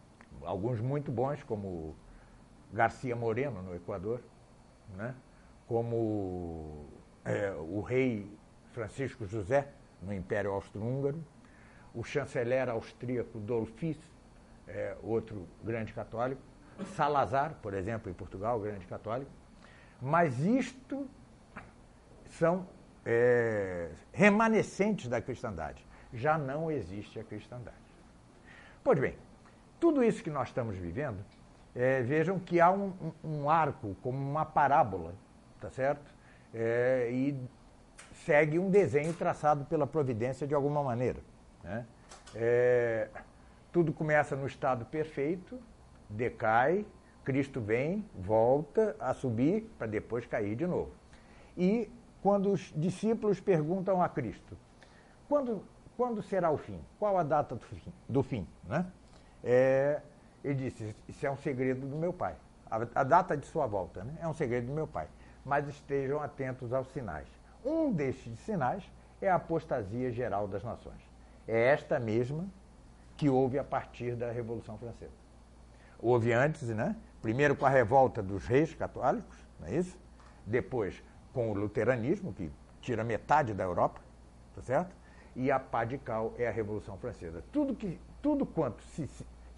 Alguns 0.43 0.81
muito 0.81 1.11
bons, 1.11 1.43
como 1.43 1.95
Garcia 2.73 3.17
Moreno, 3.17 3.63
no 3.63 3.75
Equador, 3.75 4.21
né? 4.97 5.15
como 5.67 6.87
é, 7.25 7.53
o 7.53 7.81
rei 7.81 8.31
Francisco 8.73 9.27
José, 9.27 9.69
no 10.03 10.13
Império 10.13 10.53
Austro-Húngaro, 10.53 11.23
o 11.95 12.05
chanceler 12.05 12.69
austríaco 12.69 13.39
Dolphis, 13.39 13.99
é, 14.69 14.97
outro 15.03 15.49
grande 15.65 15.93
católico, 15.93 16.43
Salazar, 16.95 17.55
por 17.63 17.73
exemplo, 17.73 18.11
em 18.11 18.15
Portugal, 18.15 18.61
grande 18.61 18.87
católico. 18.87 19.31
Mas 20.01 20.39
isto 20.41 21.09
são 22.27 22.67
é, 23.07 23.89
remanescentes 24.13 25.09
da 25.09 25.23
cristandade. 25.23 25.87
Já 26.13 26.37
não 26.37 26.71
existe 26.71 27.21
a 27.21 27.25
cristandade. 27.25 27.77
Pois 28.83 28.99
bem, 28.99 29.15
tudo 29.79 30.03
isso 30.03 30.23
que 30.23 30.31
nós 30.31 30.49
estamos 30.49 30.77
vivendo, 30.77 31.25
é, 31.75 32.03
vejam 32.03 32.39
que 32.39 32.61
há 32.61 32.71
um, 32.71 32.93
um, 33.23 33.49
arco, 33.49 33.97
como 34.03 34.19
uma 34.19 34.45
parábola, 34.45 35.15
tá 35.61 35.71
certo? 35.71 36.13
É, 36.53 37.09
e 37.13 37.39
segue 38.25 38.59
um 38.59 38.71
desenho 38.71 39.13
traçado 39.13 39.65
pela 39.67 39.87
providência 39.87 40.47
de 40.47 40.55
alguma 40.55 40.83
maneira. 40.83 41.21
Né? 41.63 41.87
É, 42.35 43.09
tudo 43.71 43.93
começa 43.93 44.35
no 44.35 44.47
estado 44.47 44.85
perfeito, 44.87 45.61
decai, 46.09 46.87
Cristo 47.25 47.61
vem, 47.61 48.05
volta 48.15 48.97
a 48.99 49.13
subir 49.13 49.71
para 49.77 49.87
depois 49.87 50.25
cair 50.25 50.57
de 50.57 50.67
novo. 50.67 50.93
E 51.57 51.91
quando 52.27 52.51
os 52.51 52.73
discípulos 52.75 53.39
perguntam 53.39 54.03
a 54.03 54.09
Cristo, 54.09 54.59
quando, 55.29 55.63
quando 55.97 56.21
será 56.21 56.51
o 56.51 56.59
fim? 56.59 56.81
Qual 56.99 57.17
a 57.17 57.23
data 57.23 57.55
do 57.55 57.65
fim? 57.65 57.93
Do 58.09 58.21
fim 58.21 58.49
né? 58.65 58.85
É, 59.45 60.01
ele 60.43 60.69
disse, 60.69 60.97
isso 61.09 61.25
é 61.25 61.31
um 61.31 61.37
segredo 61.37 61.87
do 61.87 61.95
meu 61.95 62.13
pai. 62.13 62.35
A, 62.69 62.79
a 62.97 63.05
data 63.05 63.37
de 63.37 63.47
sua 63.47 63.69
volta 63.69 64.03
né? 64.03 64.13
é 64.21 64.27
um 64.27 64.35
segredo 64.35 64.67
do 64.67 64.73
meu 64.73 64.89
pai. 64.89 65.07
Mas 65.45 65.69
estejam 65.69 66.21
atentos 66.21 66.73
aos 66.73 66.89
sinais. 66.89 67.29
Um 67.65 67.93
destes 67.93 68.41
sinais 68.41 68.83
é 69.23 69.31
a 69.31 69.37
apostasia 69.37 70.11
geral 70.11 70.49
das 70.49 70.65
nações. 70.65 71.01
É 71.47 71.69
esta 71.69 72.01
mesma 72.01 72.45
que 73.17 73.29
houve 73.29 73.57
a 73.57 73.63
partir 73.63 74.17
da 74.17 74.33
Revolução 74.33 74.77
Francesa. 74.79 75.15
Houve 76.01 76.33
antes, 76.33 76.71
né? 76.71 76.97
Primeiro 77.23 77.55
com 77.55 77.67
a 77.67 77.71
revolta 77.71 78.21
dos 78.21 78.45
reis 78.47 78.75
católicos, 78.75 79.37
não 79.61 79.69
é 79.69 79.77
isso? 79.77 79.97
Depois 80.45 81.01
com 81.37 81.51
o 81.51 81.53
luteranismo, 81.53 82.33
que 82.33 82.51
tira 82.81 83.05
metade 83.05 83.53
da 83.53 83.63
Europa, 83.63 84.01
tá 84.55 84.63
certo? 84.63 84.97
E 85.35 85.51
a 85.51 85.61
pá 85.61 85.85
de 85.85 85.99
cal 85.99 86.33
é 86.39 86.49
a 86.49 86.51
Revolução 86.51 86.97
Francesa. 86.97 87.45
Tudo, 87.53 87.75
que, 87.75 88.01
tudo 88.23 88.47
quanto 88.47 88.83
se, 88.85 89.07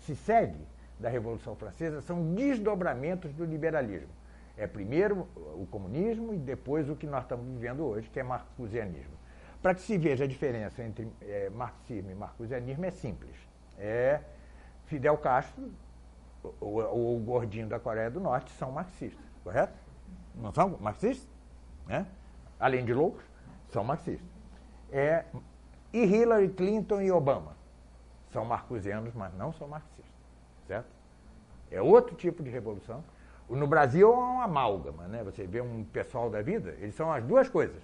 se 0.01 0.17
segue 0.17 0.59
da 0.99 1.09
Revolução 1.09 1.55
Francesa 1.55 2.01
são 2.01 2.35
desdobramentos 2.35 3.33
do 3.33 3.45
liberalismo. 3.45 4.09
É 4.57 4.67
primeiro 4.67 5.29
o 5.37 5.69
comunismo 5.71 6.35
e 6.35 6.37
depois 6.37 6.91
o 6.91 6.97
que 6.97 7.07
nós 7.07 7.23
estamos 7.23 7.47
vivendo 7.47 7.85
hoje, 7.85 8.11
que 8.11 8.19
é 8.19 8.25
marcusianismo. 8.25 9.15
Para 9.63 9.73
que 9.73 9.83
se 9.83 9.97
veja 9.97 10.25
a 10.25 10.27
diferença 10.27 10.83
entre 10.83 11.09
é, 11.23 11.49
marxismo 11.49 12.11
e 12.11 12.15
marcusianismo 12.17 12.85
é 12.87 12.91
simples. 12.91 13.37
É 13.79 14.21
Fidel 14.87 15.17
Castro, 15.17 15.71
ou 16.61 17.17
o 17.17 17.21
gordinho 17.21 17.69
da 17.69 17.79
Coreia 17.79 18.11
do 18.11 18.19
Norte, 18.19 18.51
são 18.59 18.73
marxistas, 18.73 19.25
correto? 19.45 19.79
Não 20.35 20.53
são 20.53 20.77
marxistas? 20.81 21.38
Né? 21.89 22.07
Além 22.61 22.85
de 22.85 22.95
loucos, 22.95 23.25
são 23.71 23.83
marxistas. 23.83 24.29
É, 24.93 25.25
e 25.93 26.05
Hillary 26.05 26.51
Clinton 26.51 27.01
e 27.01 27.11
Obama 27.11 27.57
são 28.31 28.45
marcusianos, 28.45 29.15
mas 29.15 29.35
não 29.35 29.53
são 29.53 29.67
marxistas, 29.67 30.05
certo? 30.67 30.89
É 31.71 31.83
outro 31.83 32.15
tipo 32.15 32.43
de 32.43 32.51
revolução 32.51 33.03
no 33.57 33.67
Brasil 33.67 34.13
é 34.13 34.17
uma 34.17 34.45
amálgama, 34.45 35.05
né? 35.09 35.23
Você 35.25 35.47
vê 35.47 35.61
um 35.61 35.85
pessoal 35.85 36.29
da 36.29 36.43
vida, 36.43 36.77
eles 36.79 36.95
são 36.95 37.11
as 37.11 37.25
duas 37.25 37.49
coisas. 37.49 37.81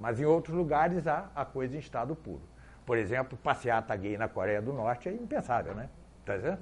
Mas 0.00 0.18
em 0.18 0.24
outros 0.24 0.56
lugares 0.56 1.06
há 1.06 1.30
a 1.34 1.44
coisa 1.44 1.76
em 1.76 1.78
estado 1.78 2.16
puro. 2.16 2.42
Por 2.86 2.96
exemplo, 2.96 3.36
passeata 3.38 3.94
gay 3.94 4.16
na 4.16 4.28
Coreia 4.28 4.62
do 4.62 4.72
Norte 4.72 5.08
é 5.08 5.12
impensável, 5.12 5.74
né? 5.74 5.88
Tá 6.24 6.36
dizendo? 6.36 6.58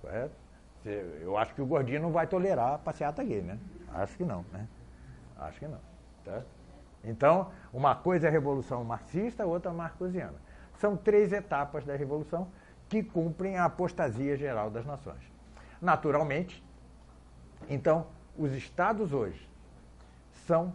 Correto? 0.00 0.34
Eu 1.20 1.36
acho 1.36 1.54
que 1.54 1.62
o 1.62 1.66
gordinho 1.66 2.02
não 2.02 2.12
vai 2.12 2.26
tolerar 2.26 2.78
passeata 2.78 3.24
gay, 3.24 3.40
né? 3.40 3.58
Acho 3.94 4.16
que 4.16 4.24
não, 4.24 4.44
né? 4.52 4.68
Acho 5.38 5.58
que 5.58 5.68
não. 5.68 5.80
Tá? 6.24 6.42
Então, 7.04 7.50
uma 7.72 7.94
coisa 7.94 8.26
é 8.26 8.28
a 8.28 8.32
revolução 8.32 8.82
marxista, 8.84 9.46
outra 9.46 9.72
marcosiana. 9.72 10.34
São 10.74 10.96
três 10.96 11.32
etapas 11.32 11.84
da 11.84 11.94
revolução 11.94 12.48
que 12.88 13.02
cumprem 13.02 13.56
a 13.56 13.64
apostasia 13.64 14.36
geral 14.36 14.70
das 14.70 14.84
nações. 14.84 15.22
Naturalmente, 15.80 16.64
então, 17.68 18.06
os 18.36 18.52
estados 18.52 19.12
hoje 19.12 19.48
são 20.46 20.72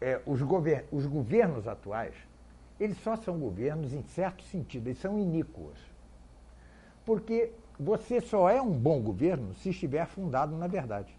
é, 0.00 0.20
os, 0.26 0.42
gover 0.42 0.86
os 0.90 1.06
governos 1.06 1.68
atuais, 1.68 2.14
eles 2.80 2.98
só 2.98 3.16
são 3.16 3.38
governos 3.38 3.92
em 3.92 4.02
certo 4.02 4.42
sentido, 4.42 4.88
eles 4.88 4.98
são 4.98 5.18
iníquos. 5.18 5.78
Porque 7.04 7.52
você 7.78 8.20
só 8.20 8.48
é 8.50 8.60
um 8.60 8.72
bom 8.72 9.00
governo 9.00 9.54
se 9.54 9.70
estiver 9.70 10.06
fundado 10.06 10.56
na 10.56 10.66
verdade. 10.66 11.16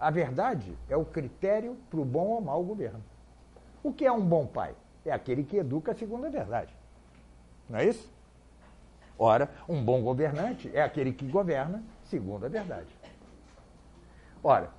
A 0.00 0.10
verdade 0.10 0.74
é 0.88 0.96
o 0.96 1.04
critério 1.04 1.76
para 1.90 2.00
o 2.00 2.04
bom 2.06 2.28
ou 2.28 2.40
mau 2.40 2.64
governo. 2.64 3.04
O 3.82 3.92
que 3.92 4.06
é 4.06 4.10
um 4.10 4.24
bom 4.24 4.46
pai? 4.46 4.74
É 5.04 5.12
aquele 5.12 5.44
que 5.44 5.58
educa 5.58 5.92
segundo 5.94 6.26
a 6.26 6.30
verdade. 6.30 6.74
Não 7.68 7.78
é 7.78 7.84
isso? 7.84 8.10
Ora, 9.18 9.50
um 9.68 9.84
bom 9.84 10.02
governante 10.02 10.70
é 10.74 10.82
aquele 10.82 11.12
que 11.12 11.26
governa 11.26 11.82
segundo 12.04 12.46
a 12.46 12.48
verdade. 12.48 12.88
Ora, 14.42 14.70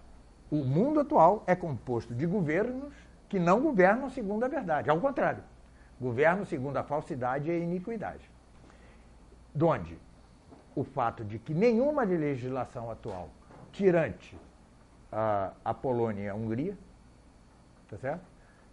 o 0.50 0.56
mundo 0.56 1.00
atual 1.00 1.44
é 1.46 1.56
composto 1.56 2.16
de 2.16 2.26
governos 2.26 2.92
que 3.30 3.40
não 3.40 3.62
governam 3.62 4.10
segundo 4.10 4.44
a 4.44 4.48
verdade. 4.48 4.90
Ao 4.90 5.00
contrário, 5.00 5.44
governam 6.00 6.46
segundo 6.46 6.78
a 6.78 6.84
falsidade 6.84 7.48
e 7.48 7.52
a 7.52 7.58
iniquidade. 7.60 8.30
Donde 9.54 10.00
o 10.76 10.84
fato 10.84 11.24
de 11.24 11.38
que 11.38 11.54
nenhuma 11.54 12.04
legislação 12.04 12.90
atual 12.90 13.30
tirante 13.72 14.36
a, 15.12 15.54
a 15.64 15.74
Polônia 15.74 16.24
e 16.24 16.30
a 16.30 16.36
Hungria, 16.36 16.78
tá 17.90 17.98
certo? 17.98 18.32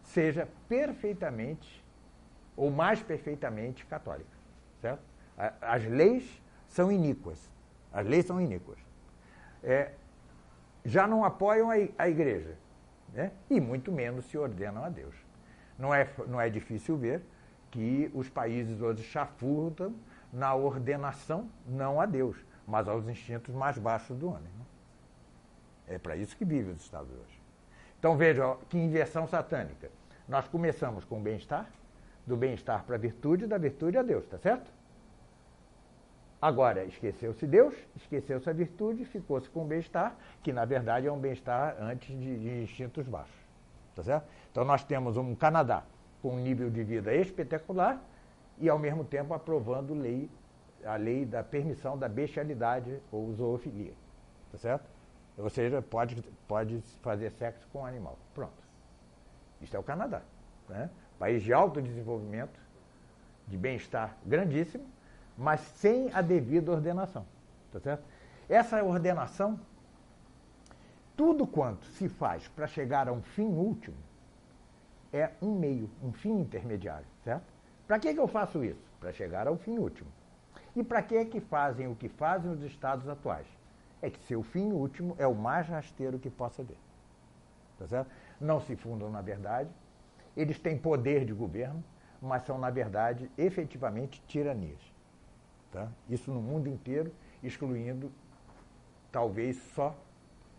seja 0.09 0.49
perfeitamente 0.69 1.85
ou 2.57 2.71
mais 2.71 3.03
perfeitamente 3.03 3.85
católica. 3.87 4.37
Certo? 4.81 5.03
As 5.61 5.85
leis 5.85 6.43
são 6.67 6.91
iníquas. 6.91 7.51
As 7.93 8.07
leis 8.07 8.27
são 8.27 8.41
iníquas. 8.41 8.79
É, 9.63 9.93
já 10.85 11.07
não 11.07 11.25
apoiam 11.25 11.71
a, 11.71 12.09
igreja. 12.09 12.57
Né? 13.13 13.33
E 13.49 13.61
muito 13.61 13.93
menos 13.93 14.25
se 14.27 14.37
ordenam 14.37 14.85
a 14.85 14.89
Deus. 14.89 15.15
Não 15.79 15.95
é, 15.95 16.09
não 16.27 16.41
é 16.41 16.49
difícil 16.51 16.97
ver 16.97 17.23
que 17.71 18.11
os 18.15 18.29
países 18.29 18.81
hoje 18.81 19.03
chafurdam 19.03 19.95
na 20.33 20.55
ordenação, 20.55 21.49
não 21.67 22.01
a 22.01 22.07
Deus, 22.07 22.37
mas 22.67 22.89
aos 22.89 23.07
instintos 23.09 23.55
mais 23.55 23.79
baixos 23.79 24.17
do 24.17 24.29
homem. 24.29 24.58
É 25.89 25.99
para 25.99 26.17
isso 26.17 26.37
que 26.37 26.45
vive 26.45 26.71
os 26.71 26.83
Estados 26.83 27.11
hoje. 27.11 27.41
Então 27.99 28.17
veja 28.17 28.57
que 28.69 28.79
inversão 28.79 29.27
satânica. 29.27 29.91
Nós 30.29 30.47
começamos 30.47 31.05
com 31.05 31.19
o 31.19 31.23
bem-estar, 31.23 31.67
do 32.27 32.37
bem-estar 32.37 32.85
para 32.85 32.97
a 32.97 32.99
virtude, 32.99 33.47
da 33.47 33.57
virtude 33.57 33.97
a 33.97 34.03
Deus, 34.03 34.27
tá 34.27 34.39
certo? 34.39 34.71
Agora, 36.41 36.85
esqueceu-se 36.85 37.47
Deus, 37.47 37.75
esqueceu-se 37.97 38.49
a 38.49 38.53
virtude, 38.53 39.05
ficou-se 39.05 39.49
com 39.51 39.63
o 39.63 39.65
bem-estar, 39.65 40.15
que 40.43 40.53
na 40.53 40.65
verdade 40.65 41.07
é 41.07 41.13
um 41.13 41.19
bem-estar 41.19 41.77
antes 41.81 42.09
de, 42.09 42.39
de, 42.39 42.63
instintos 42.63 43.09
baixos. 43.09 43.35
Tá 43.97 44.05
certo? 44.05 44.29
Então 44.53 44.65
nós 44.65 44.85
temos 44.85 45.17
um 45.17 45.35
Canadá 45.35 45.83
com 46.23 46.35
um 46.35 46.39
nível 46.39 46.71
de 46.71 46.85
vida 46.85 47.13
espetacular 47.13 48.01
e 48.59 48.69
ao 48.69 48.79
mesmo 48.79 49.05
tempo 49.05 49.35
aprovando 49.35 49.95
lei, 49.95 50.31
a 50.85 50.95
lei 50.95 51.25
da 51.25 51.43
permissão 51.43 51.99
da 51.99 52.09
bestialidade 52.09 53.01
ou 53.11 53.33
zoofilia. 53.33 53.95
Tá 54.53 54.59
certo? 54.59 54.98
Ou 55.39 55.49
seja, 55.49 55.81
pode, 55.81 56.21
pode 56.49 56.81
fazer 57.01 57.31
sexo 57.31 57.67
com 57.73 57.81
um 57.81 57.87
animal. 57.87 58.19
Pronto. 58.35 58.63
Isso 59.61 59.77
é 59.77 59.79
o 59.79 59.83
Canadá. 59.83 60.23
Né? 60.69 60.91
País 61.19 61.43
de 61.43 61.53
alto 61.53 61.81
desenvolvimento, 61.81 62.59
de 63.47 63.57
bem-estar 63.57 64.17
grandíssimo, 64.27 64.85
mas 65.37 65.61
sem 65.61 66.13
a 66.13 66.21
devida 66.21 66.73
ordenação. 66.73 67.25
Tá 67.73 67.79
certo? 67.81 68.05
Essa 68.49 68.83
ordenação, 68.83 69.59
tudo 71.17 71.47
quanto 71.47 71.87
se 71.87 72.09
faz 72.09 72.49
para 72.49 72.67
chegar 72.67 73.09
a 73.09 73.13
um 73.13 73.23
fim 73.23 73.47
último, 73.47 73.97
é 75.13 75.31
um 75.41 75.55
meio, 75.55 75.89
um 76.03 76.13
fim 76.13 76.41
intermediário, 76.41 77.07
certo? 77.25 77.45
Para 77.87 77.99
que, 77.99 78.13
que 78.13 78.21
eu 78.21 78.29
faço 78.29 78.63
isso? 78.63 78.83
Para 79.01 79.13
chegar 79.13 79.47
ao 79.47 79.57
fim 79.57 79.79
último. 79.79 80.11
E 80.77 80.83
para 80.83 81.03
que 81.03 81.25
que 81.25 81.41
fazem 81.41 81.89
o 81.89 81.95
que 81.95 82.09
fazem 82.09 82.51
os 82.51 82.63
estados 82.63 83.09
atuais? 83.09 83.47
É 84.01 84.11
que 84.11 84.19
seu 84.25 84.43
fim 84.43 84.73
último 84.73 85.15
é 85.19 85.27
o 85.27 85.35
mais 85.35 85.67
rasteiro 85.67 86.19
que 86.19 86.31
possa 86.31 86.63
haver. 86.63 86.79
Tá 87.79 87.87
certo? 87.87 88.11
Não 88.41 88.61
se 88.61 88.77
fundam 88.77 89.11
na 89.11 89.21
verdade, 89.21 89.71
eles 90.37 90.59
têm 90.59 90.79
poder 90.79 91.25
de 91.25 91.33
governo, 91.33 91.83
mas 92.21 92.45
são, 92.45 92.59
na 92.59 92.71
verdade, 92.71 93.31
efetivamente 93.37 94.23
tiranias. 94.27 94.81
Tá? 95.73 95.89
Isso 96.09 96.33
no 96.33 96.41
mundo 96.41 96.69
inteiro, 96.69 97.13
excluindo 97.43 98.11
talvez 99.11 99.57
só 99.75 99.97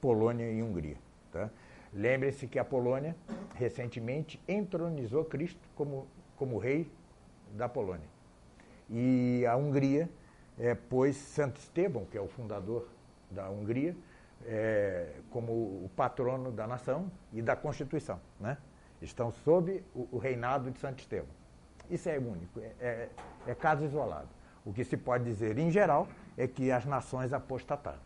Polônia 0.02 0.52
e 0.52 0.62
Hungria. 0.62 0.98
Tá? 1.32 1.50
Lembre-se 1.94 2.48
que 2.48 2.60
a 2.60 2.66
Polônia 2.66 3.16
recentemente 3.56 4.42
entronizou 4.48 5.26
Cristo 5.26 5.62
como, 5.76 6.08
como 6.38 6.58
rei 6.58 6.92
da 7.54 7.68
Polônia. 7.68 8.08
E 8.90 9.46
a 9.48 9.56
Hungria 9.56 10.10
é, 10.58 10.76
pôs 10.76 11.16
Santo 11.16 11.58
Estevão, 11.58 12.06
que 12.06 12.18
é 12.18 12.22
o 12.22 12.28
fundador 12.28 12.88
da 13.32 13.50
Hungria, 13.50 13.96
é, 14.46 15.16
como 15.30 15.52
o 15.52 15.92
patrono 15.96 16.52
da 16.52 16.66
nação 16.66 17.12
e 17.34 17.42
da 17.42 17.56
Constituição. 17.56 18.20
Né? 18.40 18.58
Estão 19.02 19.32
sob 19.32 19.84
o, 19.94 20.08
o 20.12 20.18
reinado 20.18 20.72
de 20.72 20.80
Santo 20.80 21.00
Estevão. 21.00 21.40
Isso 21.90 22.08
é 22.08 22.20
único, 22.20 22.60
é, 22.60 22.74
é, 22.80 23.10
é 23.48 23.56
caso 23.56 23.84
isolado. 23.84 24.28
O 24.66 24.74
que 24.74 24.84
se 24.84 24.96
pode 24.96 25.24
dizer, 25.24 25.58
em 25.58 25.72
geral, 25.72 26.08
é 26.38 26.48
que 26.48 26.72
as 26.72 26.86
nações 26.86 27.34
apostataram. 27.34 28.00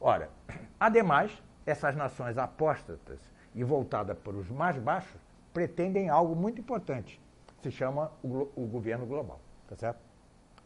Ora, 0.00 0.30
ademais, 0.78 1.42
essas 1.64 1.94
nações 1.94 2.38
apóstatas 2.38 3.20
e 3.54 3.62
voltadas 3.62 4.18
para 4.18 4.36
os 4.36 4.50
mais 4.50 4.76
baixos 4.78 5.20
pretendem 5.52 6.08
algo 6.08 6.34
muito 6.34 6.60
importante. 6.60 7.20
Se 7.62 7.70
chama 7.70 8.12
o, 8.22 8.48
o 8.56 8.66
governo 8.66 9.06
global, 9.06 9.40
tá 9.68 9.76
certo? 9.76 10.00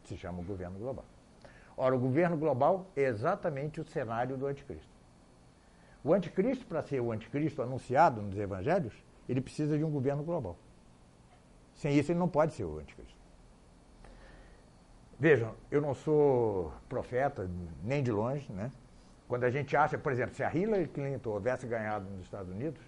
Se 0.04 0.16
chama 0.16 0.40
o 0.40 0.44
governo 0.44 0.78
global. 0.78 1.04
Ora, 1.82 1.96
o 1.96 1.98
governo 1.98 2.36
global 2.36 2.86
é 2.94 3.02
exatamente 3.02 3.80
o 3.80 3.84
cenário 3.84 4.36
do 4.36 4.46
anticristo. 4.46 4.86
O 6.04 6.14
anticristo, 6.14 6.64
para 6.64 6.80
ser 6.80 7.00
o 7.00 7.10
anticristo 7.10 7.60
anunciado 7.60 8.22
nos 8.22 8.38
evangelhos, 8.38 8.94
ele 9.28 9.40
precisa 9.40 9.76
de 9.76 9.82
um 9.82 9.90
governo 9.90 10.22
global. 10.22 10.56
Sem 11.74 11.98
isso, 11.98 12.12
ele 12.12 12.20
não 12.20 12.28
pode 12.28 12.54
ser 12.54 12.62
o 12.62 12.78
anticristo. 12.78 13.18
Vejam, 15.18 15.56
eu 15.72 15.80
não 15.80 15.92
sou 15.92 16.72
profeta, 16.88 17.50
nem 17.82 18.00
de 18.00 18.12
longe, 18.12 18.52
né? 18.52 18.70
Quando 19.26 19.42
a 19.42 19.50
gente 19.50 19.76
acha, 19.76 19.98
por 19.98 20.12
exemplo, 20.12 20.36
se 20.36 20.44
a 20.44 20.54
Hillary 20.54 20.86
Clinton 20.86 21.30
houvesse 21.30 21.66
ganhado 21.66 22.08
nos 22.08 22.20
Estados 22.20 22.48
Unidos, 22.48 22.80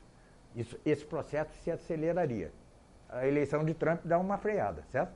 isso, 0.55 0.78
esse 0.86 1.05
processo 1.05 1.53
se 1.64 1.70
aceleraria. 1.72 2.53
A 3.09 3.26
eleição 3.26 3.64
de 3.64 3.74
Trump 3.74 4.03
dá 4.05 4.20
uma 4.20 4.38
freada, 4.38 4.84
certo? 4.92 5.12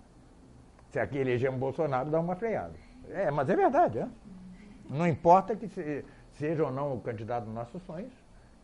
Se 0.90 0.98
aqui 0.98 1.16
elegemos 1.16 1.60
Bolsonaro, 1.60 2.10
dá 2.10 2.18
uma 2.18 2.34
freada. 2.34 2.87
É, 3.10 3.30
mas 3.30 3.48
é 3.48 3.56
verdade, 3.56 3.98
né? 3.98 4.10
Não 4.88 5.06
importa 5.06 5.54
que 5.54 5.68
se, 5.68 6.04
seja 6.32 6.64
ou 6.64 6.72
não 6.72 6.94
o 6.94 7.00
candidato 7.00 7.44
dos 7.44 7.54
nossos 7.54 7.82
sonhos, 7.82 8.12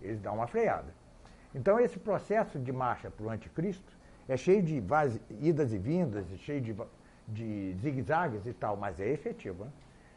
eles 0.01 0.21
dão 0.21 0.35
uma 0.35 0.47
freada. 0.47 0.93
Então, 1.55 1.79
esse 1.79 1.99
processo 1.99 2.59
de 2.59 2.73
marcha 2.73 3.11
para 3.11 3.27
o 3.27 3.31
anticristo 3.31 3.93
é 4.29 4.37
cheio 4.37 4.63
de 4.63 4.83
idas 5.41 5.73
e 5.73 5.79
vindas, 5.79 6.27
cheio 6.39 6.61
de, 6.61 6.75
de 7.29 7.77
zigue-zagues 7.81 8.47
e 8.47 8.53
tal, 8.53 8.77
mas 8.77 8.99
é 8.99 9.09
efetivo. 9.09 9.65
Né? 9.65 9.71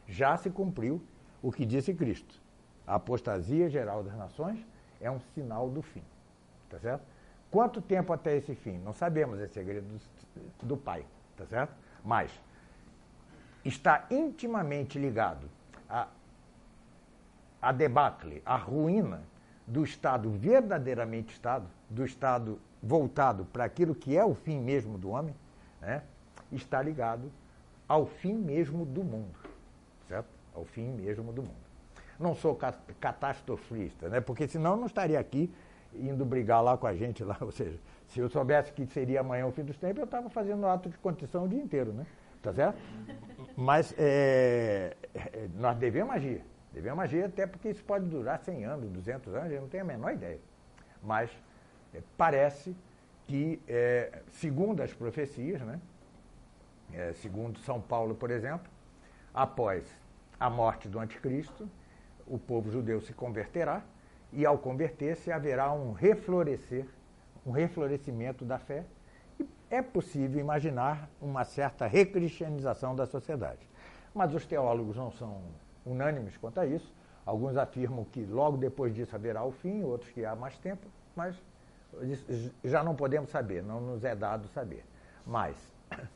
Já 0.08 0.38
se 0.38 0.50
cumpriu 0.50 1.02
o 1.42 1.52
que 1.52 1.66
disse 1.66 1.94
Cristo. 1.94 2.42
A 2.86 2.96
apostasia 2.96 3.70
geral 3.70 4.04
das 4.04 4.16
nações 4.16 4.66
é 5.02 5.12
um 5.12 5.20
sinal 5.36 5.70
do 5.70 5.82
fim. 5.82 6.04
Tá 6.70 6.80
certo? 6.80 7.04
Quanto 7.52 7.82
tempo 7.82 8.12
até 8.14 8.36
esse 8.36 8.56
fim? 8.56 8.78
Não 8.80 8.94
sabemos, 8.94 9.40
é 9.40 9.48
segredo 9.48 9.86
do, 9.88 10.68
do 10.68 10.78
Pai. 10.78 11.06
Tá 11.36 11.46
certo? 11.46 11.74
Mas 12.04 12.32
está 13.68 14.06
intimamente 14.10 14.98
ligado 14.98 15.50
a, 15.90 16.08
a 17.62 17.72
debacle, 17.72 18.42
a 18.46 18.56
ruína 18.56 19.22
do 19.66 19.84
Estado 19.84 20.30
verdadeiramente 20.30 21.34
Estado, 21.34 21.68
do 21.90 22.06
Estado 22.06 22.60
voltado 22.82 23.46
para 23.46 23.66
aquilo 23.66 23.94
que 23.94 24.18
é 24.18 24.24
o 24.24 24.34
fim 24.34 24.60
mesmo 24.60 24.98
do 24.98 25.10
homem, 25.10 25.36
né, 25.82 26.04
está 26.52 26.82
ligado 26.82 27.32
ao 27.88 28.06
fim 28.06 28.34
mesmo 28.34 28.86
do 28.86 29.04
mundo, 29.04 29.38
certo? 30.08 30.28
Ao 30.54 30.64
fim 30.64 30.90
mesmo 30.90 31.32
do 31.32 31.42
mundo. 31.42 31.68
Não 32.20 32.36
sou 32.36 32.58
catastrofista, 33.00 34.10
né? 34.10 34.20
Porque 34.20 34.48
senão 34.48 34.72
eu 34.72 34.78
não 34.78 34.88
estaria 34.88 35.20
aqui 35.20 35.54
indo 35.94 36.26
brigar 36.26 36.64
lá 36.64 36.78
com 36.78 36.88
a 36.88 36.96
gente 36.96 37.24
lá, 37.24 37.38
ou 37.42 37.52
seja, 37.52 37.78
se 38.08 38.20
eu 38.20 38.30
soubesse 38.30 38.72
que 38.72 38.86
seria 38.88 39.22
amanhã 39.22 39.46
o 39.46 39.52
fim 39.52 39.64
dos 39.64 39.78
tempos, 39.78 40.00
eu 40.00 40.06
estava 40.06 40.30
fazendo 40.30 40.66
ato 40.66 40.90
de 40.90 40.98
condição 40.98 41.46
o 41.46 41.48
dia 41.48 41.62
inteiro, 41.62 41.92
né? 41.94 42.06
Tá 42.42 42.54
certo? 42.54 42.78
Mas 43.60 43.92
é, 43.98 44.96
é, 45.16 45.48
nós 45.56 45.76
devemos 45.80 46.14
agir. 46.14 46.44
Devemos 46.72 47.04
agir 47.04 47.24
até 47.26 47.48
porque 47.48 47.70
isso 47.70 47.84
pode 47.84 48.06
durar 48.06 48.38
100 48.38 48.66
anos, 48.66 48.92
200 48.92 49.34
anos, 49.34 49.52
eu 49.52 49.62
não 49.62 49.68
tenho 49.68 49.82
a 49.82 49.88
menor 49.88 50.14
ideia. 50.14 50.40
Mas 51.02 51.32
é, 51.92 52.04
parece 52.16 52.76
que, 53.26 53.60
é, 53.68 54.22
segundo 54.34 54.84
as 54.84 54.94
profecias, 54.94 55.60
né, 55.62 55.80
é, 56.94 57.14
segundo 57.14 57.58
São 57.62 57.82
Paulo, 57.82 58.14
por 58.14 58.30
exemplo, 58.30 58.72
após 59.34 59.84
a 60.40 60.52
morte 60.52 60.88
do 60.88 61.00
anticristo, 61.00 61.68
o 62.28 62.38
povo 62.38 62.70
judeu 62.70 63.02
se 63.02 63.12
converterá 63.12 63.82
e, 64.32 64.46
ao 64.46 64.60
converter-se, 64.60 65.32
haverá 65.32 65.74
um 65.74 65.94
reflorescer, 65.94 66.86
um 67.44 67.50
reflorescimento 67.50 68.46
da 68.46 68.60
fé 68.60 68.86
é 69.70 69.82
possível 69.82 70.40
imaginar 70.40 71.10
uma 71.22 71.44
certa 71.44 71.86
recristianização 71.88 72.96
da 72.96 73.06
sociedade. 73.06 73.68
Mas 74.14 74.34
os 74.34 74.46
teólogos 74.46 74.96
não 74.96 75.12
são 75.12 75.42
unânimes 75.86 76.38
quanto 76.38 76.60
a 76.60 76.66
isso. 76.66 76.94
Alguns 77.26 77.58
afirmam 77.58 78.06
que 78.06 78.26
logo 78.26 78.58
depois 78.58 78.96
disso 78.96 79.16
haverá 79.16 79.44
o 79.44 79.52
fim, 79.52 79.84
outros 79.84 80.12
que 80.12 80.24
há 80.24 80.36
mais 80.36 80.58
tempo, 80.58 80.88
mas 81.16 81.36
já 82.64 82.84
não 82.84 82.96
podemos 82.96 83.30
saber, 83.30 83.62
não 83.62 83.82
nos 83.82 84.04
é 84.04 84.16
dado 84.16 84.48
saber. 84.50 84.86
Mas 85.26 85.56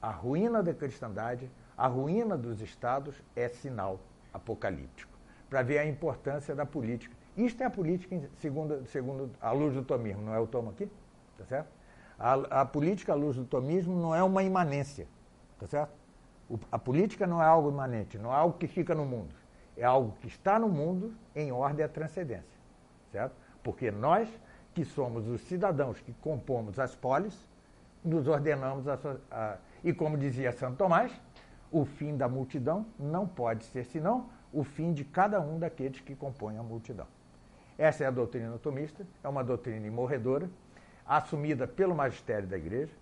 a 0.00 0.10
ruína 0.10 0.62
da 0.62 0.72
cristandade, 0.72 1.50
a 1.76 1.86
ruína 1.86 2.36
dos 2.36 2.60
estados 2.62 3.22
é 3.36 3.48
sinal 3.48 4.00
apocalíptico, 4.32 5.12
para 5.50 5.62
ver 5.62 5.78
a 5.78 5.86
importância 5.86 6.54
da 6.54 6.64
política. 6.64 7.14
Isto 7.36 7.62
é 7.62 7.66
a 7.66 7.70
política 7.70 8.18
segundo, 8.38 8.86
segundo 8.86 9.30
a 9.40 9.52
luz 9.52 9.74
do 9.74 9.82
tomismo, 9.82 10.22
não 10.22 10.34
é 10.34 10.40
o 10.40 10.46
tomo 10.46 10.70
aqui? 10.70 10.90
Tá 11.36 11.44
certo? 11.44 11.68
A, 12.20 12.60
a 12.60 12.64
política 12.66 13.12
à 13.12 13.16
luz 13.16 13.34
do 13.34 13.46
tomismo 13.46 13.98
não 13.98 14.14
é 14.14 14.22
uma 14.22 14.42
imanência, 14.42 15.08
tá 15.58 15.66
certo? 15.66 15.94
O, 16.50 16.58
a 16.70 16.78
política 16.78 17.26
não 17.26 17.42
é 17.42 17.46
algo 17.46 17.70
imanente, 17.70 18.18
não 18.18 18.30
é 18.30 18.36
algo 18.36 18.58
que 18.58 18.66
fica 18.66 18.94
no 18.94 19.06
mundo. 19.06 19.34
É 19.74 19.84
algo 19.84 20.14
que 20.20 20.26
está 20.26 20.58
no 20.58 20.68
mundo 20.68 21.14
em 21.34 21.50
ordem 21.50 21.82
à 21.82 21.88
transcendência, 21.88 22.60
certo? 23.10 23.34
Porque 23.62 23.90
nós 23.90 24.28
que 24.74 24.84
somos 24.84 25.26
os 25.26 25.40
cidadãos 25.42 25.98
que 26.00 26.12
compomos 26.20 26.78
as 26.78 26.94
polis, 26.94 27.48
nos 28.04 28.28
ordenamos 28.28 28.86
a, 28.86 28.98
a, 29.30 29.56
e 29.82 29.92
como 29.94 30.18
dizia 30.18 30.52
Santo 30.52 30.76
Tomás, 30.76 31.12
o 31.72 31.86
fim 31.86 32.16
da 32.16 32.28
multidão 32.28 32.84
não 32.98 33.26
pode 33.26 33.64
ser 33.64 33.84
senão 33.84 34.28
o 34.52 34.62
fim 34.62 34.92
de 34.92 35.04
cada 35.04 35.40
um 35.40 35.58
daqueles 35.58 36.00
que 36.00 36.14
compõem 36.14 36.58
a 36.58 36.62
multidão. 36.62 37.06
Essa 37.78 38.04
é 38.04 38.06
a 38.06 38.10
doutrina 38.10 38.58
tomista, 38.58 39.06
é 39.24 39.28
uma 39.28 39.42
doutrina 39.42 39.86
imorredora, 39.86 40.50
assumida 41.10 41.66
pelo 41.66 41.92
magistério 41.92 42.46
da 42.46 42.56
Igreja, 42.56 42.92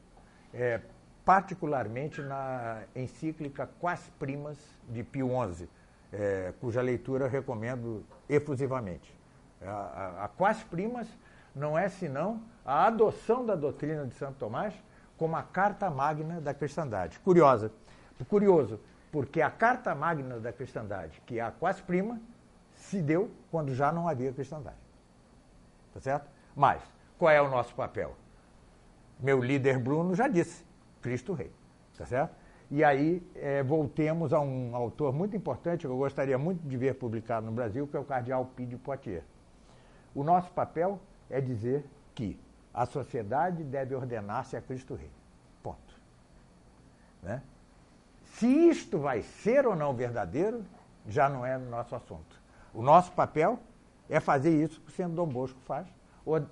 é, 0.55 0.81
particularmente 1.27 2.23
na 2.23 2.85
encíclica 2.97 3.69
Quas 3.79 4.01
Primas 4.19 4.57
de 4.89 5.05
Pio 5.05 5.29
XI, 5.55 5.69
é, 6.11 6.55
cuja 6.59 6.81
leitura 6.81 7.29
recomendo 7.29 8.03
efusivamente. 8.27 9.15
A, 9.61 9.71
a, 9.71 10.25
a 10.25 10.29
Quas 10.29 10.63
Primas 10.63 11.07
não 11.55 11.79
é 11.79 11.87
senão 11.91 12.41
a 12.65 12.87
adoção 12.87 13.45
da 13.45 13.55
doutrina 13.55 14.07
de 14.07 14.15
Santo 14.15 14.39
Tomás 14.39 14.73
como 15.19 15.37
a 15.37 15.43
carta 15.43 15.91
magna 15.91 16.41
da 16.41 16.55
cristandade. 16.55 17.19
Curiosa, 17.19 17.71
curioso, 18.27 18.81
porque 19.13 19.43
a 19.43 19.51
carta 19.51 19.95
magna 19.95 20.41
da 20.41 20.51
cristandade, 20.51 21.21
que 21.27 21.39
é 21.39 21.43
a 21.43 21.51
quase 21.51 21.83
prima, 21.83 22.19
se 22.75 23.03
deu 23.03 23.31
quando 23.51 23.75
já 23.75 23.93
não 23.93 24.09
havia 24.09 24.33
cristandade. 24.33 24.77
Tá 25.93 26.01
certo? 26.01 26.31
Mas, 26.57 26.81
qual 27.19 27.33
é 27.33 27.43
o 27.43 27.51
nosso 27.51 27.75
papel? 27.75 28.15
Meu 29.19 29.43
líder 29.43 29.79
Bruno 29.79 30.15
já 30.15 30.29
disse, 30.29 30.65
Cristo 31.03 31.33
Rei. 31.33 31.51
Tá 31.97 32.07
certo? 32.07 32.35
E 32.71 32.85
aí 32.85 33.23
é, 33.35 33.63
voltemos 33.63 34.33
a 34.33 34.41
um 34.41 34.77
autor 34.77 35.13
muito 35.13 35.37
importante 35.37 35.81
que 35.81 35.87
eu 35.87 35.97
gostaria 35.97 36.39
muito 36.39 36.67
de 36.67 36.77
ver 36.77 36.95
publicado 36.95 37.47
no 37.47 37.53
Brasil, 37.53 37.87
que 37.89 37.97
é 37.97 38.01
o 38.01 38.05
cardeal 38.05 38.45
Pídio 38.55 38.79
Poitiers. 38.79 39.25
O 40.15 40.23
nosso 40.23 40.53
papel 40.53 41.01
é 41.29 41.41
dizer 41.41 41.85
que 42.15 42.39
a 42.73 42.87
sociedade 42.87 43.65
deve 43.65 43.95
ordenar-se 43.95 44.57
a 44.57 44.61
Cristo 44.61 44.95
Rei. 44.95 45.11
Ponto. 45.63 46.01
Né? 47.23 47.43
Se 48.25 48.47
isto 48.47 48.99
vai 48.99 49.23
ser 49.23 49.67
ou 49.67 49.75
não 49.75 49.95
verdadeiro, 49.95 50.65
já 51.07 51.29
não 51.29 51.45
é 51.45 51.59
nosso 51.59 51.97
assunto. 51.97 52.41
O 52.73 52.83
nosso 52.83 53.11
papel 53.13 53.59
é 54.09 54.21
fazer 54.21 54.51
isso 54.51 54.81
que 54.81 54.89
o 54.89 54.93
Centro 54.93 55.15
Dom 55.15 55.27
Bosco 55.27 55.59
faz, 55.61 55.89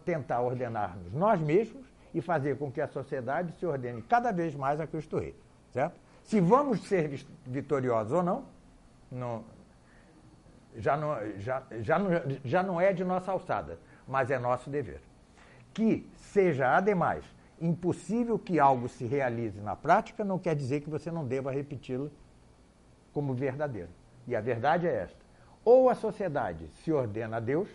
tentar 0.04 0.40
ordenar-nos 0.40 1.12
nós 1.12 1.40
mesmos 1.40 1.86
e 2.14 2.20
fazer 2.20 2.56
com 2.56 2.70
que 2.72 2.80
a 2.80 2.88
sociedade 2.88 3.52
se 3.58 3.66
ordene 3.66 4.02
cada 4.02 4.32
vez 4.32 4.54
mais 4.54 4.80
a 4.80 4.86
Cristo 4.86 5.18
Rei. 5.18 5.34
Certo? 5.70 6.00
Se 6.22 6.40
vamos 6.40 6.82
ser 6.88 7.24
vitoriosos 7.44 8.12
ou 8.12 8.22
não, 8.22 8.44
não 9.10 9.44
já, 10.76 10.96
não, 10.96 11.16
já, 11.38 11.62
já, 11.80 11.98
não, 11.98 12.10
já 12.44 12.62
não 12.62 12.80
é 12.80 12.92
de 12.92 13.04
nossa 13.04 13.32
alçada, 13.32 13.78
mas 14.06 14.30
é 14.30 14.38
nosso 14.38 14.70
dever. 14.70 15.00
Que 15.72 16.08
seja, 16.16 16.76
ademais, 16.76 17.24
impossível 17.60 18.38
que 18.38 18.58
algo 18.58 18.88
se 18.88 19.06
realize 19.06 19.60
na 19.60 19.74
prática, 19.74 20.24
não 20.24 20.38
quer 20.38 20.54
dizer 20.54 20.80
que 20.80 20.90
você 20.90 21.10
não 21.10 21.26
deva 21.26 21.50
repeti-lo 21.50 22.10
como 23.12 23.34
verdadeiro. 23.34 23.88
E 24.26 24.34
a 24.34 24.40
verdade 24.40 24.86
é 24.86 24.94
esta: 24.94 25.18
ou 25.64 25.88
a 25.88 25.94
sociedade 25.94 26.68
se 26.82 26.92
ordena 26.92 27.38
a 27.38 27.40
Deus, 27.40 27.68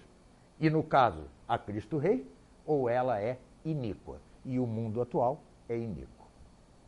e 0.59 0.69
no 0.69 0.83
caso 0.83 1.23
a 1.51 1.57
Cristo 1.57 1.97
Rei, 1.97 2.25
ou 2.65 2.87
ela 2.87 3.19
é 3.19 3.37
iníqua. 3.65 4.21
E 4.45 4.57
o 4.57 4.65
mundo 4.65 5.01
atual 5.01 5.43
é 5.67 5.77
iníquo. 5.77 6.25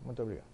Muito 0.01 0.23
obrigado. 0.23 0.47